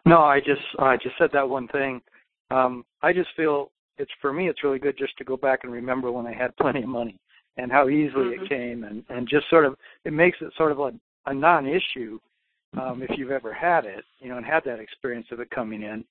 No, 0.06 0.20
I 0.20 0.40
just 0.40 0.62
I 0.80 0.98
just 0.98 1.18
said 1.18 1.30
that 1.34 1.48
one 1.48 1.68
thing. 1.70 2.02
Um, 2.52 2.84
I 3.02 3.14
just 3.14 3.30
feel 3.38 3.72
it's 3.98 4.12
for 4.22 4.34
me. 4.34 4.50
It's 4.50 4.64
really 4.64 4.80
good 4.80 4.98
just 4.98 5.18
to 5.18 5.24
go 5.24 5.38
back 5.38 5.60
and 5.64 5.72
remember 5.72 6.12
when 6.12 6.26
I 6.26 6.34
had 6.34 6.56
plenty 6.58 6.82
of 6.84 6.90
money 6.90 7.18
and 7.60 7.72
how 7.72 7.90
easily 7.90 8.36
Mhm. 8.36 8.44
it 8.44 8.50
came, 8.50 8.84
and 8.84 9.04
and 9.10 9.28
just 9.28 9.50
sort 9.50 9.66
of 9.66 9.78
it 10.06 10.14
makes 10.14 10.42
it 10.42 10.54
sort 10.54 10.72
of 10.72 10.80
a, 10.80 10.94
a 11.26 11.34
non-issue 11.34 12.20
um, 12.78 13.02
if 13.02 13.18
you've 13.18 13.32
ever 13.32 13.52
had 13.54 13.86
it, 13.86 14.06
you 14.20 14.30
know, 14.30 14.38
and 14.38 14.46
had 14.46 14.64
that 14.64 14.80
experience 14.80 15.28
of 15.32 15.40
it 15.40 15.50
coming 15.50 15.82
in. 15.82 16.06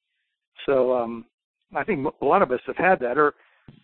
So 0.67 0.97
um, 0.97 1.25
I 1.75 1.85
think 1.85 2.07
a 2.21 2.25
lot 2.25 2.43
of 2.43 2.53
us 2.53 2.61
have 2.67 2.77
had 2.77 3.01
that, 3.01 3.17
or 3.17 3.35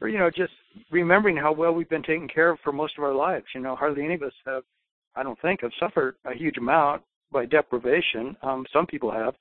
or 0.00 0.08
you 0.08 0.18
know, 0.18 0.30
just 0.30 0.52
remembering 0.90 1.36
how 1.36 1.52
well 1.52 1.72
we've 1.72 1.88
been 1.88 2.02
taken 2.02 2.28
care 2.28 2.50
of 2.50 2.60
for 2.60 2.72
most 2.72 2.98
of 2.98 3.04
our 3.04 3.14
lives. 3.14 3.46
You 3.54 3.60
know, 3.60 3.76
hardly 3.76 4.04
any 4.04 4.14
of 4.14 4.22
us 4.22 4.32
have, 4.46 4.62
I 5.16 5.22
don't 5.22 5.40
think, 5.40 5.62
have 5.62 5.72
suffered 5.78 6.16
a 6.24 6.34
huge 6.34 6.58
amount 6.58 7.02
by 7.32 7.46
deprivation. 7.46 8.36
Um, 8.42 8.66
some 8.72 8.86
people 8.86 9.10
have, 9.10 9.34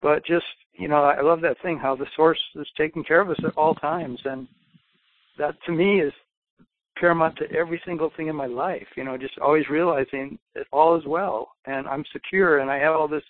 but 0.00 0.24
just 0.24 0.46
you 0.74 0.88
know, 0.88 1.02
I 1.02 1.20
love 1.20 1.40
that 1.42 1.60
thing 1.62 1.78
how 1.78 1.94
the 1.94 2.06
source 2.16 2.40
is 2.54 2.66
taking 2.76 3.04
care 3.04 3.20
of 3.20 3.28
us 3.30 3.40
at 3.44 3.56
all 3.56 3.74
times, 3.74 4.20
and 4.24 4.48
that 5.38 5.54
to 5.66 5.72
me 5.72 6.00
is 6.00 6.12
paramount 6.98 7.36
to 7.36 7.50
every 7.52 7.80
single 7.84 8.10
thing 8.16 8.28
in 8.28 8.36
my 8.36 8.46
life. 8.46 8.86
You 8.96 9.04
know, 9.04 9.16
just 9.16 9.38
always 9.38 9.68
realizing 9.68 10.38
that 10.54 10.66
all 10.72 10.96
is 10.98 11.04
well, 11.06 11.52
and 11.66 11.86
I'm 11.86 12.04
secure, 12.12 12.58
and 12.58 12.70
I 12.70 12.78
have 12.78 12.94
all 12.94 13.08
this, 13.08 13.22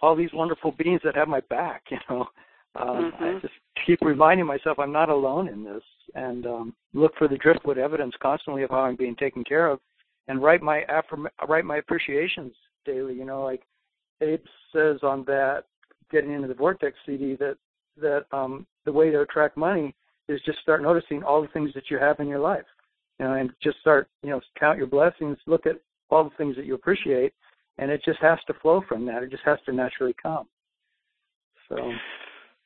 all 0.00 0.14
these 0.16 0.32
wonderful 0.32 0.72
beings 0.72 1.00
that 1.04 1.16
have 1.16 1.28
my 1.28 1.40
back. 1.48 1.82
You 1.90 1.98
know, 2.08 2.28
um, 2.76 3.12
I 3.18 3.22
Mhm. 3.24 3.42
just 3.42 3.54
keep 3.84 4.00
reminding 4.02 4.46
myself 4.46 4.78
I'm 4.78 4.92
not 4.92 5.08
alone 5.08 5.48
in 5.48 5.64
this, 5.64 5.82
and 6.14 6.46
um, 6.46 6.74
look 6.94 7.14
for 7.16 7.26
the 7.26 7.38
driftwood 7.38 7.78
evidence 7.78 8.14
constantly 8.22 8.62
of 8.62 8.70
how 8.70 8.82
I'm 8.82 8.96
being 8.96 9.16
taken 9.16 9.42
care 9.42 9.66
of, 9.66 9.80
and 10.28 10.40
write 10.42 10.62
my 10.62 10.84
affirm- 10.88 11.28
write 11.48 11.64
my 11.64 11.78
appreciations 11.78 12.54
daily. 12.84 13.14
You 13.14 13.24
know, 13.24 13.42
like 13.42 13.62
Abe 14.20 14.44
says 14.72 15.02
on 15.02 15.24
that 15.24 15.64
getting 16.10 16.32
into 16.32 16.48
the 16.48 16.54
vortex 16.54 16.96
CD 17.06 17.34
that 17.36 17.56
that 17.96 18.26
um, 18.32 18.66
the 18.84 18.92
way 18.92 19.10
to 19.10 19.22
attract 19.22 19.56
money 19.56 19.94
is 20.30 20.40
just 20.44 20.60
start 20.60 20.82
noticing 20.82 21.22
all 21.22 21.42
the 21.42 21.48
things 21.48 21.70
that 21.74 21.90
you 21.90 21.98
have 21.98 22.20
in 22.20 22.28
your 22.28 22.38
life, 22.38 22.64
you 23.18 23.26
know, 23.26 23.34
and 23.34 23.50
just 23.62 23.78
start 23.80 24.08
you 24.22 24.30
know 24.30 24.40
count 24.58 24.78
your 24.78 24.86
blessings, 24.86 25.36
look 25.46 25.66
at 25.66 25.76
all 26.10 26.24
the 26.24 26.36
things 26.36 26.56
that 26.56 26.64
you 26.64 26.74
appreciate, 26.74 27.32
and 27.78 27.90
it 27.90 28.02
just 28.04 28.20
has 28.20 28.38
to 28.46 28.54
flow 28.54 28.82
from 28.88 29.04
that. 29.06 29.22
It 29.22 29.30
just 29.30 29.44
has 29.44 29.58
to 29.66 29.72
naturally 29.72 30.14
come. 30.22 30.46
So 31.68 31.92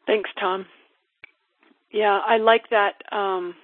Thanks, 0.07 0.31
Tom. 0.39 0.67
Yeah, 1.91 2.21
I 2.27 2.39
like 2.39 2.69
that. 2.71 2.95
Um, 3.13 3.55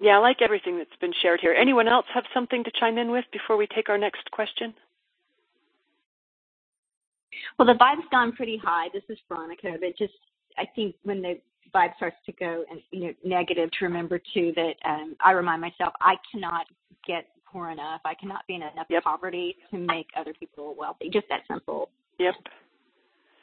yeah, 0.00 0.12
I 0.12 0.18
like 0.18 0.38
everything 0.42 0.78
that's 0.78 0.90
been 1.00 1.12
shared 1.22 1.40
here. 1.40 1.54
Anyone 1.58 1.88
else 1.88 2.06
have 2.14 2.24
something 2.32 2.64
to 2.64 2.70
chime 2.78 2.98
in 2.98 3.10
with 3.10 3.24
before 3.32 3.56
we 3.56 3.66
take 3.66 3.88
our 3.88 3.98
next 3.98 4.30
question? 4.30 4.74
Well, 7.58 7.66
the 7.66 7.74
vibe's 7.74 8.06
gone 8.10 8.32
pretty 8.32 8.60
high. 8.62 8.88
This 8.92 9.02
is 9.08 9.18
Veronica, 9.28 9.76
but 9.80 9.96
just 9.96 10.14
I 10.58 10.64
think 10.74 10.94
when 11.04 11.22
the 11.22 11.38
vibe 11.74 11.94
starts 11.96 12.16
to 12.26 12.32
go 12.32 12.64
and 12.70 12.80
you 12.90 13.08
know 13.08 13.14
negative, 13.24 13.70
to 13.78 13.84
remember 13.84 14.20
too 14.34 14.52
that 14.56 14.74
um, 14.84 15.16
I 15.24 15.32
remind 15.32 15.60
myself 15.60 15.94
I 16.00 16.14
cannot 16.32 16.66
get 17.06 17.26
poor 17.50 17.70
enough. 17.70 18.00
I 18.04 18.14
cannot 18.14 18.46
be 18.46 18.54
in 18.54 18.62
enough 18.62 18.86
poverty 19.02 19.56
to 19.70 19.78
make 19.78 20.06
other 20.16 20.34
people 20.34 20.74
wealthy. 20.78 21.10
Just 21.10 21.28
that 21.28 21.40
simple. 21.48 21.88
Yep. 22.18 22.34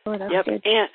Oh, 0.05 0.17
that's 0.17 0.31
yep. 0.31 0.45
good. 0.45 0.61
And 0.63 0.89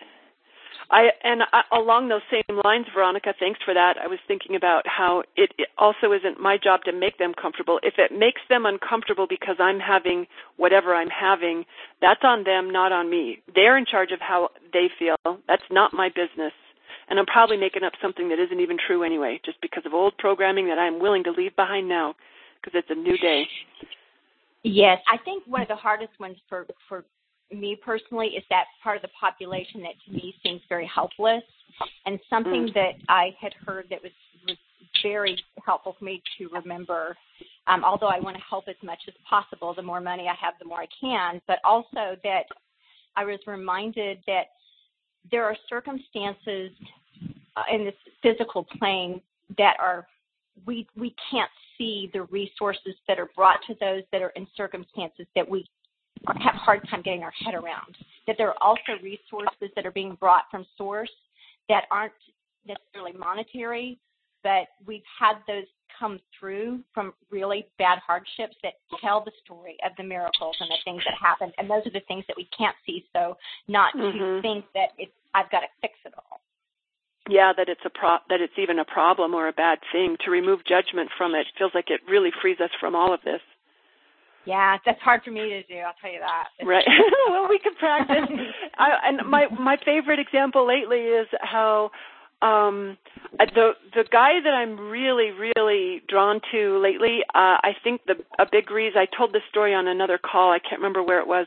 I 0.91 1.09
and 1.24 1.43
I, 1.53 1.62
along 1.72 2.09
those 2.09 2.22
same 2.30 2.61
lines, 2.64 2.87
Veronica, 2.95 3.35
thanks 3.39 3.61
for 3.64 3.74
that. 3.74 3.97
I 4.03 4.07
was 4.07 4.18
thinking 4.28 4.57
about 4.57 4.87
how 4.87 5.22
it, 5.37 5.53
it 5.59 5.68
also 5.78 6.12
isn't 6.12 6.41
my 6.41 6.59
job 6.62 6.85
to 6.85 6.93
make 6.93 7.18
them 7.18 7.33
comfortable. 7.41 7.80
If 7.83 7.95
it 7.99 8.16
makes 8.16 8.41
them 8.49 8.66
uncomfortable 8.66 9.26
because 9.28 9.57
I'm 9.59 9.80
having 9.80 10.26
whatever 10.57 10.95
I'm 10.95 11.09
having, 11.09 11.64
that's 12.01 12.20
on 12.22 12.45
them, 12.45 12.70
not 12.70 12.93
on 12.93 13.11
me. 13.11 13.43
They're 13.55 13.78
in 13.78 13.87
charge 13.87 14.12
of 14.12 14.20
how 14.20 14.51
they 14.72 14.91
feel. 14.99 15.16
That's 15.49 15.62
not 15.70 15.93
my 15.93 16.09
business. 16.09 16.53
And 17.09 17.18
I'm 17.18 17.26
probably 17.26 17.57
making 17.57 17.82
up 17.82 17.92
something 18.00 18.28
that 18.28 18.38
isn't 18.38 18.61
even 18.61 18.78
true 18.86 19.03
anyway, 19.03 19.40
just 19.44 19.61
because 19.61 19.82
of 19.84 19.92
old 19.92 20.16
programming 20.18 20.66
that 20.68 20.78
I'm 20.78 21.00
willing 21.00 21.24
to 21.24 21.30
leave 21.30 21.55
behind 21.57 21.88
now, 21.88 22.14
because 22.61 22.78
it's 22.78 22.90
a 22.90 22.94
new 22.94 23.18
day. 23.18 23.46
Yes, 24.62 24.98
I 25.11 25.18
think 25.18 25.44
one 25.46 25.62
of 25.62 25.68
the 25.68 25.76
hardest 25.76 26.12
ones 26.20 26.36
for 26.48 26.66
for 26.88 27.05
me 27.50 27.76
personally 27.84 28.28
is 28.28 28.44
that 28.48 28.64
part 28.82 28.96
of 28.96 29.03
the 29.03 29.11
population 29.20 29.82
that 29.82 29.94
to 30.07 30.12
me 30.12 30.34
seems 30.42 30.61
very 30.68 30.86
helpless, 30.86 31.42
and 32.07 32.18
something 32.30 32.68
Mm. 32.68 32.74
that 32.74 32.94
I 33.09 33.36
had 33.38 33.53
heard 33.66 33.88
that 33.90 34.03
was, 34.03 34.12
was 34.46 34.57
very 35.03 35.42
helpful 35.64 35.94
for 35.98 36.05
me 36.05 36.22
to 36.38 36.48
remember. 36.48 37.16
Um, 37.66 37.84
although 37.84 38.09
I 38.09 38.20
want 38.20 38.36
to 38.36 38.42
help 38.42 38.68
as 38.68 38.80
much 38.82 39.00
as 39.09 39.14
possible, 39.28 39.74
the 39.74 39.82
more 39.82 40.00
money 40.00 40.28
I 40.28 40.34
have, 40.34 40.55
the 40.59 40.64
more 40.64 40.80
I 40.80 40.88
can. 40.98 41.42
But 41.46 41.59
also 41.64 42.16
that 42.22 42.44
I 43.16 43.24
was 43.24 43.38
reminded 43.46 44.22
that 44.26 44.46
there 45.30 45.44
are 45.44 45.56
circumstances 45.68 46.70
uh, 47.56 47.62
in 47.72 47.84
this 47.84 47.94
physical 48.22 48.64
plane 48.78 49.20
that 49.58 49.76
are 49.80 50.06
we 50.66 50.86
we 50.96 51.14
can't 51.30 51.50
see 51.78 52.10
the 52.12 52.22
resources 52.24 52.94
that 53.08 53.18
are 53.18 53.30
brought 53.34 53.58
to 53.66 53.74
those 53.80 54.02
that 54.12 54.22
are 54.22 54.30
in 54.30 54.46
circumstances 54.56 55.26
that 55.34 55.48
we 55.48 55.64
have 56.26 56.54
a 56.54 56.58
hard 56.58 56.86
time 56.88 57.02
getting 57.02 57.22
our 57.22 57.32
head 57.44 57.54
around. 57.54 57.96
That 58.26 58.36
there 58.38 58.48
are 58.48 58.62
also 58.62 59.02
resources 59.02 59.70
that 59.74 59.86
are 59.86 59.90
being 59.90 60.16
brought 60.20 60.44
from 60.50 60.66
source 60.76 61.10
that 61.68 61.84
aren't 61.90 62.12
necessarily 62.66 63.12
monetary, 63.18 63.98
but 64.42 64.68
we've 64.86 65.02
had 65.18 65.36
those 65.46 65.64
come 65.99 66.18
through 66.38 66.80
from 66.95 67.12
really 67.30 67.66
bad 67.78 67.99
hardships 68.07 68.57
that 68.62 68.74
tell 69.01 69.22
the 69.24 69.32
story 69.45 69.76
of 69.84 69.93
the 69.97 70.05
miracles 70.05 70.57
and 70.61 70.68
the 70.70 70.78
things 70.84 71.03
that 71.05 71.14
happened. 71.20 71.53
And 71.59 71.68
those 71.70 71.86
are 71.86 71.90
the 71.93 72.05
things 72.09 72.24
that 72.28 72.36
we 72.36 72.49
can't 72.57 72.76
see. 72.86 73.05
So 73.12 73.36
not 73.68 73.93
to 73.95 74.12
Mhm. 74.12 74.43
think 74.43 74.64
that 74.74 74.90
it's 74.99 75.12
I've 75.34 75.51
got 75.51 75.61
to 75.61 75.68
fix 75.80 75.95
it 76.05 76.12
all. 76.16 76.40
yeah 77.28 77.53
that 77.57 77.68
it's 77.68 77.80
a 77.84 77.90
pro 77.90 78.18
that 78.28 78.40
it's 78.40 78.59
even 78.59 78.78
a 78.80 78.84
problem 78.84 79.32
or 79.34 79.47
a 79.49 79.53
bad 79.53 79.78
thing 79.93 80.16
to 80.24 80.30
remove 80.30 80.64
judgment 80.64 81.09
from 81.16 81.34
it 81.34 81.47
feels 81.57 81.70
like 81.74 81.88
it 81.88 82.01
really 82.09 82.30
frees 82.40 82.59
us 82.61 82.70
from 82.80 82.95
all 82.97 83.12
of 83.14 83.20
this 83.24 83.40
Yeah, 84.45 84.76
that's 84.84 85.01
hard 85.01 85.22
for 85.22 85.30
me 85.30 85.51
to 85.51 85.62
do. 85.62 85.76
I'll 85.76 85.95
tell 86.01 86.11
you 86.12 86.18
that. 86.18 86.49
right 86.66 86.84
well 87.28 87.49
we 87.49 87.59
can 87.61 87.74
practice 87.76 88.28
I, 88.78 88.88
and 89.07 89.26
my 89.28 89.47
my 89.59 89.76
favorite 89.84 90.18
example 90.18 90.66
lately 90.66 90.99
is 90.99 91.28
how 91.40 91.90
um 92.43 92.99
the 93.38 93.72
the 93.95 94.05
guy 94.11 94.40
that 94.43 94.53
I'm 94.53 94.78
really 94.78 95.30
really 95.57 96.03
drawn 96.09 96.40
to 96.53 96.78
lately, 96.82 97.20
uh 97.34 97.59
I 97.62 97.74
think 97.82 98.03
the 98.07 98.16
a 98.38 98.47
big 98.51 98.70
reason 98.70 98.99
I 98.99 99.07
told 99.16 99.32
this 99.32 99.43
story 99.49 99.74
on 99.74 99.86
another 99.88 100.18
call, 100.18 100.53
I 100.53 100.59
can't 100.59 100.80
remember 100.80 101.03
where 101.03 101.20
it 101.20 101.26
was, 101.26 101.47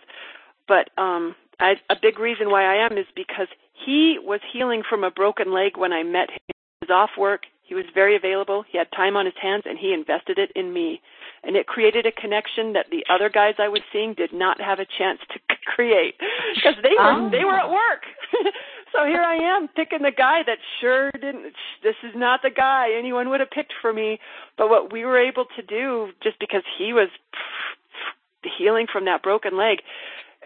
but 0.68 0.90
um 0.98 1.36
I, 1.60 1.76
a 1.90 1.96
big 2.02 2.20
reason 2.20 2.50
why 2.50 2.66
I 2.66 2.86
am 2.86 2.98
is 2.98 3.06
because 3.16 3.48
he 3.86 4.18
was 4.22 4.42
healing 4.52 4.84
from 4.90 5.04
a 5.04 5.12
broken 5.12 5.54
leg 5.54 5.78
when 5.78 5.94
I 5.94 6.04
met 6.04 6.30
him. 6.30 6.40
He 6.48 6.88
was 6.88 6.90
off 6.90 7.12
work, 7.18 7.44
he 7.64 7.76
was 7.76 7.86
very 7.94 8.16
available, 8.16 8.64
he 8.70 8.78
had 8.78 8.92
time 8.92 9.16
on 9.16 9.26
his 9.26 9.36
hands 9.42 9.64
and 9.66 9.78
he 9.78 9.94
invested 9.94 10.38
it 10.38 10.52
in 10.56 10.74
me. 10.74 11.02
And 11.46 11.56
it 11.56 11.68
created 11.68 12.06
a 12.06 12.12
connection 12.12 12.74
that 12.74 12.88
the 12.90 13.06
other 13.10 13.30
guys 13.30 13.56
I 13.60 13.68
was 13.68 13.82
seeing 13.94 14.14
did 14.16 14.34
not 14.34 14.60
have 14.60 14.80
a 14.80 14.86
chance 14.98 15.20
to 15.32 15.40
create 15.76 16.16
because 16.56 16.76
they 16.82 16.96
were 16.98 17.12
Oh. 17.12 17.30
they 17.30 17.46
were 17.46 17.60
at 17.60 17.70
work. 17.70 18.04
so 18.94 19.06
here 19.06 19.22
I 19.22 19.36
am 19.36 19.68
picking 19.68 20.02
the 20.02 20.12
guy 20.12 20.42
that 20.46 20.58
sure 20.82 21.12
didn't. 21.12 21.54
This 21.84 21.96
is 22.04 22.14
not 22.16 22.42
the 22.42 22.50
guy 22.50 22.90
anyone 22.98 23.30
would 23.30 23.40
have 23.42 23.52
picked 23.52 23.74
for 23.82 23.94
me. 23.94 24.20
But 24.58 24.70
what 24.70 24.92
we 24.92 25.06
were 25.06 25.20
able 25.20 25.46
to 25.56 25.62
do, 25.62 26.10
just 26.24 26.40
because 26.40 26.64
he 26.78 26.94
was 26.94 27.10
healing 28.58 28.88
from 28.92 29.06
that 29.06 29.22
broken 29.24 29.58
leg, 29.58 29.80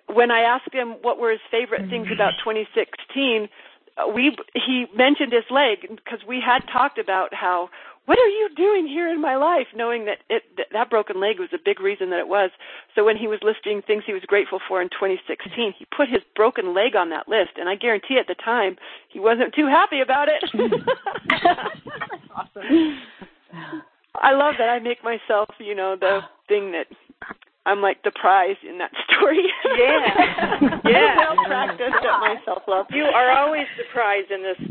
when 0.08 0.32
I 0.32 0.42
asked 0.42 0.74
him 0.74 0.96
what 1.02 1.20
were 1.20 1.32
his 1.32 1.40
favorite 1.52 1.90
things 1.90 2.08
about 2.14 2.34
2016, 2.44 3.48
uh, 3.98 4.08
we 4.08 4.36
he 4.54 4.86
mentioned 4.96 5.32
his 5.32 5.44
leg 5.52 5.82
because 5.90 6.20
we 6.28 6.42
had 6.44 6.62
talked 6.72 6.98
about 6.98 7.34
how 7.34 7.70
what 8.10 8.18
are 8.18 8.28
you 8.28 8.50
doing 8.58 8.88
here 8.88 9.08
in 9.08 9.22
my 9.22 9.36
life? 9.36 9.68
Knowing 9.76 10.06
that 10.06 10.18
it 10.32 10.42
that, 10.58 10.66
that 10.72 10.90
broken 10.90 11.22
leg 11.22 11.40
was 11.40 11.50
a 11.54 11.60
big 11.64 11.80
reason 11.80 12.10
that 12.10 12.18
it 12.18 12.28
was. 12.28 12.50
So 12.96 13.06
when 13.06 13.16
he 13.16 13.28
was 13.28 13.38
listing 13.44 13.84
things 13.86 14.02
he 14.08 14.14
was 14.14 14.24
grateful 14.26 14.60
for 14.68 14.82
in 14.82 14.90
2016 14.90 15.76
he 15.78 15.86
put 15.96 16.10
his 16.10 16.24
broken 16.36 16.74
leg 16.74 16.96
on 16.96 17.12
that 17.12 17.28
list. 17.30 17.52
And 17.58 17.70
i 17.70 17.76
guarantee 17.76 18.18
at 18.20 18.26
the 18.26 18.34
time 18.34 18.78
he 19.10 19.20
wasn't 19.20 19.54
too 19.54 19.68
happy 19.68 20.02
about 20.02 20.28
it. 20.28 20.44
Awesome. 22.36 23.00
I 24.16 24.32
love 24.34 24.56
that 24.60 24.70
i 24.70 24.80
make 24.80 25.04
myself 25.04 25.50
you 25.60 25.76
know 25.76 25.98
the 26.00 26.22
thing 26.48 26.72
that 26.72 26.88
i'm 27.66 27.82
like 27.82 28.02
the 28.04 28.12
prize 28.12 28.56
in 28.68 28.78
that 28.78 28.92
story 29.10 29.44
Yeah. 29.78 30.80
Yeah. 30.86 31.16
well 31.18 31.46
practiced 31.46 32.04
at 32.04 32.20
my 32.20 32.36
self 32.46 32.64
love 32.68 32.88
You 32.90 33.04
are 33.04 33.32
always 33.32 33.68
the 33.78 33.84
prize 33.94 34.26
in 34.32 34.42
this. 34.42 34.58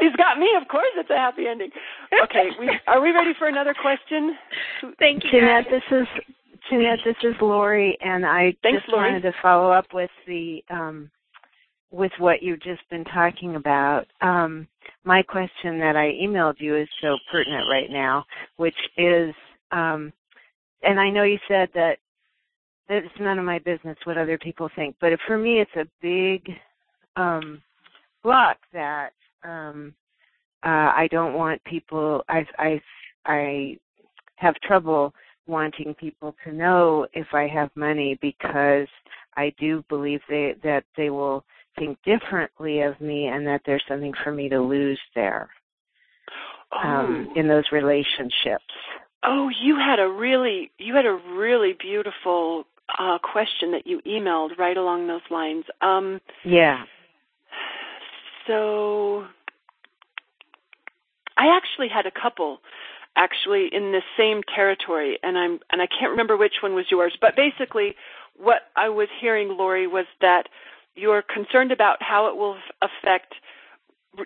He's 0.00 0.14
got 0.16 0.38
me. 0.38 0.48
Of 0.60 0.68
course, 0.68 0.86
it's 0.96 1.10
a 1.10 1.16
happy 1.16 1.46
ending. 1.46 1.70
Okay, 2.24 2.48
we, 2.58 2.70
are 2.86 3.00
we 3.00 3.10
ready 3.10 3.32
for 3.38 3.48
another 3.48 3.74
question? 3.80 4.36
Thank 4.98 5.24
you. 5.24 5.30
Jeanette, 5.30 5.66
this 5.70 5.82
is 5.90 6.06
Jeanette, 6.70 6.98
this 7.04 7.16
is 7.22 7.34
Lori, 7.40 7.96
and 8.00 8.24
I 8.26 8.54
Thanks, 8.62 8.82
just 8.82 8.92
Lori. 8.92 9.10
wanted 9.12 9.22
to 9.22 9.32
follow 9.42 9.70
up 9.72 9.86
with 9.92 10.10
the 10.26 10.62
um, 10.70 11.10
with 11.90 12.12
what 12.18 12.42
you've 12.42 12.62
just 12.62 12.82
been 12.90 13.04
talking 13.04 13.56
about. 13.56 14.06
Um, 14.20 14.66
my 15.04 15.22
question 15.22 15.78
that 15.80 15.96
I 15.96 16.12
emailed 16.22 16.54
you 16.58 16.76
is 16.76 16.88
so 17.02 17.16
pertinent 17.30 17.64
right 17.70 17.90
now, 17.90 18.24
which 18.56 18.76
is, 18.96 19.34
um, 19.72 20.12
and 20.82 21.00
I 21.00 21.10
know 21.10 21.24
you 21.24 21.38
said 21.48 21.68
that 21.74 21.98
that 22.88 23.04
it's 23.04 23.20
none 23.20 23.38
of 23.38 23.44
my 23.44 23.58
business 23.60 23.96
what 24.04 24.18
other 24.18 24.38
people 24.38 24.68
think, 24.74 24.96
but 25.00 25.12
for 25.26 25.38
me, 25.38 25.60
it's 25.60 25.76
a 25.76 25.86
big 26.02 26.48
um, 27.16 27.62
block 28.22 28.58
that 28.72 29.10
um, 29.44 29.94
uh, 30.64 30.92
I 30.94 31.08
don't 31.10 31.34
want 31.34 31.62
people. 31.64 32.24
I 32.28 32.46
I 32.58 32.80
I 33.26 33.78
have 34.36 34.54
trouble 34.62 35.14
wanting 35.46 35.94
people 35.94 36.34
to 36.44 36.52
know 36.52 37.06
if 37.14 37.26
I 37.32 37.46
have 37.48 37.70
money 37.74 38.18
because 38.20 38.88
I 39.36 39.52
do 39.58 39.84
believe 39.88 40.20
they 40.28 40.54
that 40.62 40.84
they 40.96 41.10
will 41.10 41.44
think 41.78 41.98
differently 42.04 42.82
of 42.82 43.00
me 43.00 43.28
and 43.28 43.46
that 43.46 43.62
there's 43.64 43.82
something 43.88 44.12
for 44.22 44.32
me 44.32 44.48
to 44.48 44.60
lose 44.60 45.00
there 45.14 45.48
um, 46.84 47.28
in 47.36 47.48
those 47.48 47.64
relationships. 47.72 48.64
Oh, 49.24 49.48
you 49.48 49.76
had 49.76 50.00
a 50.00 50.08
really 50.08 50.70
you 50.78 50.94
had 50.94 51.06
a 51.06 51.12
really 51.12 51.74
beautiful 51.78 52.64
uh, 52.98 53.18
question 53.18 53.72
that 53.72 53.86
you 53.86 54.00
emailed 54.06 54.58
right 54.58 54.76
along 54.76 55.06
those 55.06 55.22
lines. 55.30 55.64
Um, 55.80 56.20
Yeah. 56.44 56.84
so 58.46 59.26
I 61.36 61.56
actually 61.56 61.88
had 61.88 62.06
a 62.06 62.10
couple 62.10 62.58
actually 63.14 63.68
in 63.72 63.92
the 63.92 64.02
same 64.16 64.42
territory 64.54 65.18
and 65.22 65.38
I'm 65.38 65.60
and 65.70 65.80
I 65.80 65.86
can't 65.86 66.10
remember 66.10 66.36
which 66.36 66.54
one 66.62 66.74
was 66.74 66.86
yours, 66.90 67.16
but 67.20 67.36
basically 67.36 67.94
what 68.36 68.62
I 68.76 68.88
was 68.88 69.08
hearing 69.20 69.56
Lori 69.56 69.86
was 69.86 70.06
that 70.20 70.48
you're 70.96 71.22
concerned 71.22 71.72
about 71.72 72.02
how 72.02 72.26
it 72.28 72.36
will 72.36 72.56
affect 72.80 73.34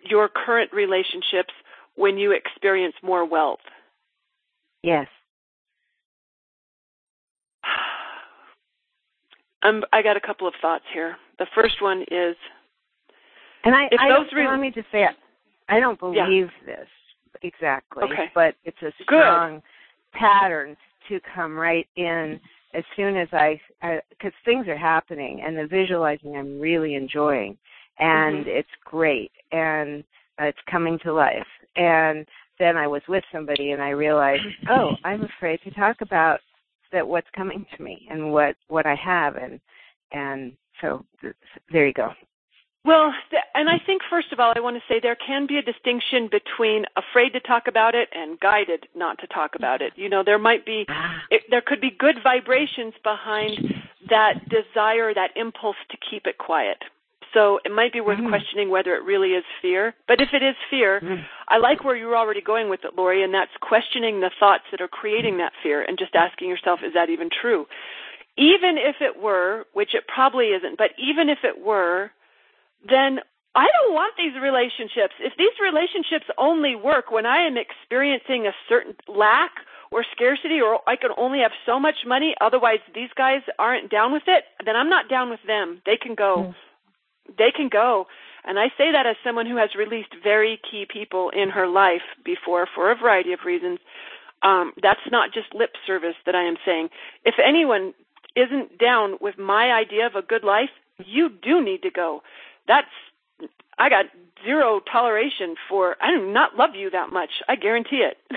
your 0.04 0.28
current 0.28 0.72
relationships 0.72 1.52
when 1.96 2.18
you 2.18 2.32
experience 2.32 2.94
more 3.02 3.24
wealth. 3.24 3.60
Yes. 4.82 5.06
Um, 9.62 9.82
I 9.92 10.00
got 10.02 10.16
a 10.16 10.20
couple 10.20 10.46
of 10.46 10.54
thoughts 10.62 10.84
here. 10.92 11.16
The 11.40 11.46
first 11.54 11.82
one 11.82 12.02
is 12.02 12.36
And 13.64 13.74
I, 13.74 13.86
If 13.90 13.98
I 14.00 14.08
those 14.08 14.28
don't, 14.30 14.38
re- 14.38 14.48
let 14.48 14.60
me 14.60 14.70
just 14.70 14.86
say, 14.92 15.08
I 15.68 15.80
don't 15.80 15.98
Yeah. 16.12 16.26
believe 16.26 16.50
this 16.64 16.86
exactly, 17.42 18.04
Okay. 18.04 18.30
but 18.34 18.54
it's 18.64 18.80
a 18.82 18.92
Good. 19.06 19.24
strong 19.24 19.62
pattern 20.12 20.76
to 21.08 21.20
come 21.34 21.56
right 21.56 21.88
in 21.96 22.38
as 22.74 22.84
soon 22.94 23.16
as 23.16 23.28
I, 23.32 23.60
because 24.10 24.32
things 24.44 24.68
are 24.68 24.76
happening 24.76 25.40
and 25.44 25.56
the 25.56 25.66
visualizing 25.66 26.36
I'm 26.36 26.60
really 26.60 26.94
enjoying, 26.94 27.58
and 27.98 28.44
Mhm. 28.44 28.48
it's 28.48 28.74
great, 28.84 29.32
and 29.50 30.04
it's 30.38 30.60
coming 30.70 30.98
to 31.00 31.12
life. 31.12 31.48
And 31.76 32.28
then 32.58 32.76
I 32.76 32.86
was 32.86 33.02
with 33.08 33.24
somebody 33.32 33.70
and 33.72 33.82
I 33.82 33.90
realized, 33.90 34.42
oh, 34.70 34.92
I'm 35.04 35.22
afraid 35.22 35.60
to 35.64 35.70
talk 35.72 36.00
about 36.00 36.40
that 36.92 37.06
what's 37.06 37.26
coming 37.34 37.66
to 37.76 37.82
me 37.82 38.06
and 38.10 38.32
what 38.32 38.56
what 38.68 38.86
I 38.86 38.94
have, 38.94 39.36
and 39.36 39.60
and 40.12 40.52
so 40.80 41.04
th- 41.20 41.34
there 41.72 41.86
you 41.86 41.92
go. 41.92 42.10
Well, 42.84 43.12
th- 43.30 43.42
and 43.54 43.68
I 43.68 43.78
think 43.84 44.02
first 44.08 44.32
of 44.32 44.38
all, 44.38 44.52
I 44.54 44.60
want 44.60 44.76
to 44.76 44.82
say 44.88 45.00
there 45.00 45.16
can 45.16 45.46
be 45.48 45.58
a 45.58 45.62
distinction 45.62 46.28
between 46.30 46.84
afraid 46.96 47.32
to 47.32 47.40
talk 47.40 47.64
about 47.66 47.96
it 47.96 48.08
and 48.14 48.38
guided 48.38 48.86
not 48.94 49.18
to 49.18 49.26
talk 49.26 49.56
about 49.56 49.82
it. 49.82 49.92
You 49.96 50.08
know, 50.08 50.22
there 50.24 50.38
might 50.38 50.64
be, 50.64 50.86
ah. 50.88 51.20
it, 51.28 51.42
there 51.50 51.62
could 51.66 51.80
be 51.80 51.90
good 51.90 52.16
vibrations 52.22 52.94
behind 53.02 53.58
that 54.08 54.48
desire, 54.48 55.12
that 55.12 55.30
impulse 55.34 55.76
to 55.90 55.96
keep 56.08 56.26
it 56.28 56.38
quiet. 56.38 56.78
So 57.36 57.60
it 57.66 57.70
might 57.70 57.92
be 57.92 58.00
worth 58.00 58.16
mm-hmm. 58.16 58.30
questioning 58.30 58.70
whether 58.70 58.94
it 58.94 59.04
really 59.04 59.32
is 59.32 59.44
fear. 59.60 59.94
But 60.08 60.22
if 60.22 60.30
it 60.32 60.42
is 60.42 60.56
fear, 60.70 61.00
mm-hmm. 61.00 61.20
I 61.48 61.58
like 61.58 61.84
where 61.84 61.94
you're 61.94 62.16
already 62.16 62.40
going 62.40 62.70
with 62.70 62.80
it, 62.84 62.96
Lori, 62.96 63.22
and 63.22 63.34
that's 63.34 63.50
questioning 63.60 64.20
the 64.20 64.30
thoughts 64.40 64.64
that 64.70 64.80
are 64.80 64.88
creating 64.88 65.34
mm-hmm. 65.34 65.52
that 65.52 65.52
fear 65.62 65.84
and 65.84 65.98
just 65.98 66.14
asking 66.14 66.48
yourself, 66.48 66.80
is 66.82 66.94
that 66.94 67.10
even 67.10 67.28
true? 67.28 67.66
Even 68.38 68.80
if 68.80 68.96
it 69.02 69.20
were, 69.20 69.64
which 69.74 69.94
it 69.94 70.04
probably 70.08 70.46
isn't, 70.46 70.78
but 70.78 70.92
even 70.96 71.28
if 71.28 71.38
it 71.44 71.62
were, 71.62 72.10
then 72.88 73.20
I 73.54 73.68
don't 73.68 73.92
want 73.92 74.14
these 74.16 74.32
relationships. 74.40 75.12
If 75.20 75.34
these 75.36 75.56
relationships 75.60 76.24
only 76.38 76.74
work 76.74 77.10
when 77.10 77.26
I 77.26 77.46
am 77.46 77.56
experiencing 77.56 78.46
a 78.46 78.52
certain 78.66 78.94
lack 79.08 79.50
or 79.90 80.04
scarcity 80.12 80.60
or 80.60 80.80
I 80.86 80.96
can 80.96 81.10
only 81.18 81.40
have 81.40 81.52
so 81.64 81.78
much 81.78 81.96
money, 82.06 82.34
otherwise 82.40 82.80
these 82.94 83.08
guys 83.16 83.40
aren't 83.58 83.90
down 83.90 84.12
with 84.12 84.24
it, 84.26 84.44
then 84.64 84.74
I'm 84.74 84.88
not 84.88 85.08
down 85.08 85.28
with 85.28 85.40
them. 85.46 85.82
They 85.84 85.98
can 86.00 86.14
go. 86.14 86.54
They 87.36 87.50
can 87.54 87.68
go. 87.68 88.06
And 88.44 88.58
I 88.58 88.68
say 88.78 88.92
that 88.92 89.06
as 89.06 89.16
someone 89.24 89.46
who 89.46 89.56
has 89.56 89.70
released 89.76 90.14
very 90.22 90.60
key 90.70 90.86
people 90.88 91.30
in 91.30 91.50
her 91.50 91.66
life 91.66 92.02
before 92.24 92.68
for 92.72 92.92
a 92.92 92.96
variety 92.96 93.32
of 93.32 93.40
reasons. 93.44 93.80
Um, 94.42 94.72
that's 94.80 95.00
not 95.10 95.32
just 95.32 95.54
lip 95.54 95.70
service 95.86 96.14
that 96.26 96.34
I 96.34 96.44
am 96.44 96.56
saying. 96.64 96.90
If 97.24 97.34
anyone 97.44 97.94
isn't 98.36 98.78
down 98.78 99.16
with 99.20 99.38
my 99.38 99.72
idea 99.72 100.06
of 100.06 100.14
a 100.14 100.22
good 100.22 100.44
life, 100.44 100.70
you 101.04 101.28
do 101.28 101.62
need 101.62 101.82
to 101.82 101.90
go. 101.90 102.22
That's 102.68 102.86
I 103.78 103.88
got 103.90 104.06
zero 104.44 104.80
toleration 104.90 105.56
for 105.68 105.96
I 106.00 106.10
do 106.16 106.32
not 106.32 106.56
love 106.56 106.74
you 106.74 106.90
that 106.90 107.12
much. 107.12 107.30
I 107.48 107.56
guarantee 107.56 108.04
it. 108.06 108.18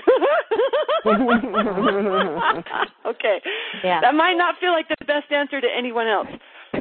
okay. 3.06 3.40
Yeah. 3.82 4.00
That 4.00 4.14
might 4.14 4.34
not 4.36 4.56
feel 4.60 4.72
like 4.72 4.88
the 4.88 4.96
best 5.06 5.30
answer 5.32 5.60
to 5.60 5.68
anyone 5.76 6.06
else. 6.08 6.28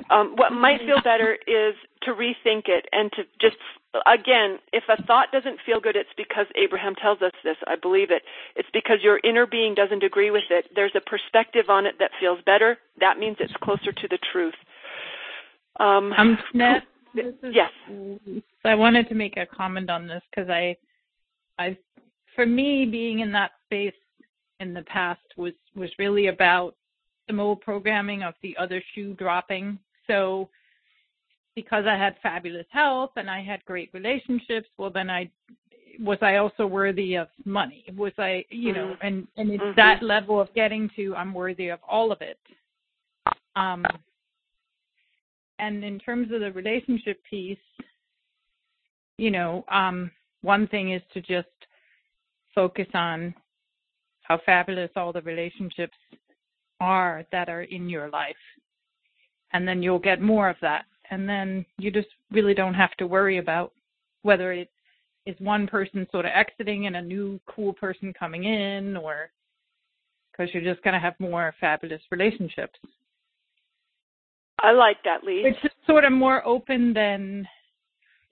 Um, 0.09 0.33
what 0.35 0.51
might 0.51 0.79
feel 0.79 1.01
better 1.03 1.37
is 1.47 1.75
to 2.03 2.11
rethink 2.11 2.67
it 2.67 2.85
and 2.91 3.11
to 3.13 3.23
just 3.39 3.57
again, 4.05 4.59
if 4.71 4.83
a 4.89 5.01
thought 5.03 5.27
doesn't 5.31 5.59
feel 5.65 5.79
good, 5.79 5.95
it's 5.95 6.09
because 6.17 6.45
Abraham 6.55 6.95
tells 6.95 7.21
us 7.21 7.31
this. 7.43 7.57
I 7.67 7.75
believe 7.75 8.11
it. 8.11 8.21
It's 8.55 8.69
because 8.73 8.97
your 9.01 9.19
inner 9.23 9.45
being 9.45 9.73
doesn't 9.73 10.03
agree 10.03 10.31
with 10.31 10.43
it. 10.49 10.65
There's 10.75 10.91
a 10.95 11.01
perspective 11.01 11.65
on 11.69 11.85
it 11.85 11.95
that 11.99 12.11
feels 12.19 12.39
better. 12.45 12.77
That 12.99 13.17
means 13.17 13.37
it's 13.39 13.53
closer 13.61 13.91
to 13.91 14.07
the 14.07 14.19
truth. 14.31 14.53
Um, 15.79 16.13
Um, 16.13 16.37
Jeanette, 16.51 16.83
is, 17.15 17.33
yes. 17.51 17.71
I 18.65 18.75
wanted 18.75 19.07
to 19.09 19.15
make 19.15 19.37
a 19.37 19.45
comment 19.45 19.89
on 19.89 20.07
this 20.07 20.21
because 20.29 20.49
I, 20.49 20.75
I, 21.57 21.77
for 22.35 22.45
me, 22.45 22.85
being 22.85 23.19
in 23.19 23.31
that 23.31 23.51
space 23.65 23.93
in 24.59 24.73
the 24.73 24.83
past 24.83 25.21
was 25.37 25.53
was 25.75 25.89
really 25.97 26.27
about 26.27 26.75
some 27.27 27.39
old 27.39 27.61
programming 27.61 28.23
of 28.23 28.33
the 28.41 28.57
other 28.57 28.83
shoe 28.93 29.13
dropping. 29.13 29.79
So, 30.09 30.49
because 31.55 31.85
I 31.85 31.95
had 31.95 32.15
fabulous 32.23 32.65
health 32.71 33.11
and 33.15 33.29
I 33.29 33.41
had 33.41 33.63
great 33.65 33.89
relationships, 33.93 34.67
well 34.77 34.89
then 34.89 35.09
I 35.09 35.29
was 36.01 36.17
I 36.21 36.37
also 36.37 36.65
worthy 36.65 37.15
of 37.15 37.27
money? 37.45 37.83
Was 37.97 38.13
I, 38.17 38.45
you 38.49 38.71
know, 38.73 38.87
Mhm. 38.95 38.97
and 39.01 39.27
and 39.37 39.51
it's 39.51 39.63
Mhm. 39.63 39.75
that 39.75 40.01
level 40.01 40.39
of 40.39 40.53
getting 40.53 40.89
to 40.95 41.15
I'm 41.15 41.33
worthy 41.33 41.67
of 41.69 41.79
all 41.83 42.11
of 42.11 42.21
it. 42.21 42.39
Um 43.55 43.85
and 45.59 45.83
in 45.83 45.99
terms 45.99 46.31
of 46.31 46.39
the 46.39 46.51
relationship 46.53 47.21
piece, 47.23 47.59
you 49.17 49.31
know, 49.31 49.65
um 49.67 50.09
one 50.41 50.67
thing 50.67 50.91
is 50.91 51.03
to 51.13 51.19
just 51.21 51.67
focus 52.55 52.87
on 52.93 53.35
how 54.21 54.37
fabulous 54.37 54.91
all 54.95 55.11
the 55.11 55.21
relationships 55.23 55.97
are 56.79 57.25
that 57.31 57.49
are 57.49 57.63
in 57.63 57.89
your 57.89 58.09
life. 58.09 58.37
And 59.53 59.67
then 59.67 59.81
you'll 59.81 59.99
get 59.99 60.21
more 60.21 60.49
of 60.49 60.57
that. 60.61 60.85
And 61.11 61.27
then 61.27 61.65
you 61.77 61.91
just 61.91 62.07
really 62.31 62.53
don't 62.53 62.75
have 62.75 62.95
to 62.97 63.07
worry 63.07 63.37
about 63.37 63.71
whether 64.21 64.51
it 64.51 64.69
is 65.25 65.35
one 65.39 65.67
person 65.67 66.07
sort 66.11 66.25
of 66.25 66.31
exiting 66.33 66.87
and 66.87 66.95
a 66.95 67.01
new 67.01 67.39
cool 67.47 67.73
person 67.73 68.13
coming 68.17 68.43
in 68.43 68.95
or 68.97 69.29
because 70.31 70.53
you're 70.53 70.73
just 70.73 70.83
going 70.83 70.93
to 70.93 70.99
have 70.99 71.15
more 71.19 71.53
fabulous 71.59 72.01
relationships. 72.11 72.79
I 74.61 74.71
like 74.71 74.97
that, 75.03 75.23
Lee. 75.23 75.43
It's 75.45 75.61
just 75.61 75.75
sort 75.85 76.05
of 76.05 76.11
more 76.11 76.45
open 76.45 76.93
than 76.93 77.47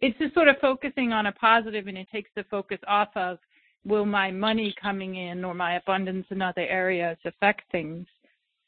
it's 0.01 0.18
just 0.18 0.34
sort 0.34 0.47
of 0.47 0.57
focusing 0.61 1.11
on 1.11 1.26
a 1.26 1.32
positive 1.32 1.88
and 1.88 1.97
it 1.97 2.07
takes 2.11 2.30
the 2.36 2.43
focus 2.49 2.80
off 2.88 3.09
of 3.15 3.39
will 3.86 4.05
my 4.05 4.32
money 4.32 4.74
coming 4.82 5.15
in 5.15 5.45
or 5.45 5.53
my 5.53 5.76
abundance 5.76 6.26
in 6.30 6.41
other 6.41 6.61
areas 6.61 7.18
affect 7.26 7.61
things. 7.72 8.05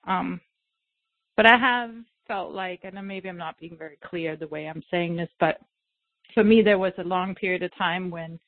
Um 0.07 0.39
but 1.35 1.45
I 1.45 1.57
have 1.57 1.91
felt 2.29 2.53
like 2.53 2.81
and 2.83 2.95
maybe 3.05 3.27
I'm 3.27 3.37
not 3.37 3.59
being 3.59 3.75
very 3.77 3.97
clear 4.05 4.37
the 4.37 4.47
way 4.47 4.67
I'm 4.67 4.83
saying 4.89 5.17
this, 5.17 5.29
but 5.41 5.59
for 6.33 6.45
me 6.45 6.61
there 6.61 6.79
was 6.79 6.93
a 6.97 7.03
long 7.03 7.35
period 7.35 7.63
of 7.63 7.75
time 7.75 8.09
when 8.09 8.39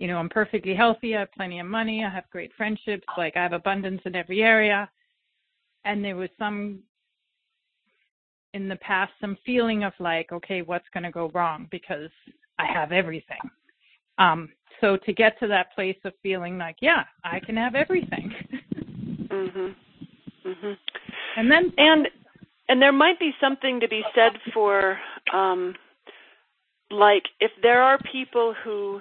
you 0.00 0.06
know, 0.06 0.16
I'm 0.16 0.30
perfectly 0.30 0.74
healthy, 0.74 1.14
I 1.14 1.20
have 1.20 1.32
plenty 1.32 1.60
of 1.60 1.66
money, 1.66 2.02
I 2.04 2.08
have 2.08 2.24
great 2.30 2.50
friendships, 2.56 3.06
like 3.18 3.36
I 3.36 3.42
have 3.42 3.52
abundance 3.52 4.00
in 4.06 4.16
every 4.16 4.42
area. 4.42 4.90
And 5.84 6.02
there 6.02 6.16
was 6.16 6.30
some 6.38 6.80
in 8.54 8.66
the 8.66 8.76
past 8.76 9.12
some 9.20 9.36
feeling 9.44 9.84
of 9.84 9.92
like, 10.00 10.32
okay, 10.32 10.62
what's 10.62 10.88
going 10.92 11.04
to 11.04 11.10
go 11.10 11.30
wrong 11.34 11.68
because 11.70 12.10
I 12.58 12.64
have 12.72 12.92
everything. 12.92 13.38
Um, 14.18 14.48
so 14.80 14.96
to 14.96 15.12
get 15.12 15.38
to 15.40 15.46
that 15.48 15.72
place 15.74 15.98
of 16.04 16.14
feeling 16.22 16.56
like, 16.56 16.76
yeah, 16.80 17.04
I 17.22 17.38
can 17.38 17.56
have 17.56 17.74
everything. 17.74 18.34
Mhm. 19.30 19.74
Mhm. 20.44 20.78
And 21.36 21.50
then 21.50 21.72
and 21.76 22.08
and 22.70 22.80
there 22.80 22.92
might 22.92 23.18
be 23.18 23.32
something 23.40 23.80
to 23.80 23.88
be 23.88 24.02
said 24.14 24.32
for 24.54 24.98
um 25.34 25.74
like 26.90 27.24
if 27.40 27.50
there 27.62 27.82
are 27.82 27.98
people 28.10 28.54
who 28.64 29.00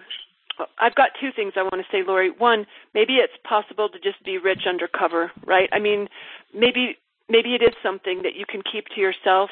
I've 0.78 0.96
got 0.96 1.12
two 1.22 1.30
things 1.34 1.54
I 1.56 1.62
want 1.62 1.76
to 1.76 1.88
say, 1.90 2.04
Lori. 2.06 2.32
One, 2.32 2.66
maybe 2.94 3.14
it's 3.14 3.34
possible 3.48 3.88
to 3.88 4.00
just 4.00 4.22
be 4.26 4.38
rich 4.38 4.64
undercover, 4.68 5.32
right? 5.46 5.70
I 5.72 5.80
mean, 5.80 6.10
maybe 6.54 6.98
maybe 7.30 7.56
it 7.56 7.62
is 7.62 7.74
something 7.82 8.24
that 8.24 8.36
you 8.36 8.46
can 8.46 8.62
keep 8.70 8.88
to 8.96 9.00
yourself 9.00 9.50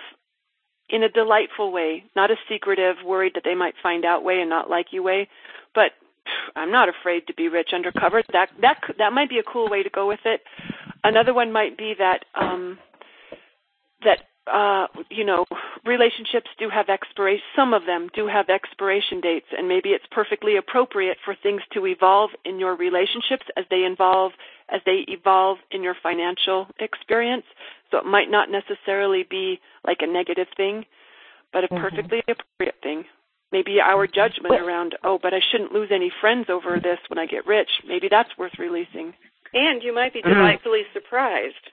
in 0.89 1.03
a 1.03 1.09
delightful 1.09 1.71
way, 1.71 2.03
not 2.15 2.31
a 2.31 2.35
secretive, 2.49 2.97
worried 3.05 3.33
that 3.35 3.43
they 3.45 3.55
might 3.55 3.75
find 3.81 4.03
out 4.03 4.23
way 4.23 4.41
and 4.41 4.49
not 4.49 4.69
like 4.69 4.87
you 4.91 5.03
way. 5.03 5.29
But 5.73 5.91
I'm 6.55 6.71
not 6.71 6.89
afraid 6.89 7.27
to 7.27 7.33
be 7.33 7.47
rich 7.47 7.69
undercover. 7.73 8.21
That 8.33 8.49
that 8.61 8.81
that 8.97 9.13
might 9.13 9.29
be 9.29 9.39
a 9.39 9.43
cool 9.43 9.69
way 9.69 9.83
to 9.83 9.89
go 9.89 10.07
with 10.07 10.25
it. 10.25 10.41
Another 11.03 11.33
one 11.33 11.53
might 11.53 11.77
be 11.77 11.93
that 11.97 12.25
um 12.35 12.79
that 14.03 14.19
uh 14.51 14.87
you 15.09 15.25
know 15.25 15.45
relationships 15.85 16.47
do 16.57 16.69
have 16.69 16.89
expiration 16.89 17.43
some 17.55 17.73
of 17.73 17.85
them 17.85 18.09
do 18.13 18.27
have 18.27 18.49
expiration 18.49 19.19
dates 19.19 19.47
and 19.57 19.67
maybe 19.67 19.89
it's 19.89 20.05
perfectly 20.11 20.55
appropriate 20.57 21.17
for 21.23 21.35
things 21.35 21.61
to 21.73 21.85
evolve 21.85 22.29
in 22.45 22.59
your 22.59 22.75
relationships 22.75 23.45
as 23.57 23.65
they 23.69 23.77
evolve 23.77 24.31
as 24.69 24.81
they 24.85 25.05
evolve 25.07 25.57
in 25.71 25.83
your 25.83 25.95
financial 26.01 26.67
experience 26.79 27.45
so 27.91 27.97
it 27.97 28.05
might 28.05 28.29
not 28.29 28.49
necessarily 28.49 29.23
be 29.29 29.59
like 29.85 29.97
a 30.01 30.07
negative 30.07 30.47
thing 30.55 30.85
but 31.51 31.63
a 31.63 31.67
Mhm. 31.67 31.81
perfectly 31.81 32.23
appropriate 32.27 32.81
thing 32.81 33.05
maybe 33.51 33.81
our 33.81 34.07
judgment 34.07 34.55
around 34.55 34.95
oh 35.03 35.17
but 35.17 35.33
I 35.33 35.41
shouldn't 35.51 35.73
lose 35.73 35.91
any 35.91 36.09
friends 36.21 36.49
over 36.49 36.79
this 36.79 36.99
when 37.09 37.17
I 37.17 37.25
get 37.25 37.45
rich 37.45 37.69
maybe 37.85 38.07
that's 38.07 38.37
worth 38.37 38.57
releasing 38.59 39.13
And 39.53 39.81
you 39.81 39.93
might 39.93 40.13
be 40.13 40.21
Mhm. 40.21 40.35
delightfully 40.35 40.85
surprised. 40.93 41.71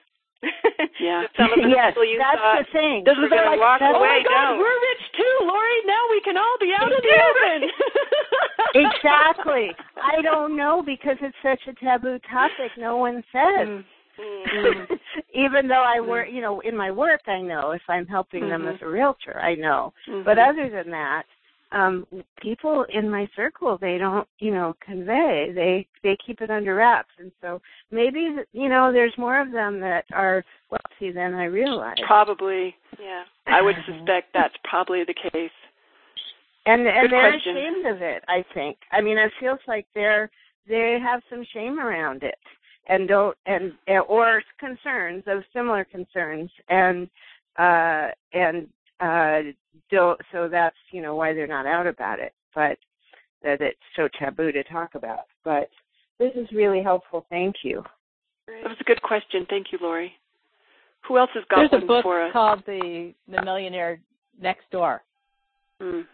Yeah 1.00 1.24
some 1.36 1.52
of 1.52 1.58
the 1.62 1.68
Yes, 1.68 1.92
people 1.94 2.04
you 2.06 2.18
that's 2.18 2.38
thought 2.40 2.58
the 2.64 2.72
thing. 2.72 3.02
This 3.04 3.16
is 3.18 3.28
They're 3.30 3.44
going 3.44 3.58
like, 3.58 3.58
to 3.58 3.64
walk 3.64 3.80
oh 3.82 3.98
away. 3.98 4.08
my 4.08 4.20
God, 4.24 4.50
don't. 4.54 4.58
we're 4.58 4.78
rich 4.90 5.04
too, 5.16 5.34
Lori. 5.46 5.78
Now 5.86 6.02
we 6.10 6.20
can 6.22 6.36
all 6.36 6.56
be 6.60 6.70
out 6.76 6.90
in 6.92 6.98
the 7.00 7.16
open. 7.28 7.60
exactly. 8.74 9.70
I 10.02 10.22
don't 10.22 10.56
know 10.56 10.82
because 10.84 11.16
it's 11.20 11.36
such 11.42 11.60
a 11.68 11.74
taboo 11.84 12.18
topic. 12.30 12.72
No 12.78 12.96
one 12.96 13.22
says. 13.32 13.68
Mm. 13.68 13.84
Mm. 14.20 14.86
Even 15.34 15.66
though 15.66 15.82
I 15.84 16.00
work, 16.00 16.28
you 16.30 16.40
know, 16.40 16.60
in 16.60 16.76
my 16.76 16.90
work, 16.90 17.22
I 17.26 17.40
know 17.40 17.72
if 17.72 17.82
I'm 17.88 18.06
helping 18.06 18.48
them 18.48 18.62
Mhm. 18.62 18.74
as 18.74 18.82
a 18.82 18.86
realtor, 18.86 19.40
I 19.40 19.56
know. 19.56 19.92
Mhm. 20.06 20.24
But 20.24 20.38
other 20.38 20.68
than 20.70 20.90
that, 20.92 21.24
um, 21.74 22.06
people 22.40 22.86
in 22.88 23.10
my 23.10 23.28
circle, 23.34 23.76
they 23.80 23.98
don't, 23.98 24.26
you 24.38 24.52
know, 24.52 24.74
convey. 24.84 25.50
They 25.54 25.86
they 26.02 26.16
keep 26.24 26.40
it 26.40 26.50
under 26.50 26.74
wraps, 26.76 27.10
and 27.18 27.32
so 27.42 27.60
maybe 27.90 28.36
you 28.52 28.68
know, 28.68 28.92
there's 28.92 29.14
more 29.18 29.40
of 29.40 29.50
them 29.52 29.80
that 29.80 30.04
are 30.12 30.44
wealthy 30.70 31.12
than 31.12 31.34
I 31.34 31.44
realize. 31.44 31.96
Probably. 32.06 32.74
Yeah. 33.00 33.24
I 33.46 33.60
would 33.60 33.76
suspect 33.86 34.28
that's 34.32 34.54
probably 34.64 35.02
the 35.04 35.14
case. 35.14 35.50
and 36.66 36.86
and 36.86 37.02
Good 37.02 37.12
they're 37.12 37.30
question. 37.32 37.56
ashamed 37.56 37.86
of 37.86 38.02
it 38.02 38.24
i 38.28 38.44
think 38.54 38.76
i 38.92 39.00
mean 39.00 39.18
it 39.18 39.30
feels 39.40 39.58
like 39.68 39.86
they're 39.94 40.30
they 40.66 40.98
have 41.02 41.20
some 41.28 41.44
shame 41.52 41.78
around 41.78 42.22
it 42.22 42.38
and 42.88 43.06
don't 43.08 43.36
and 43.46 43.72
or 44.08 44.42
concerns 44.58 45.22
of 45.26 45.42
similar 45.52 45.84
concerns 45.84 46.50
and 46.68 47.08
uh 47.58 48.08
and 48.32 48.68
uh 49.00 49.40
don't 49.90 50.20
so 50.32 50.48
that's 50.48 50.76
you 50.92 51.02
know 51.02 51.14
why 51.16 51.32
they're 51.34 51.46
not 51.46 51.66
out 51.66 51.86
about 51.86 52.20
it 52.20 52.32
but 52.54 52.78
that 53.42 53.60
it's 53.60 53.78
so 53.96 54.08
taboo 54.18 54.52
to 54.52 54.62
talk 54.64 54.94
about 54.94 55.24
but 55.44 55.68
this 56.18 56.32
is 56.36 56.46
really 56.52 56.82
helpful 56.82 57.26
thank 57.28 57.56
you 57.62 57.82
That 58.46 58.68
was 58.68 58.76
a 58.80 58.84
good 58.84 59.02
question. 59.02 59.46
Thank 59.48 59.72
you, 59.72 59.78
Lori. 59.80 60.12
Who 61.08 61.18
else 61.18 61.30
has 61.34 61.44
got 61.50 61.70
There's 61.70 61.82
a 61.82 61.86
book 61.86 62.02
for 62.02 62.22
us? 62.22 62.32
called 62.32 62.62
the 62.66 63.12
The 63.26 63.42
Millionaire 63.42 64.00
Next 64.40 64.70
Door. 64.70 65.02
Mm. 65.82 66.04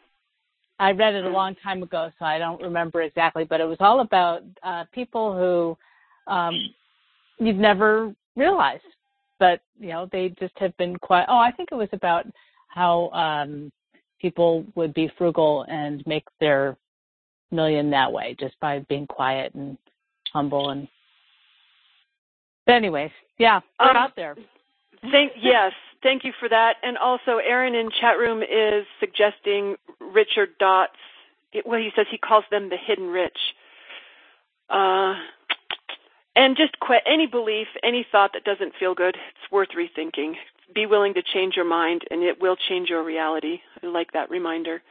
I 0.78 0.92
read 0.92 1.14
it 1.14 1.24
a 1.24 1.28
Mm. 1.28 1.34
long 1.34 1.54
time 1.56 1.82
ago, 1.82 2.10
so 2.18 2.24
I 2.24 2.38
don't 2.38 2.62
remember 2.62 3.02
exactly, 3.02 3.44
but 3.44 3.60
it 3.60 3.66
was 3.66 3.76
all 3.80 4.00
about 4.00 4.42
uh, 4.62 4.84
people 4.92 5.34
who 5.36 6.32
um, 6.32 6.54
you'd 7.38 7.58
never 7.58 8.14
realized, 8.36 8.82
but 9.38 9.60
you 9.78 9.88
know 9.88 10.08
they 10.10 10.30
just 10.40 10.56
have 10.58 10.74
been 10.76 10.96
quite. 10.98 11.26
Oh, 11.28 11.38
I 11.38 11.50
think 11.52 11.68
it 11.72 11.76
was 11.76 11.88
about 11.92 12.24
how 12.70 13.10
um, 13.10 13.70
people 14.20 14.64
would 14.74 14.94
be 14.94 15.12
frugal 15.18 15.64
and 15.68 16.04
make 16.06 16.24
their 16.38 16.76
million 17.50 17.90
that 17.90 18.12
way, 18.12 18.36
just 18.38 18.58
by 18.60 18.78
being 18.88 19.06
quiet 19.06 19.52
and 19.54 19.76
humble 20.32 20.70
and. 20.70 20.88
But 22.66 22.76
anyways, 22.76 23.10
yeah, 23.38 23.56
Um, 23.78 23.88
it's 23.90 23.96
out 23.96 24.16
there. 24.16 24.36
Thank 25.10 25.32
yes, 25.40 25.72
thank 26.02 26.24
you 26.24 26.32
for 26.38 26.48
that. 26.48 26.76
And 26.82 26.96
also, 26.96 27.38
Aaron 27.38 27.74
in 27.74 27.90
chat 28.00 28.18
room 28.18 28.42
is 28.42 28.86
suggesting 29.00 29.76
Richard 30.00 30.50
Dots. 30.58 30.92
Well, 31.64 31.80
he 31.80 31.90
says 31.96 32.06
he 32.10 32.18
calls 32.18 32.44
them 32.50 32.68
the 32.68 32.76
hidden 32.76 33.08
rich. 33.08 33.38
Uh, 34.68 35.14
and 36.36 36.56
just 36.56 36.78
quit 36.78 37.02
any 37.06 37.26
belief, 37.26 37.66
any 37.82 38.06
thought 38.12 38.30
that 38.34 38.44
doesn't 38.44 38.74
feel 38.78 38.94
good. 38.94 39.16
It's 39.16 39.50
worth 39.50 39.70
rethinking. 39.76 40.34
Be 40.74 40.86
willing 40.86 41.14
to 41.14 41.22
change 41.34 41.54
your 41.56 41.64
mind, 41.64 42.02
and 42.10 42.22
it 42.22 42.40
will 42.40 42.56
change 42.68 42.88
your 42.88 43.04
reality. 43.04 43.58
I 43.82 43.86
like 43.86 44.12
that 44.12 44.30
reminder. 44.30 44.82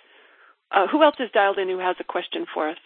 Uh, 0.72 0.88
who 0.88 1.04
else 1.04 1.16
is 1.20 1.30
dialed 1.34 1.58
in 1.58 1.68
who 1.68 1.80
has 1.80 1.96
a 2.00 2.04
question 2.04 2.46
for 2.54 2.70
us? 2.70 2.78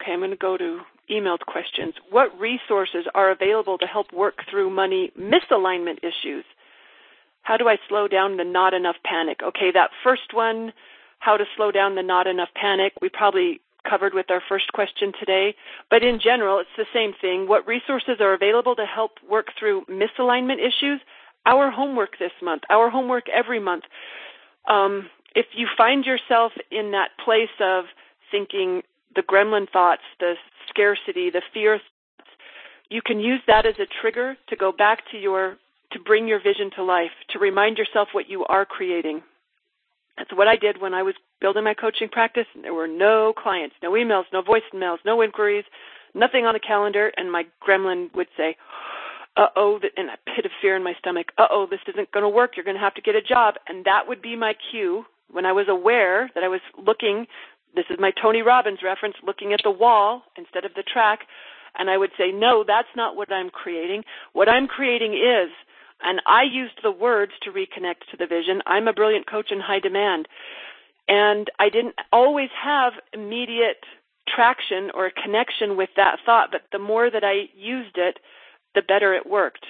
Okay, 0.00 0.12
I'm 0.12 0.20
going 0.20 0.30
to 0.30 0.36
go 0.36 0.56
to 0.56 0.80
emailed 1.10 1.40
questions. 1.40 1.94
What 2.10 2.38
resources 2.38 3.06
are 3.14 3.30
available 3.30 3.78
to 3.78 3.86
help 3.86 4.12
work 4.12 4.36
through 4.48 4.70
money 4.70 5.10
misalignment 5.18 5.98
issues? 5.98 6.44
How 7.42 7.56
do 7.56 7.68
I 7.68 7.76
slow 7.88 8.08
down 8.08 8.36
the 8.36 8.44
not 8.44 8.74
enough 8.74 8.96
panic? 9.04 9.38
Okay, 9.42 9.70
that 9.74 9.90
first 10.04 10.32
one, 10.32 10.72
how 11.18 11.36
to 11.36 11.44
slow 11.56 11.70
down 11.70 11.94
the 11.94 12.02
not 12.02 12.26
enough 12.26 12.48
panic, 12.54 12.92
we 13.00 13.08
probably 13.08 13.60
covered 13.88 14.14
with 14.14 14.30
our 14.30 14.42
first 14.48 14.72
question 14.72 15.12
today. 15.18 15.54
But 15.90 16.02
in 16.02 16.20
general, 16.20 16.58
it's 16.58 16.76
the 16.76 16.86
same 16.92 17.12
thing. 17.20 17.48
What 17.48 17.66
resources 17.66 18.16
are 18.20 18.34
available 18.34 18.76
to 18.76 18.86
help 18.86 19.12
work 19.28 19.48
through 19.58 19.84
misalignment 19.86 20.58
issues? 20.58 21.00
Our 21.44 21.70
homework 21.70 22.18
this 22.18 22.32
month, 22.42 22.62
our 22.70 22.90
homework 22.90 23.28
every 23.28 23.60
month. 23.60 23.84
Um, 24.68 25.08
if 25.34 25.46
you 25.54 25.68
find 25.76 26.04
yourself 26.04 26.52
in 26.70 26.90
that 26.92 27.10
place 27.24 27.54
of 27.60 27.84
thinking 28.30 28.82
the 29.14 29.22
gremlin 29.22 29.70
thoughts, 29.70 30.02
the 30.18 30.34
scarcity, 30.68 31.30
the 31.30 31.42
fear 31.54 31.78
thoughts, 31.78 32.30
you 32.88 33.00
can 33.04 33.20
use 33.20 33.40
that 33.46 33.66
as 33.66 33.74
a 33.78 33.86
trigger 34.00 34.36
to 34.48 34.56
go 34.56 34.72
back 34.72 35.00
to 35.12 35.18
your 35.18 35.56
to 35.92 36.00
bring 36.00 36.26
your 36.26 36.42
vision 36.42 36.70
to 36.74 36.82
life, 36.82 37.12
to 37.30 37.38
remind 37.38 37.78
yourself 37.78 38.08
what 38.12 38.28
you 38.28 38.44
are 38.46 38.64
creating. 38.64 39.22
That's 40.18 40.32
what 40.34 40.48
I 40.48 40.56
did 40.56 40.80
when 40.80 40.94
I 40.94 41.02
was 41.02 41.14
building 41.40 41.64
my 41.64 41.74
coaching 41.74 42.08
practice. 42.08 42.46
There 42.60 42.74
were 42.74 42.88
no 42.88 43.32
clients, 43.36 43.76
no 43.82 43.92
emails, 43.92 44.24
no 44.32 44.42
voicemails, 44.42 44.98
no 45.04 45.22
inquiries, 45.22 45.64
nothing 46.14 46.46
on 46.46 46.54
the 46.54 46.60
calendar, 46.60 47.12
and 47.16 47.30
my 47.30 47.46
gremlin 47.66 48.14
would 48.14 48.28
say, 48.36 48.56
uh 49.36 49.48
oh, 49.54 49.78
in 49.96 50.08
a 50.08 50.16
pit 50.34 50.46
of 50.46 50.50
fear 50.62 50.76
in 50.76 50.82
my 50.82 50.94
stomach, 50.98 51.32
uh 51.36 51.46
oh, 51.50 51.66
this 51.70 51.80
isn't 51.88 52.10
going 52.12 52.22
to 52.22 52.28
work. 52.28 52.56
You're 52.56 52.64
going 52.64 52.76
to 52.76 52.82
have 52.82 52.94
to 52.94 53.02
get 53.02 53.14
a 53.14 53.22
job. 53.22 53.56
And 53.68 53.84
that 53.84 54.08
would 54.08 54.22
be 54.22 54.34
my 54.34 54.54
cue 54.70 55.04
when 55.30 55.44
I 55.44 55.52
was 55.52 55.66
aware 55.68 56.30
that 56.34 56.42
I 56.44 56.48
was 56.48 56.60
looking, 56.78 57.26
this 57.74 57.84
is 57.90 57.98
my 57.98 58.12
Tony 58.22 58.42
Robbins 58.42 58.78
reference, 58.82 59.16
looking 59.22 59.52
at 59.52 59.60
the 59.62 59.70
wall 59.70 60.22
instead 60.38 60.64
of 60.64 60.72
the 60.74 60.82
track. 60.82 61.20
And 61.78 61.90
I 61.90 61.98
would 61.98 62.12
say, 62.16 62.32
no, 62.32 62.64
that's 62.66 62.88
not 62.96 63.16
what 63.16 63.30
I'm 63.30 63.50
creating. 63.50 64.04
What 64.32 64.48
I'm 64.48 64.66
creating 64.66 65.12
is, 65.12 65.50
and 66.02 66.22
I 66.26 66.42
used 66.42 66.78
the 66.82 66.90
words 66.90 67.32
to 67.42 67.50
reconnect 67.50 68.08
to 68.10 68.16
the 68.18 68.26
vision. 68.26 68.62
I'm 68.66 68.88
a 68.88 68.94
brilliant 68.94 69.28
coach 69.28 69.50
in 69.50 69.60
high 69.60 69.80
demand. 69.80 70.28
And 71.08 71.50
I 71.58 71.68
didn't 71.68 71.94
always 72.12 72.50
have 72.62 72.94
immediate 73.12 73.84
traction 74.28 74.90
or 74.94 75.10
connection 75.10 75.76
with 75.76 75.90
that 75.96 76.18
thought, 76.24 76.50
but 76.50 76.62
the 76.72 76.78
more 76.78 77.10
that 77.10 77.24
I 77.24 77.48
used 77.56 77.96
it, 77.96 78.18
the 78.74 78.82
better 78.82 79.14
it 79.14 79.26
worked. 79.26 79.66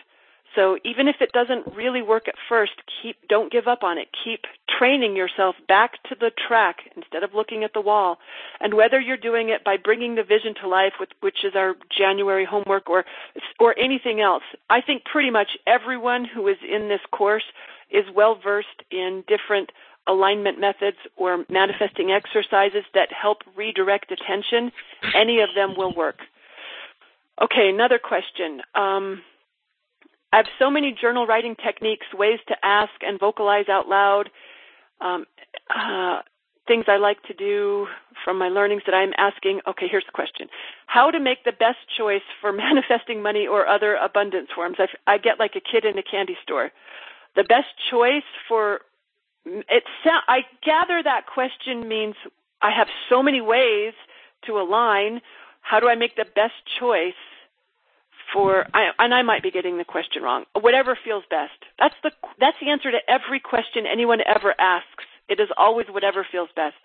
So 0.54 0.78
even 0.84 1.06
if 1.06 1.16
it 1.20 1.32
doesn't 1.32 1.76
really 1.76 2.00
work 2.00 2.28
at 2.28 2.34
first, 2.48 2.72
keep 3.02 3.16
don't 3.28 3.52
give 3.52 3.68
up 3.68 3.82
on 3.82 3.98
it. 3.98 4.08
Keep 4.24 4.46
training 4.78 5.14
yourself 5.14 5.54
back 5.68 6.02
to 6.04 6.16
the 6.18 6.30
track 6.48 6.76
instead 6.96 7.22
of 7.22 7.34
looking 7.34 7.62
at 7.62 7.74
the 7.74 7.80
wall. 7.80 8.18
And 8.60 8.72
whether 8.72 8.98
you're 8.98 9.18
doing 9.18 9.50
it 9.50 9.64
by 9.64 9.76
bringing 9.76 10.14
the 10.14 10.22
vision 10.22 10.54
to 10.62 10.68
life, 10.68 10.94
which 11.20 11.44
is 11.44 11.52
our 11.54 11.74
January 11.96 12.46
homework, 12.46 12.88
or 12.88 13.04
or 13.60 13.78
anything 13.78 14.22
else, 14.22 14.44
I 14.70 14.80
think 14.80 15.04
pretty 15.04 15.30
much 15.30 15.58
everyone 15.66 16.24
who 16.24 16.48
is 16.48 16.56
in 16.66 16.88
this 16.88 17.04
course 17.12 17.44
is 17.90 18.04
well 18.14 18.38
versed 18.42 18.82
in 18.90 19.24
different 19.28 19.70
alignment 20.06 20.60
methods 20.60 20.96
or 21.16 21.44
manifesting 21.48 22.10
exercises 22.10 22.84
that 22.94 23.08
help 23.10 23.38
redirect 23.56 24.12
attention. 24.12 24.72
Any 25.14 25.40
of 25.40 25.50
them 25.54 25.74
will 25.76 25.94
work. 25.94 26.18
Okay, 27.42 27.68
another 27.68 27.98
question. 27.98 28.62
Um, 28.74 29.22
I 30.32 30.38
have 30.38 30.46
so 30.58 30.70
many 30.70 30.96
journal 30.98 31.26
writing 31.26 31.54
techniques, 31.54 32.06
ways 32.14 32.38
to 32.48 32.54
ask 32.62 32.92
and 33.02 33.20
vocalize 33.20 33.68
out 33.68 33.88
loud, 33.88 34.30
um, 35.00 35.24
uh, 35.74 36.20
things 36.66 36.86
I 36.88 36.96
like 36.96 37.22
to 37.24 37.34
do 37.34 37.86
from 38.24 38.38
my 38.38 38.48
learnings 38.48 38.82
that 38.86 38.94
I'm 38.94 39.12
asking. 39.16 39.60
Okay, 39.68 39.86
here's 39.90 40.04
the 40.06 40.12
question. 40.12 40.48
How 40.86 41.10
to 41.10 41.20
make 41.20 41.44
the 41.44 41.52
best 41.52 41.78
choice 41.96 42.26
for 42.40 42.52
manifesting 42.52 43.22
money 43.22 43.46
or 43.46 43.66
other 43.66 43.96
abundance 43.96 44.48
forms? 44.54 44.76
I, 44.78 45.14
I 45.14 45.18
get 45.18 45.38
like 45.38 45.54
a 45.56 45.60
kid 45.60 45.84
in 45.84 45.98
a 45.98 46.02
candy 46.02 46.36
store. 46.42 46.70
The 47.36 47.44
best 47.44 47.68
choice 47.90 48.24
for 48.48 48.80
it 49.46 49.84
I 50.28 50.40
gather 50.64 51.02
that 51.02 51.26
question 51.32 51.88
means 51.88 52.14
I 52.60 52.70
have 52.76 52.88
so 53.08 53.22
many 53.22 53.40
ways 53.40 53.94
to 54.46 54.58
align. 54.58 55.20
How 55.60 55.80
do 55.80 55.88
I 55.88 55.94
make 55.94 56.16
the 56.16 56.26
best 56.34 56.54
choice 56.78 57.14
for 58.32 58.66
I, 58.74 58.90
and 58.98 59.14
I 59.14 59.22
might 59.22 59.42
be 59.42 59.50
getting 59.50 59.78
the 59.78 59.84
question 59.84 60.22
wrong. 60.22 60.44
Whatever 60.60 60.98
feels 61.02 61.24
best. 61.30 61.58
That's 61.78 61.94
the 62.02 62.10
that's 62.40 62.56
the 62.60 62.70
answer 62.70 62.90
to 62.90 62.98
every 63.08 63.40
question 63.40 63.84
anyone 63.90 64.18
ever 64.26 64.54
asks. 64.58 65.04
It 65.28 65.40
is 65.40 65.48
always 65.56 65.86
whatever 65.88 66.26
feels 66.30 66.48
best. 66.54 66.76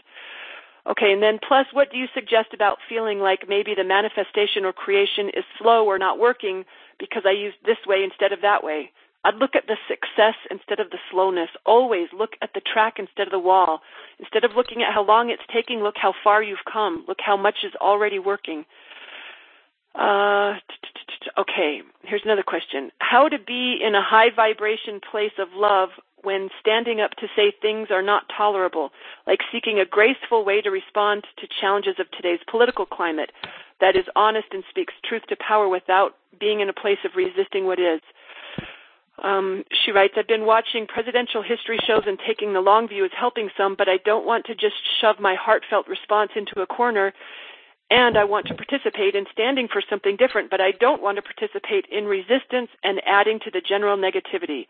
Okay, 0.90 1.12
and 1.12 1.22
then 1.22 1.40
plus 1.48 1.68
what 1.74 1.92
do 1.92 1.98
you 1.98 2.08
suggest 2.14 2.54
about 2.54 2.80
feeling 2.90 3.20
like 3.20 3.48
maybe 3.48 3.76
the 3.76 3.84
manifestation 3.84 4.66
or 4.66 4.74
creation 4.74 5.30
is 5.30 5.44
slow 5.60 5.86
or 5.86 6.00
not 6.00 6.18
working 6.18 6.66
because 7.00 7.24
I 7.26 7.32
used 7.32 7.58
this 7.66 7.78
way 7.86 8.04
instead 8.04 8.34
of 8.34 8.42
that 8.42 8.64
way? 8.64 8.92
I'd 9.24 9.36
look 9.36 9.56
at 9.56 9.68
the 9.68 9.78
success 9.88 10.36
instead 10.50 10.80
of 10.80 10.90
the 10.90 10.98
slowness. 11.12 11.50
Always 11.66 12.08
look 12.12 12.32
at 12.42 12.54
the 12.54 12.62
track 12.62 12.96
instead 12.98 13.28
of 13.28 13.32
the 13.32 13.40
wall. 13.40 13.82
Instead 14.20 14.44
of 14.44 14.56
looking 14.56 14.82
at 14.82 14.94
how 14.94 15.04
long 15.04 15.30
it's 15.30 15.44
taking, 15.54 15.82
look 15.82 15.96
how 15.98 16.14
far 16.24 16.42
you've 16.42 16.66
come. 16.72 17.06
Look 17.08 17.20
how 17.22 17.38
much 17.38 17.58
is 17.64 17.74
already 17.80 18.20
working. 18.20 18.66
Uh, 19.94 20.56
okay, 21.38 21.82
here's 22.04 22.24
another 22.24 22.44
question. 22.44 22.92
How 23.00 23.28
to 23.28 23.38
be 23.38 23.80
in 23.82 23.94
a 23.94 24.02
high 24.02 24.30
vibration 24.36 25.00
place 25.12 25.34
of 25.38 25.50
love 25.54 25.90
when 26.24 26.50
standing 26.60 27.02
up 27.02 27.12
to 27.18 27.28
say 27.36 27.52
things 27.62 27.90
are 27.92 28.02
not 28.02 28.24
tolerable, 28.36 28.92
like 29.28 29.40
seeking 29.52 29.80
a 29.80 29.86
graceful 29.86 30.46
way 30.46 30.62
to 30.62 30.70
respond 30.70 31.26
to 31.38 31.48
challenges 31.60 31.96
of 32.00 32.10
today's 32.12 32.40
political 32.50 32.86
climate 32.86 33.32
that 33.82 33.96
is 33.96 34.06
honest 34.16 34.48
and 34.54 34.64
speaks 34.70 34.94
truth 35.04 35.24
to 35.28 35.36
power 35.36 35.68
without 35.68 36.16
being 36.40 36.62
in 36.62 36.70
a 36.70 36.74
place 36.74 37.00
of 37.04 37.12
resisting 37.16 37.66
what 37.66 37.80
is. 37.80 38.00
Um, 39.22 39.64
she 39.86 39.92
writes, 39.92 40.16
I've 40.18 40.28
been 40.28 40.46
watching 40.46 40.88
presidential 40.88 41.44
history 41.44 41.78
shows 41.86 42.04
and 42.08 42.18
taking 42.28 42.54
the 42.54 42.60
long 42.60 42.88
view 42.88 43.06
is 43.06 43.12
helping 43.18 43.50
some, 43.56 43.76
but 43.78 43.88
I 43.88 43.98
don't 44.04 44.26
want 44.26 44.46
to 44.46 44.56
just 44.56 44.76
shove 45.00 45.18
my 45.20 45.36
heartfelt 45.40 45.88
response 45.88 46.32
into 46.36 46.62
a 46.62 46.66
corner 46.66 47.14
and 47.92 48.18
I 48.18 48.24
want 48.24 48.48
to 48.48 48.56
participate 48.56 49.16
in 49.16 49.26
standing 49.34 49.68
for 49.68 49.84
something 49.88 50.16
different, 50.16 50.50
but 50.50 50.62
I 50.62 50.72
don't 50.80 51.02
want 51.02 51.18
to 51.18 51.22
participate 51.22 51.86
in 51.92 52.06
resistance 52.06 52.70
and 52.84 53.02
adding 53.06 53.40
to 53.44 53.52
the 53.52 53.62
general 53.62 53.98
negativity. 53.98 54.68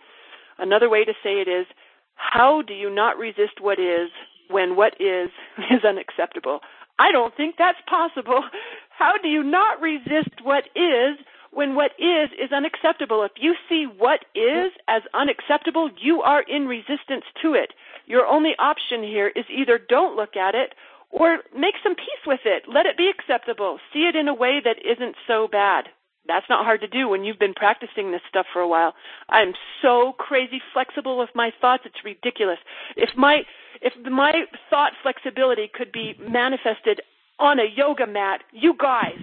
Another 0.58 0.90
way 0.90 1.06
to 1.06 1.14
say 1.24 1.40
it 1.40 1.48
is, 1.48 1.68
how 2.16 2.64
do 2.64 2.74
you 2.74 2.90
not 2.90 3.20
resist 3.20 3.62
what 3.62 3.80
is 3.80 4.10
when 4.50 4.76
what 4.76 4.94
is 5.00 5.30
is 5.72 5.86
unacceptable? 5.88 6.62
I 6.98 7.12
don't 7.12 7.36
think 7.38 7.56
that's 7.58 7.80
possible. 7.88 8.44
How 8.90 9.14
do 9.20 9.28
you 9.28 9.42
not 9.42 9.82
resist 9.82 10.44
what 10.44 10.66
is 10.76 11.18
when 11.52 11.76
what 11.76 11.92
is 12.00 12.30
is 12.42 12.52
unacceptable? 12.52 13.24
If 13.24 13.34
you 13.40 13.56
see 13.70 13.86
what 13.86 14.26
is 14.36 14.72
as 14.88 15.02
unacceptable, 15.14 15.90
you 16.02 16.22
are 16.22 16.42
in 16.42 16.68
resistance 16.68 17.26
to 17.42 17.54
it. 17.54 17.74
Your 18.06 18.26
only 18.26 18.54
option 18.58 19.04
here 19.04 19.28
is 19.28 19.46
either 19.50 19.78
don't 19.78 20.16
look 20.16 20.36
at 20.36 20.56
it 20.56 20.74
or 21.10 21.40
make 21.56 21.76
some 21.84 21.96
peace 21.96 22.26
with 22.26 22.42
it. 22.46 22.64
Let 22.68 22.86
it 22.86 22.98
be 22.98 23.10
acceptable. 23.10 23.80
See 23.94 24.08
it 24.08 24.16
in 24.16 24.28
a 24.28 24.34
way 24.34 24.62
that 24.64 24.78
isn't 24.84 25.16
so 25.28 25.48
bad. 25.52 25.86
That's 26.28 26.46
not 26.50 26.66
hard 26.66 26.82
to 26.82 26.88
do 26.88 27.10
when 27.10 27.24
you've 27.24 27.40
been 27.40 27.54
practicing 27.54 28.12
this 28.12 28.22
stuff 28.30 28.46
for 28.54 28.62
a 28.62 28.68
while. 28.68 28.94
I'm 29.30 29.54
so 29.82 30.14
crazy 30.18 30.62
flexible 30.72 31.18
with 31.18 31.30
my 31.34 31.52
thoughts, 31.60 31.84
it's 31.86 32.06
ridiculous. 32.06 32.60
If 32.96 33.10
my 33.18 33.42
if 33.82 33.94
my 34.10 34.44
thought 34.70 34.94
flexibility 35.02 35.70
could 35.74 35.92
be 35.92 36.16
manifested 36.20 37.02
on 37.40 37.60
a 37.60 37.66
yoga 37.76 38.06
mat, 38.06 38.42
you 38.52 38.76
guys, 38.80 39.18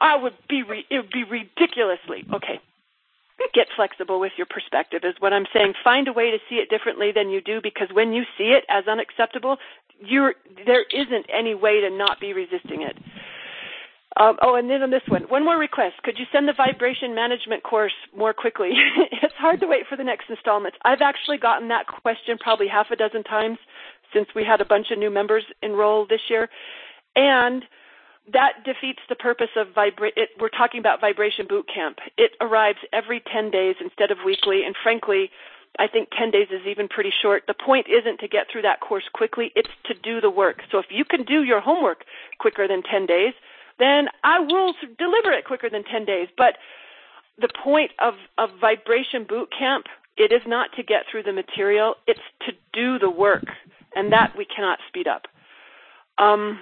I 0.00 0.16
would 0.16 0.34
be 0.48 0.62
re- 0.62 0.86
it 0.90 0.96
would 0.98 1.10
be 1.10 1.24
ridiculously 1.24 2.24
okay. 2.32 2.60
Get 3.54 3.68
flexible 3.74 4.20
with 4.20 4.32
your 4.36 4.46
perspective 4.46 5.02
is 5.04 5.14
what 5.18 5.32
I'm 5.32 5.46
saying. 5.52 5.74
Find 5.82 6.08
a 6.08 6.12
way 6.12 6.30
to 6.30 6.38
see 6.48 6.56
it 6.56 6.68
differently 6.68 7.12
than 7.14 7.30
you 7.30 7.40
do 7.40 7.60
because 7.62 7.88
when 7.92 8.12
you 8.12 8.24
see 8.36 8.52
it 8.52 8.64
as 8.68 8.86
unacceptable, 8.86 9.56
you're 10.00 10.34
there 10.66 10.84
isn't 10.92 11.26
any 11.32 11.54
way 11.54 11.80
to 11.80 11.90
not 11.90 12.20
be 12.20 12.32
resisting 12.32 12.82
it. 12.82 12.96
Um, 14.18 14.36
oh, 14.40 14.56
and 14.56 14.70
then 14.70 14.82
on 14.82 14.90
this 14.90 15.02
one, 15.08 15.22
one 15.24 15.44
more 15.44 15.58
request. 15.58 15.96
Could 16.02 16.18
you 16.18 16.24
send 16.32 16.48
the 16.48 16.54
vibration 16.54 17.14
management 17.14 17.62
course 17.62 17.92
more 18.16 18.32
quickly? 18.32 18.72
it's 19.22 19.34
hard 19.36 19.60
to 19.60 19.66
wait 19.66 19.84
for 19.88 19.96
the 19.96 20.04
next 20.04 20.30
installments. 20.30 20.78
I've 20.84 21.02
actually 21.02 21.36
gotten 21.36 21.68
that 21.68 21.86
question 21.86 22.38
probably 22.40 22.66
half 22.68 22.86
a 22.90 22.96
dozen 22.96 23.22
times 23.24 23.58
since 24.14 24.28
we 24.34 24.42
had 24.42 24.62
a 24.62 24.64
bunch 24.64 24.86
of 24.90 24.98
new 24.98 25.10
members 25.10 25.44
enroll 25.62 26.06
this 26.06 26.20
year. 26.30 26.48
And 27.14 27.62
that 28.32 28.64
defeats 28.64 29.00
the 29.08 29.14
purpose 29.14 29.50
of 29.56 29.68
vibra- 29.68 30.16
it, 30.16 30.30
we're 30.40 30.48
talking 30.48 30.80
about 30.80 31.00
vibration 31.00 31.46
boot 31.48 31.66
camp. 31.72 31.98
It 32.16 32.32
arrives 32.40 32.78
every 32.92 33.22
10 33.32 33.50
days 33.50 33.76
instead 33.80 34.10
of 34.10 34.18
weekly, 34.24 34.64
and 34.64 34.74
frankly, 34.82 35.30
I 35.78 35.86
think 35.86 36.08
10 36.16 36.30
days 36.30 36.48
is 36.50 36.66
even 36.66 36.88
pretty 36.88 37.12
short. 37.22 37.44
The 37.46 37.54
point 37.54 37.86
isn't 37.88 38.18
to 38.20 38.28
get 38.28 38.46
through 38.50 38.62
that 38.62 38.80
course 38.80 39.04
quickly, 39.12 39.52
it's 39.54 39.70
to 39.84 39.94
do 39.94 40.20
the 40.20 40.30
work. 40.30 40.62
So 40.70 40.78
if 40.78 40.86
you 40.90 41.04
can 41.04 41.24
do 41.24 41.42
your 41.42 41.60
homework 41.60 42.04
quicker 42.38 42.66
than 42.66 42.82
10 42.82 43.06
days, 43.06 43.34
then 43.78 44.08
I 44.24 44.40
will 44.40 44.74
deliver 44.98 45.32
it 45.32 45.44
quicker 45.44 45.68
than 45.68 45.84
10 45.84 46.04
days. 46.04 46.28
But 46.36 46.56
the 47.38 47.48
point 47.62 47.90
of, 47.98 48.14
of 48.38 48.50
vibration 48.60 49.24
boot 49.28 49.50
camp, 49.56 49.86
it 50.16 50.32
is 50.32 50.40
not 50.46 50.70
to 50.76 50.82
get 50.82 51.04
through 51.10 51.24
the 51.24 51.32
material, 51.32 51.96
it's 52.06 52.20
to 52.46 52.52
do 52.72 52.98
the 52.98 53.10
work. 53.10 53.44
And 53.94 54.12
that 54.12 54.34
we 54.36 54.44
cannot 54.44 54.78
speed 54.88 55.06
up. 55.06 55.22
Um, 56.18 56.60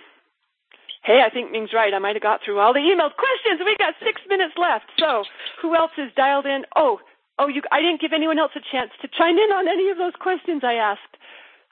hey, 1.04 1.20
I 1.24 1.30
think 1.30 1.52
Ming's 1.52 1.72
right. 1.72 1.92
I 1.94 1.98
might 1.98 2.16
have 2.16 2.22
got 2.22 2.40
through 2.44 2.58
all 2.58 2.72
the 2.72 2.80
emailed 2.80 3.14
questions. 3.16 3.60
We 3.64 3.76
got 3.78 3.94
six 4.04 4.20
minutes 4.28 4.54
left. 4.56 4.86
So 4.98 5.24
who 5.62 5.76
else 5.76 5.92
is 5.98 6.10
dialed 6.16 6.46
in? 6.46 6.64
Oh, 6.76 6.98
Oh, 7.36 7.48
you, 7.48 7.62
I 7.72 7.80
didn't 7.80 8.00
give 8.00 8.12
anyone 8.14 8.38
else 8.38 8.52
a 8.54 8.60
chance 8.70 8.90
to 9.02 9.08
chime 9.08 9.34
in 9.36 9.50
on 9.50 9.66
any 9.66 9.90
of 9.90 9.98
those 9.98 10.12
questions 10.20 10.62
I 10.62 10.74
asked. 10.74 11.16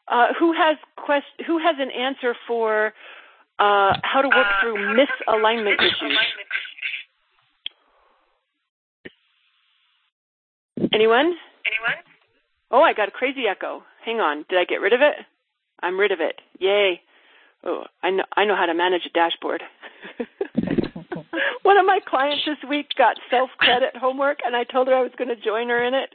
Uh, 0.09 0.35
who 0.37 0.53
has 0.53 0.77
quest- 0.97 1.39
Who 1.47 1.59
has 1.59 1.77
an 1.79 1.91
answer 1.93 2.35
for 2.49 2.93
uh, 3.61 3.95
how 4.03 4.23
to 4.23 4.29
work 4.29 4.47
through 4.61 4.75
misalignment 4.99 5.79
issues? 5.79 6.19
Anyone? 10.93 11.35
Anyone? 11.65 11.99
Oh, 12.71 12.83
I 12.83 12.93
got 12.93 13.09
a 13.09 13.13
crazy 13.13 13.45
echo. 13.49 13.85
Hang 14.05 14.19
on. 14.19 14.45
Did 14.49 14.59
I 14.59 14.65
get 14.65 14.81
rid 14.81 14.93
of 14.93 15.01
it? 15.01 15.15
I'm 15.81 15.99
rid 15.99 16.11
of 16.11 16.21
it. 16.21 16.41
Yay. 16.59 17.01
Oh, 17.65 17.85
I 18.03 18.11
know 18.11 18.25
I 18.37 18.45
know 18.45 18.57
how 18.57 18.67
to 18.67 18.75
manage 18.75 19.03
a 19.07 19.11
dashboard. 19.11 19.63
One 21.63 21.79
of 21.79 21.87
my 21.87 22.01
clients 22.07 22.45
this 22.45 22.59
week 22.69 22.89
got 22.99 23.17
self 23.31 23.51
credit 23.59 23.97
homework, 23.97 24.39
and 24.45 24.57
I 24.57 24.65
told 24.65 24.89
her 24.89 24.95
I 24.95 25.03
was 25.03 25.13
going 25.17 25.29
to 25.29 25.37
join 25.37 25.69
her 25.69 25.83
in 25.85 25.95
it. 25.95 26.11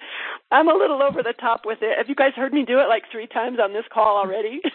I'm 0.52 0.68
a 0.68 0.74
little 0.74 1.02
over 1.02 1.24
the 1.24 1.34
top 1.40 1.62
with 1.66 1.80
it. 1.82 1.98
Have 1.98 2.10
you 2.10 2.16
guys 2.16 2.34
heard 2.36 2.52
me 2.54 2.66
do 2.66 2.80
it 2.80 2.90
like 2.90 3.04
three 3.12 3.28
times 3.28 3.60
on 3.62 3.72
this 3.74 3.86
call 3.94 4.18
already? 4.18 4.60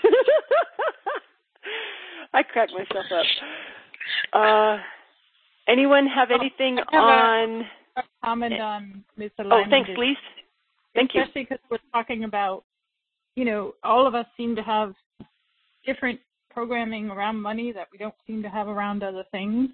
I 2.34 2.42
crack 2.42 2.70
myself 2.72 3.04
up. 3.12 3.26
Uh, 4.32 4.78
anyone 5.68 6.06
have 6.06 6.30
anything 6.30 6.78
I 6.78 6.96
have 6.96 7.04
on? 7.04 7.66
A 7.96 8.02
comment 8.24 8.54
on 8.60 9.04
Oh, 9.18 9.22
misalignment. 9.22 9.70
thanks, 9.70 9.90
is- 9.90 9.98
Lise. 9.98 10.16
Thank 10.94 11.14
you. 11.14 11.22
Especially 11.22 11.42
because 11.44 11.58
we're 11.70 11.78
talking 11.92 12.24
about, 12.24 12.64
you 13.36 13.44
know, 13.44 13.74
all 13.84 14.06
of 14.06 14.14
us 14.14 14.26
seem 14.36 14.56
to 14.56 14.62
have 14.62 14.94
different 15.86 16.20
programming 16.52 17.10
around 17.10 17.40
money 17.40 17.72
that 17.72 17.88
we 17.90 17.98
don't 17.98 18.14
seem 18.26 18.42
to 18.42 18.48
have 18.48 18.68
around 18.68 19.02
other 19.02 19.24
things. 19.30 19.70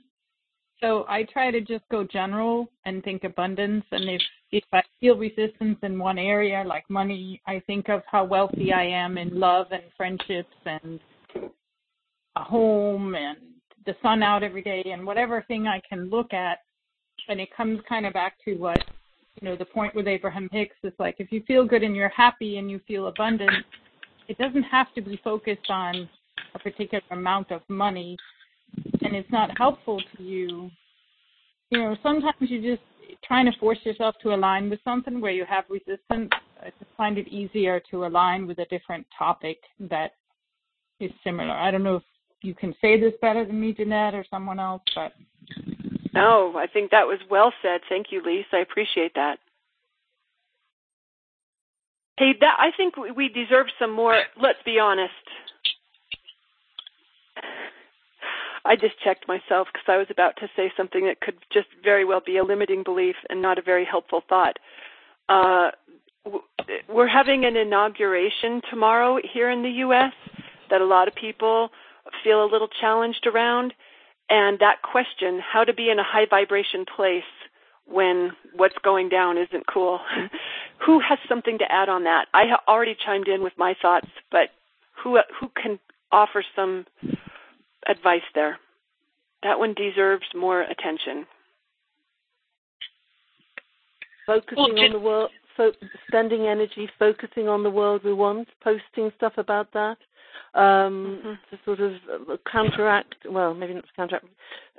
So 0.80 1.04
I 1.08 1.24
try 1.24 1.50
to 1.50 1.60
just 1.60 1.84
go 1.90 2.04
general 2.04 2.68
and 2.84 3.02
think 3.02 3.24
abundance. 3.24 3.84
And 3.90 4.08
if 4.08 4.22
if 4.50 4.64
I 4.72 4.82
feel 5.00 5.16
resistance 5.16 5.78
in 5.82 5.98
one 5.98 6.18
area, 6.18 6.64
like 6.66 6.88
money, 6.88 7.42
I 7.46 7.60
think 7.66 7.88
of 7.88 8.02
how 8.10 8.24
wealthy 8.24 8.72
I 8.72 8.84
am 8.84 9.18
in 9.18 9.38
love 9.38 9.66
and 9.72 9.82
friendships 9.96 10.54
and 10.64 11.00
a 12.36 12.42
home 12.42 13.14
and 13.14 13.36
the 13.84 13.94
sun 14.02 14.22
out 14.22 14.42
every 14.42 14.62
day 14.62 14.84
and 14.86 15.04
whatever 15.04 15.44
thing 15.48 15.66
I 15.66 15.82
can 15.88 16.08
look 16.08 16.32
at. 16.32 16.58
And 17.28 17.40
it 17.40 17.54
comes 17.54 17.80
kind 17.88 18.06
of 18.06 18.12
back 18.12 18.36
to 18.44 18.54
what 18.54 18.82
you 19.40 19.48
know 19.48 19.56
the 19.56 19.64
point 19.64 19.94
with 19.94 20.06
Abraham 20.06 20.48
Hicks 20.52 20.76
is 20.84 20.92
like 20.98 21.16
if 21.18 21.32
you 21.32 21.42
feel 21.46 21.64
good 21.64 21.82
and 21.82 21.96
you're 21.96 22.08
happy 22.08 22.58
and 22.58 22.70
you 22.70 22.80
feel 22.86 23.08
abundant, 23.08 23.64
it 24.28 24.38
doesn't 24.38 24.62
have 24.62 24.94
to 24.94 25.00
be 25.00 25.20
focused 25.24 25.70
on 25.70 26.08
a 26.54 26.58
particular 26.58 27.02
amount 27.10 27.50
of 27.50 27.62
money 27.68 28.16
and 29.02 29.14
it's 29.16 29.30
not 29.30 29.56
helpful 29.56 30.00
to 30.16 30.22
you. 30.22 30.70
You 31.70 31.78
know, 31.78 31.96
sometimes 32.02 32.34
you're 32.40 32.76
just 32.76 32.86
trying 33.24 33.46
to 33.50 33.58
force 33.58 33.78
yourself 33.84 34.14
to 34.22 34.34
align 34.34 34.70
with 34.70 34.80
something 34.84 35.20
where 35.20 35.32
you 35.32 35.44
have 35.44 35.64
resistance. 35.68 36.30
I 36.60 36.70
just 36.78 36.90
find 36.96 37.18
it 37.18 37.28
easier 37.28 37.80
to 37.90 38.06
align 38.06 38.46
with 38.46 38.58
a 38.58 38.66
different 38.66 39.06
topic 39.16 39.58
that 39.80 40.12
is 41.00 41.10
similar. 41.24 41.52
I 41.52 41.70
don't 41.70 41.82
know 41.82 41.96
if 41.96 42.02
you 42.42 42.54
can 42.54 42.74
say 42.80 42.98
this 42.98 43.14
better 43.20 43.44
than 43.44 43.60
me, 43.60 43.72
Jeanette, 43.72 44.14
or 44.14 44.24
someone 44.30 44.58
else, 44.58 44.82
but 44.94 45.12
No, 46.14 46.56
I 46.56 46.66
think 46.66 46.90
that 46.90 47.06
was 47.06 47.18
well 47.30 47.52
said. 47.62 47.80
Thank 47.88 48.06
you, 48.10 48.22
Lise. 48.24 48.46
I 48.52 48.58
appreciate 48.58 49.14
that. 49.14 49.38
Hey, 52.18 52.32
that 52.40 52.56
I 52.58 52.72
think 52.76 52.96
we- 52.96 53.12
we 53.12 53.28
deserve 53.28 53.70
some 53.78 53.92
more. 53.92 54.24
Let's 54.36 54.62
be 54.64 54.80
honest. 54.80 55.12
I 58.68 58.76
just 58.76 59.00
checked 59.02 59.26
myself 59.26 59.68
because 59.72 59.88
I 59.88 59.96
was 59.96 60.08
about 60.10 60.36
to 60.36 60.48
say 60.54 60.70
something 60.76 61.06
that 61.06 61.22
could 61.22 61.38
just 61.50 61.68
very 61.82 62.04
well 62.04 62.20
be 62.24 62.36
a 62.36 62.44
limiting 62.44 62.82
belief 62.82 63.16
and 63.30 63.40
not 63.40 63.58
a 63.58 63.62
very 63.62 63.86
helpful 63.86 64.22
thought. 64.28 64.58
Uh, 65.26 65.70
we're 66.86 67.08
having 67.08 67.46
an 67.46 67.56
inauguration 67.56 68.60
tomorrow 68.68 69.18
here 69.32 69.50
in 69.50 69.62
the 69.62 69.70
U.S. 69.86 70.12
that 70.68 70.82
a 70.82 70.84
lot 70.84 71.08
of 71.08 71.14
people 71.14 71.70
feel 72.22 72.44
a 72.44 72.52
little 72.52 72.68
challenged 72.68 73.26
around. 73.26 73.72
And 74.28 74.58
that 74.58 74.82
question, 74.82 75.40
how 75.40 75.64
to 75.64 75.72
be 75.72 75.88
in 75.88 75.98
a 75.98 76.04
high 76.04 76.26
vibration 76.28 76.84
place 76.94 77.22
when 77.86 78.32
what's 78.54 78.76
going 78.84 79.08
down 79.08 79.38
isn't 79.38 79.66
cool. 79.66 79.98
who 80.84 81.00
has 81.00 81.18
something 81.26 81.56
to 81.56 81.72
add 81.72 81.88
on 81.88 82.04
that? 82.04 82.26
I 82.34 82.44
already 82.68 82.94
chimed 83.02 83.28
in 83.28 83.42
with 83.42 83.54
my 83.56 83.74
thoughts, 83.80 84.08
but 84.30 84.50
who 85.02 85.18
who 85.40 85.48
can 85.60 85.78
offer 86.12 86.44
some 86.54 86.84
advice 87.88 88.22
there? 88.34 88.58
That 89.42 89.58
one 89.58 89.74
deserves 89.74 90.24
more 90.34 90.62
attention. 90.62 91.26
Focusing 94.26 94.58
on 94.58 94.92
the 94.92 94.98
world, 94.98 95.30
fo- 95.56 95.72
spending 96.06 96.46
energy, 96.46 96.88
focusing 96.98 97.48
on 97.48 97.62
the 97.62 97.70
world 97.70 98.02
we 98.04 98.12
want, 98.12 98.48
posting 98.62 99.10
stuff 99.16 99.32
about 99.38 99.72
that 99.72 99.96
um, 100.54 101.38
to 101.50 101.58
sort 101.64 101.80
of 101.80 101.92
uh, 102.30 102.36
counteract. 102.50 103.14
Well, 103.28 103.54
maybe 103.54 103.74
not 103.74 103.84
counteract. 103.96 104.26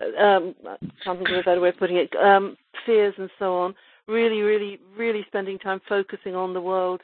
uh, 0.02 0.22
Um, 0.22 0.56
I 0.68 0.78
can't 1.04 1.18
think 1.18 1.30
of 1.30 1.38
a 1.38 1.44
better 1.44 1.62
way 1.62 1.70
of 1.70 1.78
putting 1.78 1.98
it. 1.98 2.14
Um, 2.16 2.58
fears 2.86 3.14
and 3.18 3.30
so 3.40 3.56
on. 3.58 3.76
Really, 4.08 4.42
really, 4.42 4.80
really 4.98 5.24
spending 5.28 5.58
time 5.60 5.82
focusing 5.88 6.36
on 6.36 6.54
the 6.54 6.62
world 6.62 7.02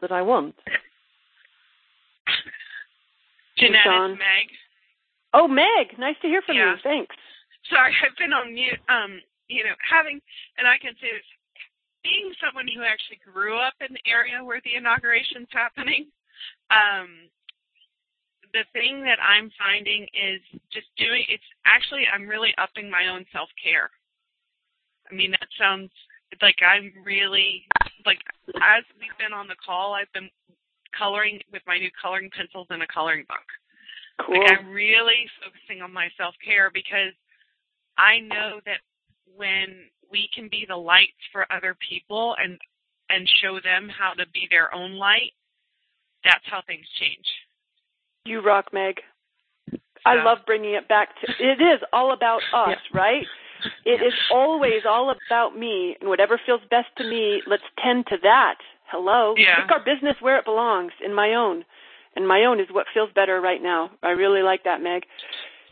that 0.00 0.12
I 0.12 0.22
want. 0.22 0.54
Jeanette, 3.58 4.10
Meg. 4.10 4.48
Oh, 5.34 5.48
Meg, 5.48 5.98
nice 5.98 6.16
to 6.22 6.28
hear 6.28 6.42
from 6.42 6.56
Yeah. 6.56 6.72
you. 6.72 6.76
Thanks. 6.82 7.16
Sorry, 7.68 7.94
I've 8.04 8.16
been 8.16 8.32
on 8.32 8.54
mute. 8.54 8.80
Um, 8.88 9.20
you 9.48 9.64
know, 9.64 9.74
having, 9.88 10.20
and 10.58 10.66
I 10.66 10.78
can 10.78 10.94
say 11.00 11.10
this, 11.12 11.26
being 12.02 12.32
someone 12.38 12.66
who 12.68 12.82
actually 12.82 13.18
grew 13.24 13.58
up 13.58 13.74
in 13.80 13.92
the 13.92 14.10
area 14.10 14.42
where 14.42 14.60
the 14.62 14.74
inauguration's 14.74 15.48
happening, 15.50 16.06
um, 16.70 17.30
the 18.52 18.62
thing 18.72 19.02
that 19.02 19.18
I'm 19.20 19.50
finding 19.58 20.06
is 20.14 20.40
just 20.72 20.86
doing. 20.96 21.24
It's 21.28 21.44
actually 21.66 22.06
I'm 22.08 22.26
really 22.26 22.54
upping 22.58 22.88
my 22.90 23.08
own 23.08 23.26
self 23.32 23.50
care. 23.62 23.90
I 25.10 25.14
mean, 25.14 25.32
that 25.32 25.48
sounds 25.58 25.90
like 26.40 26.56
I'm 26.62 26.92
really 27.04 27.66
like 28.04 28.18
as 28.62 28.84
we've 29.00 29.16
been 29.18 29.32
on 29.32 29.48
the 29.48 29.58
call, 29.64 29.94
I've 29.94 30.12
been 30.14 30.30
coloring 30.96 31.40
with 31.52 31.62
my 31.66 31.78
new 31.78 31.90
coloring 32.00 32.30
pencils 32.34 32.68
in 32.70 32.82
a 32.82 32.86
coloring 32.86 33.24
book. 33.28 33.44
Cool. 34.24 34.40
Like 34.40 34.58
I'm 34.58 34.70
really 34.70 35.26
focusing 35.42 35.82
on 35.82 35.92
my 35.92 36.08
self 36.16 36.34
care 36.44 36.70
because 36.72 37.12
I 37.98 38.20
know 38.20 38.60
that 38.64 38.80
when 39.36 39.90
we 40.10 40.28
can 40.34 40.48
be 40.48 40.64
the 40.68 40.76
lights 40.76 41.12
for 41.32 41.50
other 41.52 41.76
people 41.88 42.34
and 42.42 42.58
and 43.10 43.28
show 43.42 43.60
them 43.62 43.88
how 43.88 44.14
to 44.14 44.26
be 44.32 44.48
their 44.50 44.74
own 44.74 44.94
light, 44.94 45.32
that's 46.24 46.44
how 46.50 46.62
things 46.66 46.86
change. 46.98 47.26
You 48.24 48.40
rock, 48.40 48.72
Meg. 48.72 48.96
I 50.04 50.22
love 50.22 50.38
bringing 50.46 50.74
it 50.74 50.88
back 50.88 51.08
to. 51.20 51.32
It 51.38 51.60
is 51.60 51.80
all 51.92 52.12
about 52.12 52.40
us, 52.54 52.78
right? 52.92 53.24
It 53.84 54.02
is 54.02 54.12
always 54.32 54.82
all 54.88 55.14
about 55.28 55.58
me 55.58 55.96
and 56.00 56.08
whatever 56.08 56.40
feels 56.44 56.60
best 56.70 56.88
to 56.98 57.04
me. 57.04 57.42
Let's 57.46 57.62
tend 57.82 58.06
to 58.08 58.16
that. 58.22 58.56
Hello. 58.90 59.34
Yeah. 59.36 59.64
Stick 59.64 59.72
our 59.72 59.84
business 59.84 60.16
where 60.20 60.38
it 60.38 60.44
belongs, 60.44 60.92
in 61.04 61.14
my 61.14 61.34
own. 61.34 61.64
And 62.16 62.26
my 62.26 62.44
own 62.44 62.60
is 62.60 62.66
what 62.72 62.86
feels 62.92 63.10
better 63.14 63.40
right 63.40 63.62
now. 63.62 63.90
I 64.02 64.10
really 64.10 64.42
like 64.42 64.64
that, 64.64 64.82
Meg. 64.82 65.02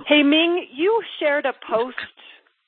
Hey, 0.07 0.23
Ming, 0.23 0.67
you 0.73 1.03
shared 1.19 1.47
a 1.47 1.53
post 1.69 1.97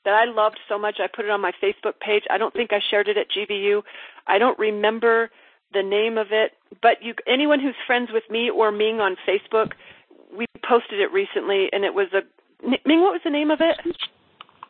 that 0.05 0.15
I 0.15 0.25
loved 0.25 0.59
so 0.69 0.79
much. 0.79 0.97
I 0.99 1.09
put 1.15 1.25
it 1.25 1.31
on 1.31 1.41
my 1.41 1.53
Facebook 1.63 2.01
page. 2.01 2.23
I 2.31 2.39
don't 2.39 2.55
think 2.55 2.73
I 2.73 2.81
shared 2.91 3.09
it 3.09 3.17
at 3.19 3.27
GVU. 3.31 3.83
I 4.27 4.39
don't 4.39 4.59
remember 4.59 5.31
the 5.75 5.83
name 5.83 6.17
of 6.17 6.29
it, 6.31 6.53
but 6.81 7.03
you 7.03 7.13
anyone 7.27 7.61
who's 7.61 7.75
friends 7.87 8.09
with 8.13 8.23
me 8.31 8.51
or 8.51 8.71
Ming 8.71 9.01
on 9.01 9.17
Facebook, 9.29 9.73
we 10.37 10.47
posted 10.67 11.01
it 11.01 11.13
recently 11.13 11.69
and 11.73 11.85
it 11.85 11.93
was 11.93 12.07
a 12.15 12.21
Ming, 12.63 13.03
what 13.03 13.13
was 13.13 13.21
the 13.25 13.31
name 13.31 13.51
of 13.51 13.61
it? 13.61 13.77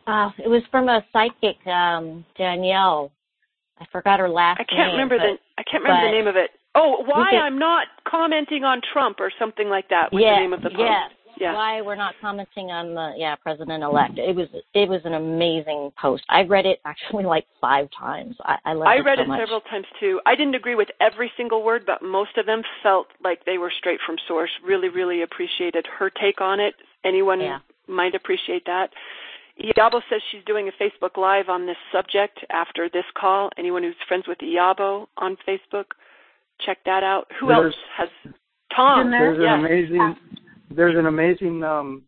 Uh, 0.07 0.31
it 0.39 0.49
was 0.49 0.63
from 0.71 0.89
a 0.89 1.05
psychic, 1.13 1.65
um, 1.67 2.25
Danielle. 2.37 3.13
I 3.79 3.85
forgot 3.93 4.19
her 4.21 4.29
last 4.29 4.61
I 4.61 4.65
can't 4.65 4.93
remember 4.93 5.19
the 5.19 5.37
I 5.59 5.63
can't 5.71 5.83
remember 5.85 6.03
but- 6.03 6.11
the 6.11 6.17
name 6.17 6.27
of 6.27 6.37
it. 6.37 6.51
Oh, 6.77 7.03
why 7.07 7.31
can- 7.31 7.43
I'm 7.43 7.59
not 7.59 7.87
commenting 8.07 8.63
on 8.65 8.81
Trump 8.93 9.19
or 9.19 9.33
something 9.39 9.69
like 9.69 9.89
that 9.89 10.13
was 10.13 10.23
yeah, 10.23 10.35
the 10.37 10.41
name 10.43 10.53
of 10.53 10.63
the 10.63 10.71
post. 10.71 10.81
yes. 10.81 11.11
Yeah. 11.39 11.53
Why 11.53 11.83
we're 11.83 11.97
not 11.97 12.15
commenting 12.19 12.71
on 12.71 12.95
the 12.95 13.13
yeah 13.19 13.35
president 13.37 13.83
elect? 13.83 14.17
It 14.17 14.35
was 14.35 14.49
it 14.73 14.89
was 14.89 15.03
an 15.05 15.13
amazing 15.13 15.93
post. 16.01 16.25
I 16.31 16.45
read 16.45 16.65
it 16.65 16.79
actually 16.87 17.25
like 17.25 17.45
five 17.61 17.89
times. 17.99 18.37
I, 18.41 18.57
I 18.65 18.73
loved 18.73 18.89
I 18.89 18.95
it 18.97 19.05
read 19.05 19.19
so 19.19 19.25
it 19.25 19.29
much. 19.29 19.41
several 19.41 19.61
times 19.61 19.85
too. 20.01 20.19
I 20.25 20.35
didn't 20.35 20.55
agree 20.55 20.77
with 20.77 20.89
every 20.99 21.31
single 21.37 21.63
word, 21.63 21.83
but 21.85 22.03
most 22.03 22.39
of 22.39 22.47
them 22.47 22.63
felt 22.83 23.09
like 23.23 23.45
they 23.45 23.59
were 23.59 23.71
straight 23.77 24.01
from 24.07 24.17
source. 24.27 24.49
Really, 24.65 24.89
really 24.89 25.21
appreciated 25.21 25.87
her 25.99 26.09
take 26.09 26.41
on 26.41 26.59
it. 26.59 26.75
Anyone 27.05 27.43
Yeah. 27.43 27.59
might 27.87 28.15
appreciate 28.15 28.65
that. 28.65 28.89
Iabo 29.63 30.01
says 30.09 30.23
she's 30.33 30.45
doing 30.47 30.69
a 30.69 30.73
Facebook 30.83 31.19
Live 31.19 31.51
on 31.51 31.67
this 31.67 31.77
subject 31.93 32.39
after 32.51 32.89
this 32.89 33.05
call. 33.15 33.51
Anyone 33.59 33.83
who's 33.83 33.95
friends 34.09 34.25
with 34.27 34.39
Iabo 34.39 35.07
on 35.19 35.37
Facebook, 35.47 35.87
check 36.65 36.79
that 36.85 37.03
out. 37.03 37.27
Who 37.41 37.49
There's- 37.49 37.75
else 37.97 38.09
has 38.25 38.33
Tom? 38.75 39.11
There's 39.11 39.39
an 39.39 39.65
amazing 39.65 40.17
there's 40.71 40.97
an 40.99 41.07
amazing 41.07 41.63
um, 41.63 42.03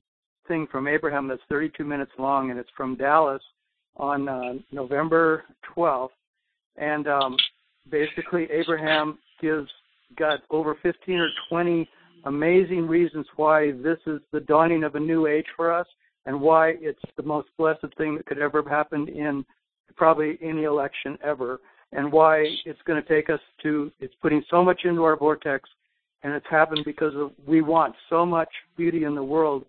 thing 0.46 0.66
from 0.70 0.88
Abraham 0.88 1.28
that's 1.28 1.42
32 1.48 1.84
minutes 1.84 2.10
long, 2.18 2.50
and 2.50 2.58
it's 2.58 2.70
from 2.76 2.96
Dallas 2.96 3.42
on 3.96 4.28
uh, 4.28 4.54
November 4.72 5.44
12th. 5.76 6.08
And 6.76 7.06
um, 7.08 7.36
basically, 7.90 8.48
Abraham 8.50 9.18
gives 9.40 9.68
got 10.16 10.40
over 10.50 10.76
15 10.82 11.18
or 11.18 11.28
20 11.48 11.88
amazing 12.24 12.86
reasons 12.86 13.26
why 13.36 13.72
this 13.82 13.98
is 14.06 14.20
the 14.32 14.40
dawning 14.40 14.82
of 14.84 14.94
a 14.94 15.00
new 15.00 15.26
age 15.26 15.46
for 15.56 15.72
us, 15.72 15.86
and 16.26 16.40
why 16.40 16.74
it's 16.80 17.00
the 17.16 17.22
most 17.22 17.48
blessed 17.58 17.86
thing 17.96 18.16
that 18.16 18.26
could 18.26 18.38
ever 18.38 18.62
have 18.62 18.70
happened 18.70 19.08
in 19.08 19.44
probably 19.96 20.38
any 20.42 20.64
election 20.64 21.18
ever, 21.24 21.60
and 21.92 22.10
why 22.12 22.44
it's 22.64 22.80
going 22.86 23.02
to 23.02 23.08
take 23.08 23.30
us 23.30 23.40
to 23.62 23.90
it's 24.00 24.14
putting 24.20 24.42
so 24.50 24.62
much 24.64 24.82
into 24.84 25.02
our 25.04 25.16
vortex 25.16 25.68
and 26.22 26.32
it's 26.32 26.46
happened 26.50 26.82
because 26.84 27.14
of 27.14 27.30
we 27.46 27.60
want 27.62 27.94
so 28.10 28.26
much 28.26 28.48
beauty 28.76 29.04
in 29.04 29.14
the 29.14 29.22
world 29.22 29.64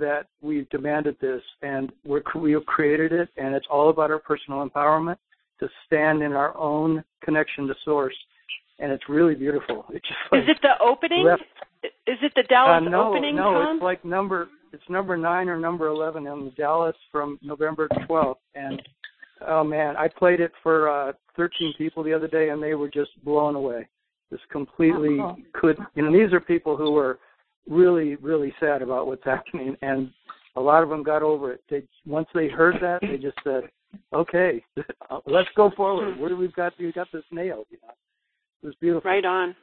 that 0.00 0.26
we've 0.42 0.68
demanded 0.70 1.16
this, 1.20 1.40
and 1.62 1.92
we're, 2.04 2.22
we 2.34 2.52
have 2.52 2.66
created 2.66 3.12
it, 3.12 3.28
and 3.36 3.54
it's 3.54 3.66
all 3.70 3.88
about 3.90 4.10
our 4.10 4.18
personal 4.18 4.68
empowerment 4.68 5.16
to 5.60 5.68
stand 5.86 6.22
in 6.22 6.32
our 6.32 6.56
own 6.56 7.02
connection 7.22 7.66
to 7.68 7.74
source, 7.84 8.14
and 8.80 8.90
it's 8.90 9.04
really 9.08 9.34
beautiful. 9.34 9.84
It's 9.90 10.06
just 10.06 10.18
like 10.32 10.42
Is 10.42 10.48
it 10.48 10.58
the 10.62 10.72
opening? 10.84 11.24
left- 11.24 11.42
Is 11.84 12.18
it 12.20 12.32
the 12.34 12.42
Dallas 12.48 12.82
uh, 12.84 12.88
no, 12.90 13.10
opening, 13.10 13.36
no, 13.36 13.52
Tom? 13.52 13.76
it's 13.76 13.82
like 13.82 14.04
number 14.04 14.48
it's 14.72 14.82
number 14.90 15.16
nine 15.16 15.48
or 15.48 15.56
number 15.58 15.86
eleven 15.86 16.26
in 16.26 16.52
Dallas 16.56 16.96
from 17.12 17.38
November 17.40 17.88
twelfth, 18.06 18.40
and 18.56 18.82
oh 19.46 19.64
man, 19.64 19.96
I 19.96 20.08
played 20.08 20.40
it 20.40 20.52
for 20.62 20.88
uh, 20.88 21.12
thirteen 21.36 21.74
people 21.76 22.02
the 22.02 22.12
other 22.12 22.28
day, 22.28 22.50
and 22.50 22.62
they 22.62 22.74
were 22.74 22.88
just 22.88 23.10
blown 23.24 23.54
away. 23.54 23.88
Just 24.30 24.48
completely 24.50 25.18
Oh, 25.20 25.36
could 25.52 25.78
you 25.94 26.02
know 26.02 26.12
these 26.12 26.32
are 26.32 26.40
people 26.40 26.76
who 26.76 26.92
were 26.92 27.18
really 27.68 28.16
really 28.16 28.52
sad 28.60 28.82
about 28.82 29.06
what's 29.06 29.24
happening, 29.24 29.76
and 29.82 30.10
a 30.56 30.60
lot 30.60 30.82
of 30.82 30.88
them 30.88 31.02
got 31.02 31.22
over 31.22 31.52
it. 31.52 31.62
They 31.70 31.82
once 32.06 32.28
they 32.34 32.48
heard 32.48 32.76
that, 32.80 33.00
they 33.02 33.18
just 33.18 33.38
said, 33.44 33.64
"Okay, 34.12 34.64
let's 35.26 35.48
go 35.56 35.70
forward. 35.76 36.18
Where 36.18 36.34
we've 36.34 36.54
got 36.54 36.72
we've 36.78 36.94
got 36.94 37.08
this 37.12 37.24
nailed." 37.30 37.66
You 37.70 37.78
know, 37.82 37.94
it 38.62 38.66
was 38.66 38.74
beautiful. 38.80 39.08
Right 39.08 39.24
on. 39.24 39.54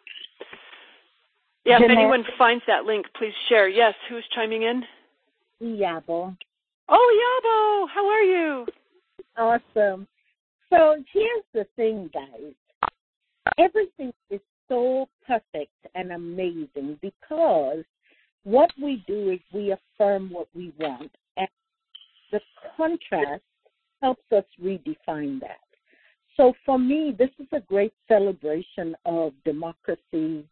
Yeah, 1.65 1.75
if 1.75 1.81
Jeanette? 1.81 1.97
anyone 1.97 2.25
finds 2.37 2.63
that 2.67 2.83
link, 2.83 3.05
please 3.17 3.33
share. 3.47 3.69
Yes, 3.69 3.93
who's 4.09 4.25
chiming 4.35 4.63
in? 4.63 4.83
Yabo. 5.61 6.35
Oh, 6.89 7.87
Yabo, 7.87 7.93
how 7.93 8.05
are 8.05 8.21
you? 8.21 8.65
Awesome. 9.37 10.07
So 10.69 10.95
here's 11.11 11.43
the 11.53 11.65
thing, 11.75 12.09
guys. 12.13 12.53
Everything 13.57 14.13
is 14.29 14.39
so 14.67 15.07
perfect 15.27 15.71
and 15.95 16.11
amazing 16.13 16.97
because 17.01 17.83
what 18.43 18.71
we 18.81 19.03
do 19.07 19.31
is 19.31 19.39
we 19.53 19.71
affirm 19.71 20.29
what 20.31 20.47
we 20.55 20.73
want, 20.79 21.11
and 21.37 21.47
the 22.31 22.41
contrast 22.75 23.43
helps 24.01 24.23
us 24.31 24.43
redefine 24.61 25.39
that. 25.39 25.59
So 26.35 26.53
for 26.65 26.79
me, 26.79 27.15
this 27.17 27.29
is 27.39 27.47
a 27.51 27.59
great 27.61 27.93
celebration 28.07 28.95
of 29.05 29.33
democracy. 29.45 30.43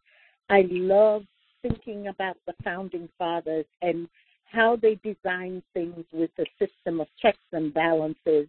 I 0.48 0.64
love 0.70 1.24
thinking 1.60 2.08
about 2.08 2.36
the 2.46 2.54
founding 2.64 3.08
fathers 3.18 3.66
and 3.82 4.08
how 4.44 4.76
they 4.76 4.98
designed 5.02 5.62
things 5.74 6.04
with 6.12 6.30
a 6.38 6.44
system 6.58 7.00
of 7.00 7.08
checks 7.20 7.38
and 7.52 7.72
balances 7.74 8.48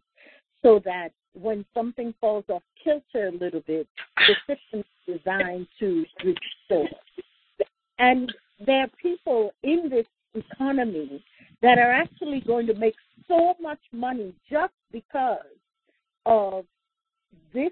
so 0.63 0.81
that 0.85 1.09
when 1.33 1.65
something 1.73 2.13
falls 2.19 2.45
off 2.49 2.63
kilter 2.83 3.27
a 3.27 3.31
little 3.31 3.61
bit, 3.61 3.87
the 4.27 4.35
system 4.47 4.83
is 5.07 5.19
designed 5.19 5.67
to 5.79 6.05
restore. 6.23 6.89
And 7.99 8.33
there 8.65 8.81
are 8.81 8.89
people 9.01 9.51
in 9.63 9.89
this 9.89 10.05
economy 10.33 11.23
that 11.61 11.77
are 11.77 11.91
actually 11.91 12.41
going 12.41 12.67
to 12.67 12.73
make 12.73 12.95
so 13.27 13.53
much 13.61 13.79
money 13.91 14.33
just 14.49 14.73
because 14.91 15.37
of 16.25 16.65
this 17.53 17.71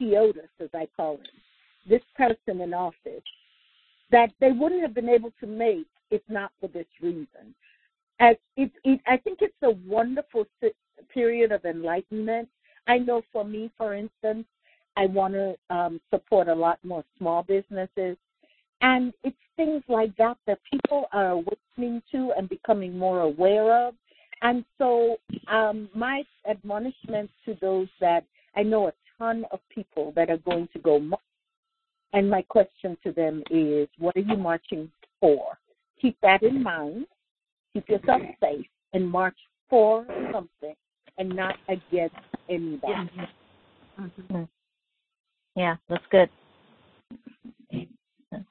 POTUS, 0.00 0.48
as 0.60 0.68
I 0.74 0.88
call 0.96 1.14
him, 1.14 1.24
this 1.88 2.02
person 2.16 2.60
in 2.60 2.74
office, 2.74 3.22
that 4.10 4.30
they 4.40 4.52
wouldn't 4.52 4.82
have 4.82 4.94
been 4.94 5.08
able 5.08 5.32
to 5.40 5.46
make 5.46 5.86
if 6.10 6.22
not 6.28 6.50
for 6.60 6.68
this 6.68 6.86
reason. 7.00 7.54
As 8.20 8.36
it, 8.56 8.72
it, 8.84 9.00
I 9.06 9.16
think 9.18 9.38
it's 9.42 9.54
a 9.62 9.70
wonderful 9.86 10.46
period 11.12 11.52
of 11.52 11.64
enlightenment. 11.64 12.48
I 12.86 12.98
know 12.98 13.22
for 13.32 13.44
me, 13.44 13.70
for 13.76 13.94
instance, 13.94 14.46
I 14.96 15.06
want 15.06 15.34
to 15.34 15.54
um, 15.70 16.00
support 16.10 16.48
a 16.48 16.54
lot 16.54 16.78
more 16.82 17.04
small 17.18 17.42
businesses. 17.42 18.16
And 18.80 19.12
it's 19.22 19.36
things 19.56 19.82
like 19.88 20.16
that 20.16 20.36
that 20.46 20.58
people 20.70 21.06
are 21.12 21.30
awakening 21.30 22.02
to 22.12 22.32
and 22.36 22.48
becoming 22.48 22.96
more 22.98 23.20
aware 23.20 23.86
of. 23.86 23.94
And 24.42 24.64
so, 24.78 25.16
um, 25.48 25.88
my 25.94 26.22
admonishment 26.48 27.30
to 27.44 27.56
those 27.60 27.88
that 28.00 28.24
I 28.56 28.62
know 28.62 28.88
a 28.88 28.92
ton 29.18 29.44
of 29.50 29.60
people 29.68 30.12
that 30.14 30.30
are 30.30 30.38
going 30.38 30.68
to 30.72 30.78
go 30.78 31.00
march, 31.00 31.20
and 32.12 32.30
my 32.30 32.42
question 32.42 32.96
to 33.04 33.12
them 33.12 33.42
is, 33.50 33.88
what 33.98 34.16
are 34.16 34.20
you 34.20 34.36
marching 34.36 34.90
for? 35.20 35.58
Keep 36.00 36.16
that 36.22 36.42
in 36.42 36.62
mind. 36.62 37.06
Keep 37.72 37.88
yourself 37.88 38.22
safe 38.40 38.66
and 38.92 39.08
march 39.08 39.36
for 39.68 40.06
something 40.32 40.74
and 41.18 41.34
not 41.34 41.56
against 41.68 42.16
anybody. 42.48 43.10
Mm-hmm. 44.00 44.42
Yeah, 45.56 45.76
that's 45.88 46.04
good. 46.10 46.30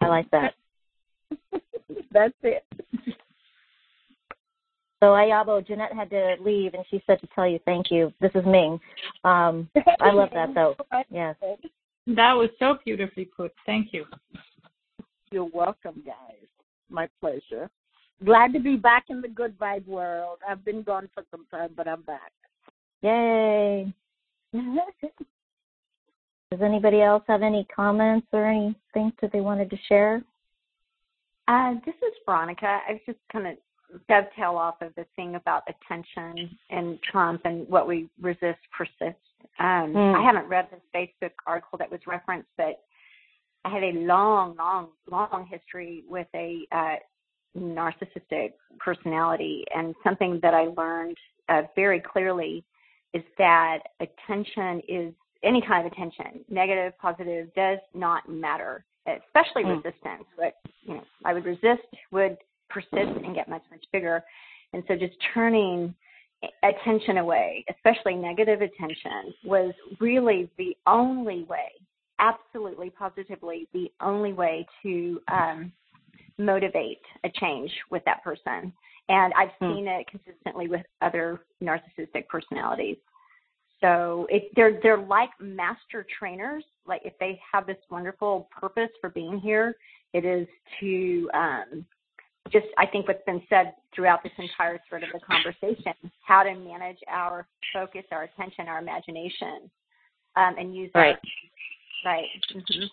I 0.02 0.08
like 0.08 0.30
that. 0.32 0.54
That's 2.12 2.34
it. 2.44 2.66
So 5.00 5.08
Ayabo, 5.08 5.66
Jeanette 5.66 5.94
had 5.94 6.10
to 6.10 6.36
leave, 6.40 6.74
and 6.74 6.84
she 6.90 7.02
said 7.06 7.20
to 7.22 7.28
tell 7.36 7.48
you 7.48 7.60
thank 7.66 7.92
you. 7.92 8.12
This 8.20 8.32
is 8.34 8.44
Ming. 8.46 8.80
Um, 9.24 9.70
I 10.02 10.12
love 10.12 10.30
that 10.34 10.54
though. 10.54 10.76
Yes. 11.10 11.36
That 12.08 12.34
was 12.34 12.50
so 12.58 12.78
beautifully 12.84 13.26
put. 13.26 13.54
Thank 13.66 13.94
you. 13.94 14.06
You're 15.32 15.50
welcome, 15.54 16.02
guys. 16.06 16.48
My 16.90 17.08
pleasure. 17.20 17.70
Glad 18.26 18.54
to 18.54 18.60
be 18.60 18.76
back 18.76 19.06
in 19.10 19.22
the 19.22 19.28
good 19.28 19.58
vibe 19.60 19.86
world. 19.86 20.40
I've 20.48 20.66
been 20.66 20.82
gone 20.82 21.10
for 21.14 21.24
some 21.30 21.46
time, 21.52 21.72
but 21.76 21.88
I'm 21.88 22.02
back. 22.02 22.32
Yay. 23.02 23.94
Does 26.52 26.62
anybody 26.62 27.02
else 27.02 27.24
have 27.28 27.44
any 27.44 27.66
comments 27.74 28.28
or 28.32 28.46
anything 28.46 29.12
that 29.22 29.32
they 29.34 29.42
wanted 29.42 29.70
to 29.70 29.78
share? 29.88 30.24
Uh, 31.48 31.74
this 31.86 31.96
is 31.96 32.14
Veronica. 32.26 32.80
I 32.88 32.94
was 32.94 33.02
just 33.06 33.20
kind 33.32 33.48
of 33.48 33.58
dovetail 34.10 34.56
off 34.58 34.82
of 34.82 34.94
the 34.96 35.06
thing 35.16 35.36
about 35.36 35.64
attention 35.68 36.58
and 36.70 37.02
Trump 37.04 37.42
and 37.46 37.68
what 37.70 37.88
we 37.88 38.10
resist 38.22 38.60
persists. 38.76 39.22
Um, 39.60 39.94
Hmm. 39.94 40.16
I 40.16 40.22
haven't 40.24 40.48
read 40.48 40.70
this 40.72 40.82
Facebook 40.94 41.32
article 41.46 41.78
that 41.80 41.90
was 41.90 42.00
referenced, 42.08 42.50
but 42.58 42.84
I 43.66 43.70
had 43.70 43.84
a 43.84 43.94
long, 43.94 44.56
long, 44.56 44.90
long 45.10 45.48
history 45.50 46.04
with 46.08 46.28
a 46.34 46.66
uh, 46.72 46.96
narcissistic 47.58 48.54
personality, 48.80 49.66
and 49.76 49.96
something 50.04 50.40
that 50.42 50.54
I 50.54 50.68
learned 50.68 51.18
uh, 51.50 51.64
very 51.76 52.00
clearly 52.00 52.64
is 53.14 53.24
that 53.38 53.80
attention 54.00 54.82
is 54.88 55.14
any 55.44 55.62
kind 55.62 55.86
of 55.86 55.92
attention, 55.92 56.44
negative, 56.50 56.94
positive, 57.00 57.54
does 57.56 57.80
not 57.94 58.28
matter, 58.28 58.86
especially 59.06 59.64
Mm. 59.64 59.78
resistance. 59.84 60.26
What 60.36 60.56
you 60.84 60.96
know, 60.96 61.04
I 61.26 61.34
would 61.34 61.46
resist 61.46 61.88
would 62.12 62.38
persist 62.70 62.92
and 62.94 63.34
get 63.36 63.48
much, 63.48 63.64
much 63.72 63.86
bigger. 63.92 64.24
And 64.74 64.84
so 64.88 64.96
just 64.96 65.16
turning 65.34 65.96
attention 66.64 67.18
away, 67.18 67.66
especially 67.70 68.16
negative 68.16 68.62
attention, 68.62 69.34
was 69.44 69.74
really 70.00 70.50
the 70.58 70.76
only 70.86 71.44
way, 71.44 71.72
absolutely 72.20 72.90
positively 72.90 73.68
the 73.74 73.92
only 74.02 74.34
way 74.34 74.68
to 74.84 75.22
um, 75.30 75.72
motivate 76.38 77.02
a 77.24 77.30
change 77.30 77.72
with 77.90 78.04
that 78.06 78.24
person. 78.24 78.74
And 79.10 79.34
I've 79.34 79.52
Hmm. 79.60 79.72
seen 79.72 79.88
it 79.88 80.08
consistently 80.08 80.68
with 80.68 80.86
other 81.02 81.42
narcissistic 81.62 82.28
personalities. 82.28 82.98
So 83.80 84.26
it, 84.30 84.50
they're 84.56 84.80
they're 84.82 84.98
like 84.98 85.30
master 85.40 86.06
trainers. 86.18 86.64
Like 86.86 87.02
if 87.06 87.18
they 87.20 87.40
have 87.52 87.68
this 87.68 87.78
wonderful 87.90 88.50
purpose 88.52 88.90
for 89.00 89.10
being 89.10 89.40
here, 89.40 89.76
it 90.14 90.26
is 90.26 90.48
to 90.80 91.30
um, 91.34 91.86
just 92.52 92.66
I 92.78 92.86
think 92.86 93.08
what's 93.08 93.24
been 93.26 93.42
said 93.50 93.76
throughout 93.94 94.24
this 94.24 94.32
entire 94.38 94.80
thread 94.90 95.04
of 95.04 95.10
the 95.14 95.20
conversation, 95.20 95.94
how 96.26 96.44
to 96.44 96.56
manage 96.56 96.98
our 97.08 97.48
focus, 97.74 98.04
our 98.12 98.24
attention, 98.24 98.68
our 98.68 98.80
imagination, 98.80 99.70
um, 100.36 100.56
and 100.58 100.76
use 100.76 100.92
Right. 100.96 101.18
our 102.06 102.14
right. 102.14 102.28
hmm 102.52 102.86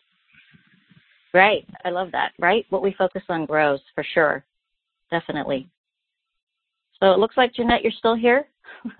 Right. 1.33 1.67
I 1.85 1.91
love 1.91 2.13
that. 2.13 2.33
Right? 2.39 2.65
What 2.71 2.83
we 2.83 2.93
focus 2.93 3.23
on 3.29 3.47
grows 3.47 3.81
for 3.95 4.05
sure. 4.05 4.45
Definitely. 5.11 5.69
So 7.01 7.13
it 7.13 7.19
looks 7.19 7.37
like 7.37 7.55
Jeanette, 7.55 7.83
you're 7.83 7.93
still 7.93 8.15
here. 8.15 8.47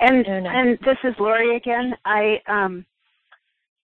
and 0.00 0.26
No, 0.26 0.40
no. 0.40 0.50
and 0.50 0.78
this 0.84 0.98
is 1.04 1.14
Lori 1.18 1.56
again. 1.56 1.94
I 2.04 2.40
um 2.46 2.84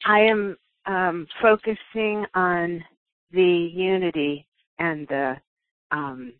I 0.06 0.20
am 0.20 0.58
um 0.86 1.28
focusing 1.42 2.26
on 2.34 2.84
the 3.32 3.72
unity 3.74 4.48
and 4.80 5.08
the 5.08 5.36
um 5.92 6.34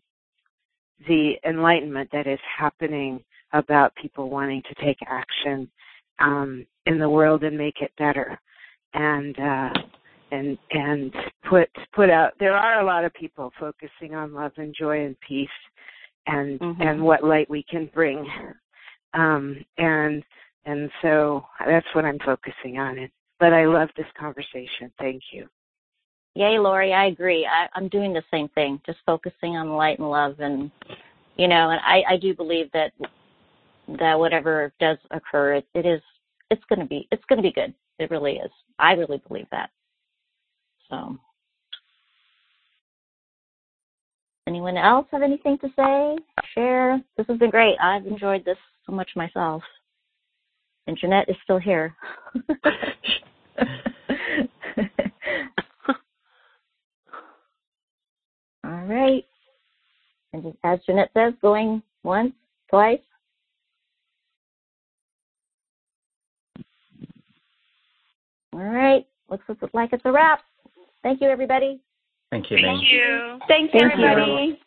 the 1.08 1.34
enlightenment 1.46 2.08
that 2.12 2.26
is 2.26 2.38
happening 2.58 3.22
about 3.52 3.94
people 3.96 4.30
wanting 4.30 4.62
to 4.62 4.84
take 4.84 4.98
action 5.06 5.70
um 6.20 6.66
in 6.86 6.98
the 6.98 7.08
world 7.08 7.42
and 7.44 7.56
make 7.56 7.80
it 7.80 7.92
better 7.98 8.38
and 8.94 9.38
uh 9.38 9.70
and 10.34 10.58
and 10.70 11.14
put 11.48 11.68
put 11.92 12.10
out 12.10 12.32
there 12.38 12.54
are 12.54 12.80
a 12.80 12.84
lot 12.84 13.04
of 13.04 13.14
people 13.14 13.52
focusing 13.58 14.14
on 14.14 14.34
love 14.34 14.52
and 14.56 14.74
joy 14.74 15.04
and 15.04 15.18
peace 15.20 15.48
and 16.26 16.58
Mhm. 16.60 16.80
and 16.80 17.02
what 17.02 17.24
light 17.24 17.48
we 17.48 17.62
can 17.62 17.86
bring 17.86 18.26
um 19.14 19.64
and 19.78 20.24
and 20.66 20.90
so 21.02 21.46
that's 21.66 21.86
what 21.94 22.04
i'm 22.04 22.18
focusing 22.20 22.78
on 22.78 22.98
it 22.98 23.10
but 23.38 23.52
i 23.52 23.64
love 23.64 23.90
this 23.96 24.10
conversation 24.18 24.92
thank 24.98 25.22
you 25.32 25.48
Yay, 26.36 26.58
Lori, 26.58 26.92
I 26.92 27.04
agree. 27.04 27.46
I, 27.46 27.68
I'm 27.74 27.86
doing 27.86 28.12
the 28.12 28.24
same 28.28 28.48
thing, 28.48 28.80
just 28.84 28.98
focusing 29.06 29.56
on 29.56 29.76
light 29.76 30.00
and 30.00 30.10
love 30.10 30.40
and 30.40 30.68
you 31.36 31.46
know, 31.46 31.70
and 31.70 31.80
I, 31.84 32.02
I 32.14 32.16
do 32.16 32.34
believe 32.34 32.70
that 32.72 32.92
that 34.00 34.18
whatever 34.18 34.72
does 34.80 34.98
occur, 35.12 35.54
it, 35.54 35.66
it 35.74 35.86
is 35.86 36.02
it's 36.50 36.64
gonna 36.68 36.86
be 36.86 37.06
it's 37.12 37.24
gonna 37.28 37.42
be 37.42 37.52
good. 37.52 37.72
It 38.00 38.10
really 38.10 38.38
is. 38.38 38.50
I 38.80 38.94
really 38.94 39.22
believe 39.28 39.46
that. 39.52 39.70
So 40.90 41.16
anyone 44.46 44.76
else 44.76 45.06
have 45.10 45.22
anything 45.22 45.58
to 45.58 45.68
say? 45.76 46.16
Share? 46.54 47.02
This 47.16 47.26
has 47.28 47.38
been 47.38 47.50
great. 47.50 47.76
I've 47.80 48.06
enjoyed 48.06 48.44
this 48.44 48.58
so 48.86 48.92
much 48.92 49.10
myself. 49.16 49.62
And 50.86 50.98
Jeanette 50.98 51.28
is 51.28 51.36
still 51.44 51.58
here. 51.58 51.94
All 58.64 58.84
right. 58.84 59.24
And 60.32 60.42
just, 60.42 60.56
as 60.64 60.78
Jeanette 60.86 61.10
says, 61.14 61.32
going 61.40 61.82
once, 62.02 62.32
twice. 62.68 62.98
All 68.52 68.60
right. 68.60 69.06
Looks 69.30 69.44
like 69.72 69.92
it's 69.92 70.04
a 70.04 70.12
wrap. 70.12 70.40
Thank 71.04 71.20
you, 71.20 71.28
everybody. 71.28 71.80
Thank 72.32 72.50
you, 72.50 72.56
Thank 72.56 72.82
you. 72.90 73.38
Thanks, 73.46 73.72
Thank 73.72 73.74
you. 73.74 74.04
everybody. 74.04 74.58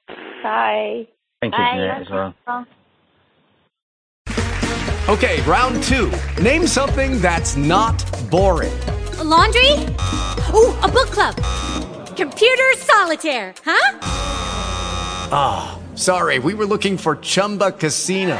Bye. 0.44 1.08
Thank 1.42 1.54
you, 1.54 1.58
Bye. 1.58 2.00
As 2.00 2.10
well. 2.12 2.66
Okay, 5.10 5.42
round 5.42 5.82
two. 5.84 6.12
Name 6.42 6.68
something 6.68 7.20
that's 7.20 7.58
not 7.58 7.98
boring. 8.30 8.78
A 9.20 9.24
laundry? 9.24 9.72
Ooh, 10.54 10.78
a 10.84 10.88
book 10.88 11.10
club. 11.10 11.36
Computer 12.16 12.74
solitaire, 12.76 13.56
huh? 13.66 14.00
Ah, 15.32 15.80
sorry, 15.96 16.38
we 16.38 16.54
were 16.54 16.66
looking 16.66 16.98
for 16.98 17.16
Chumba 17.16 17.72
Casino. 17.72 18.40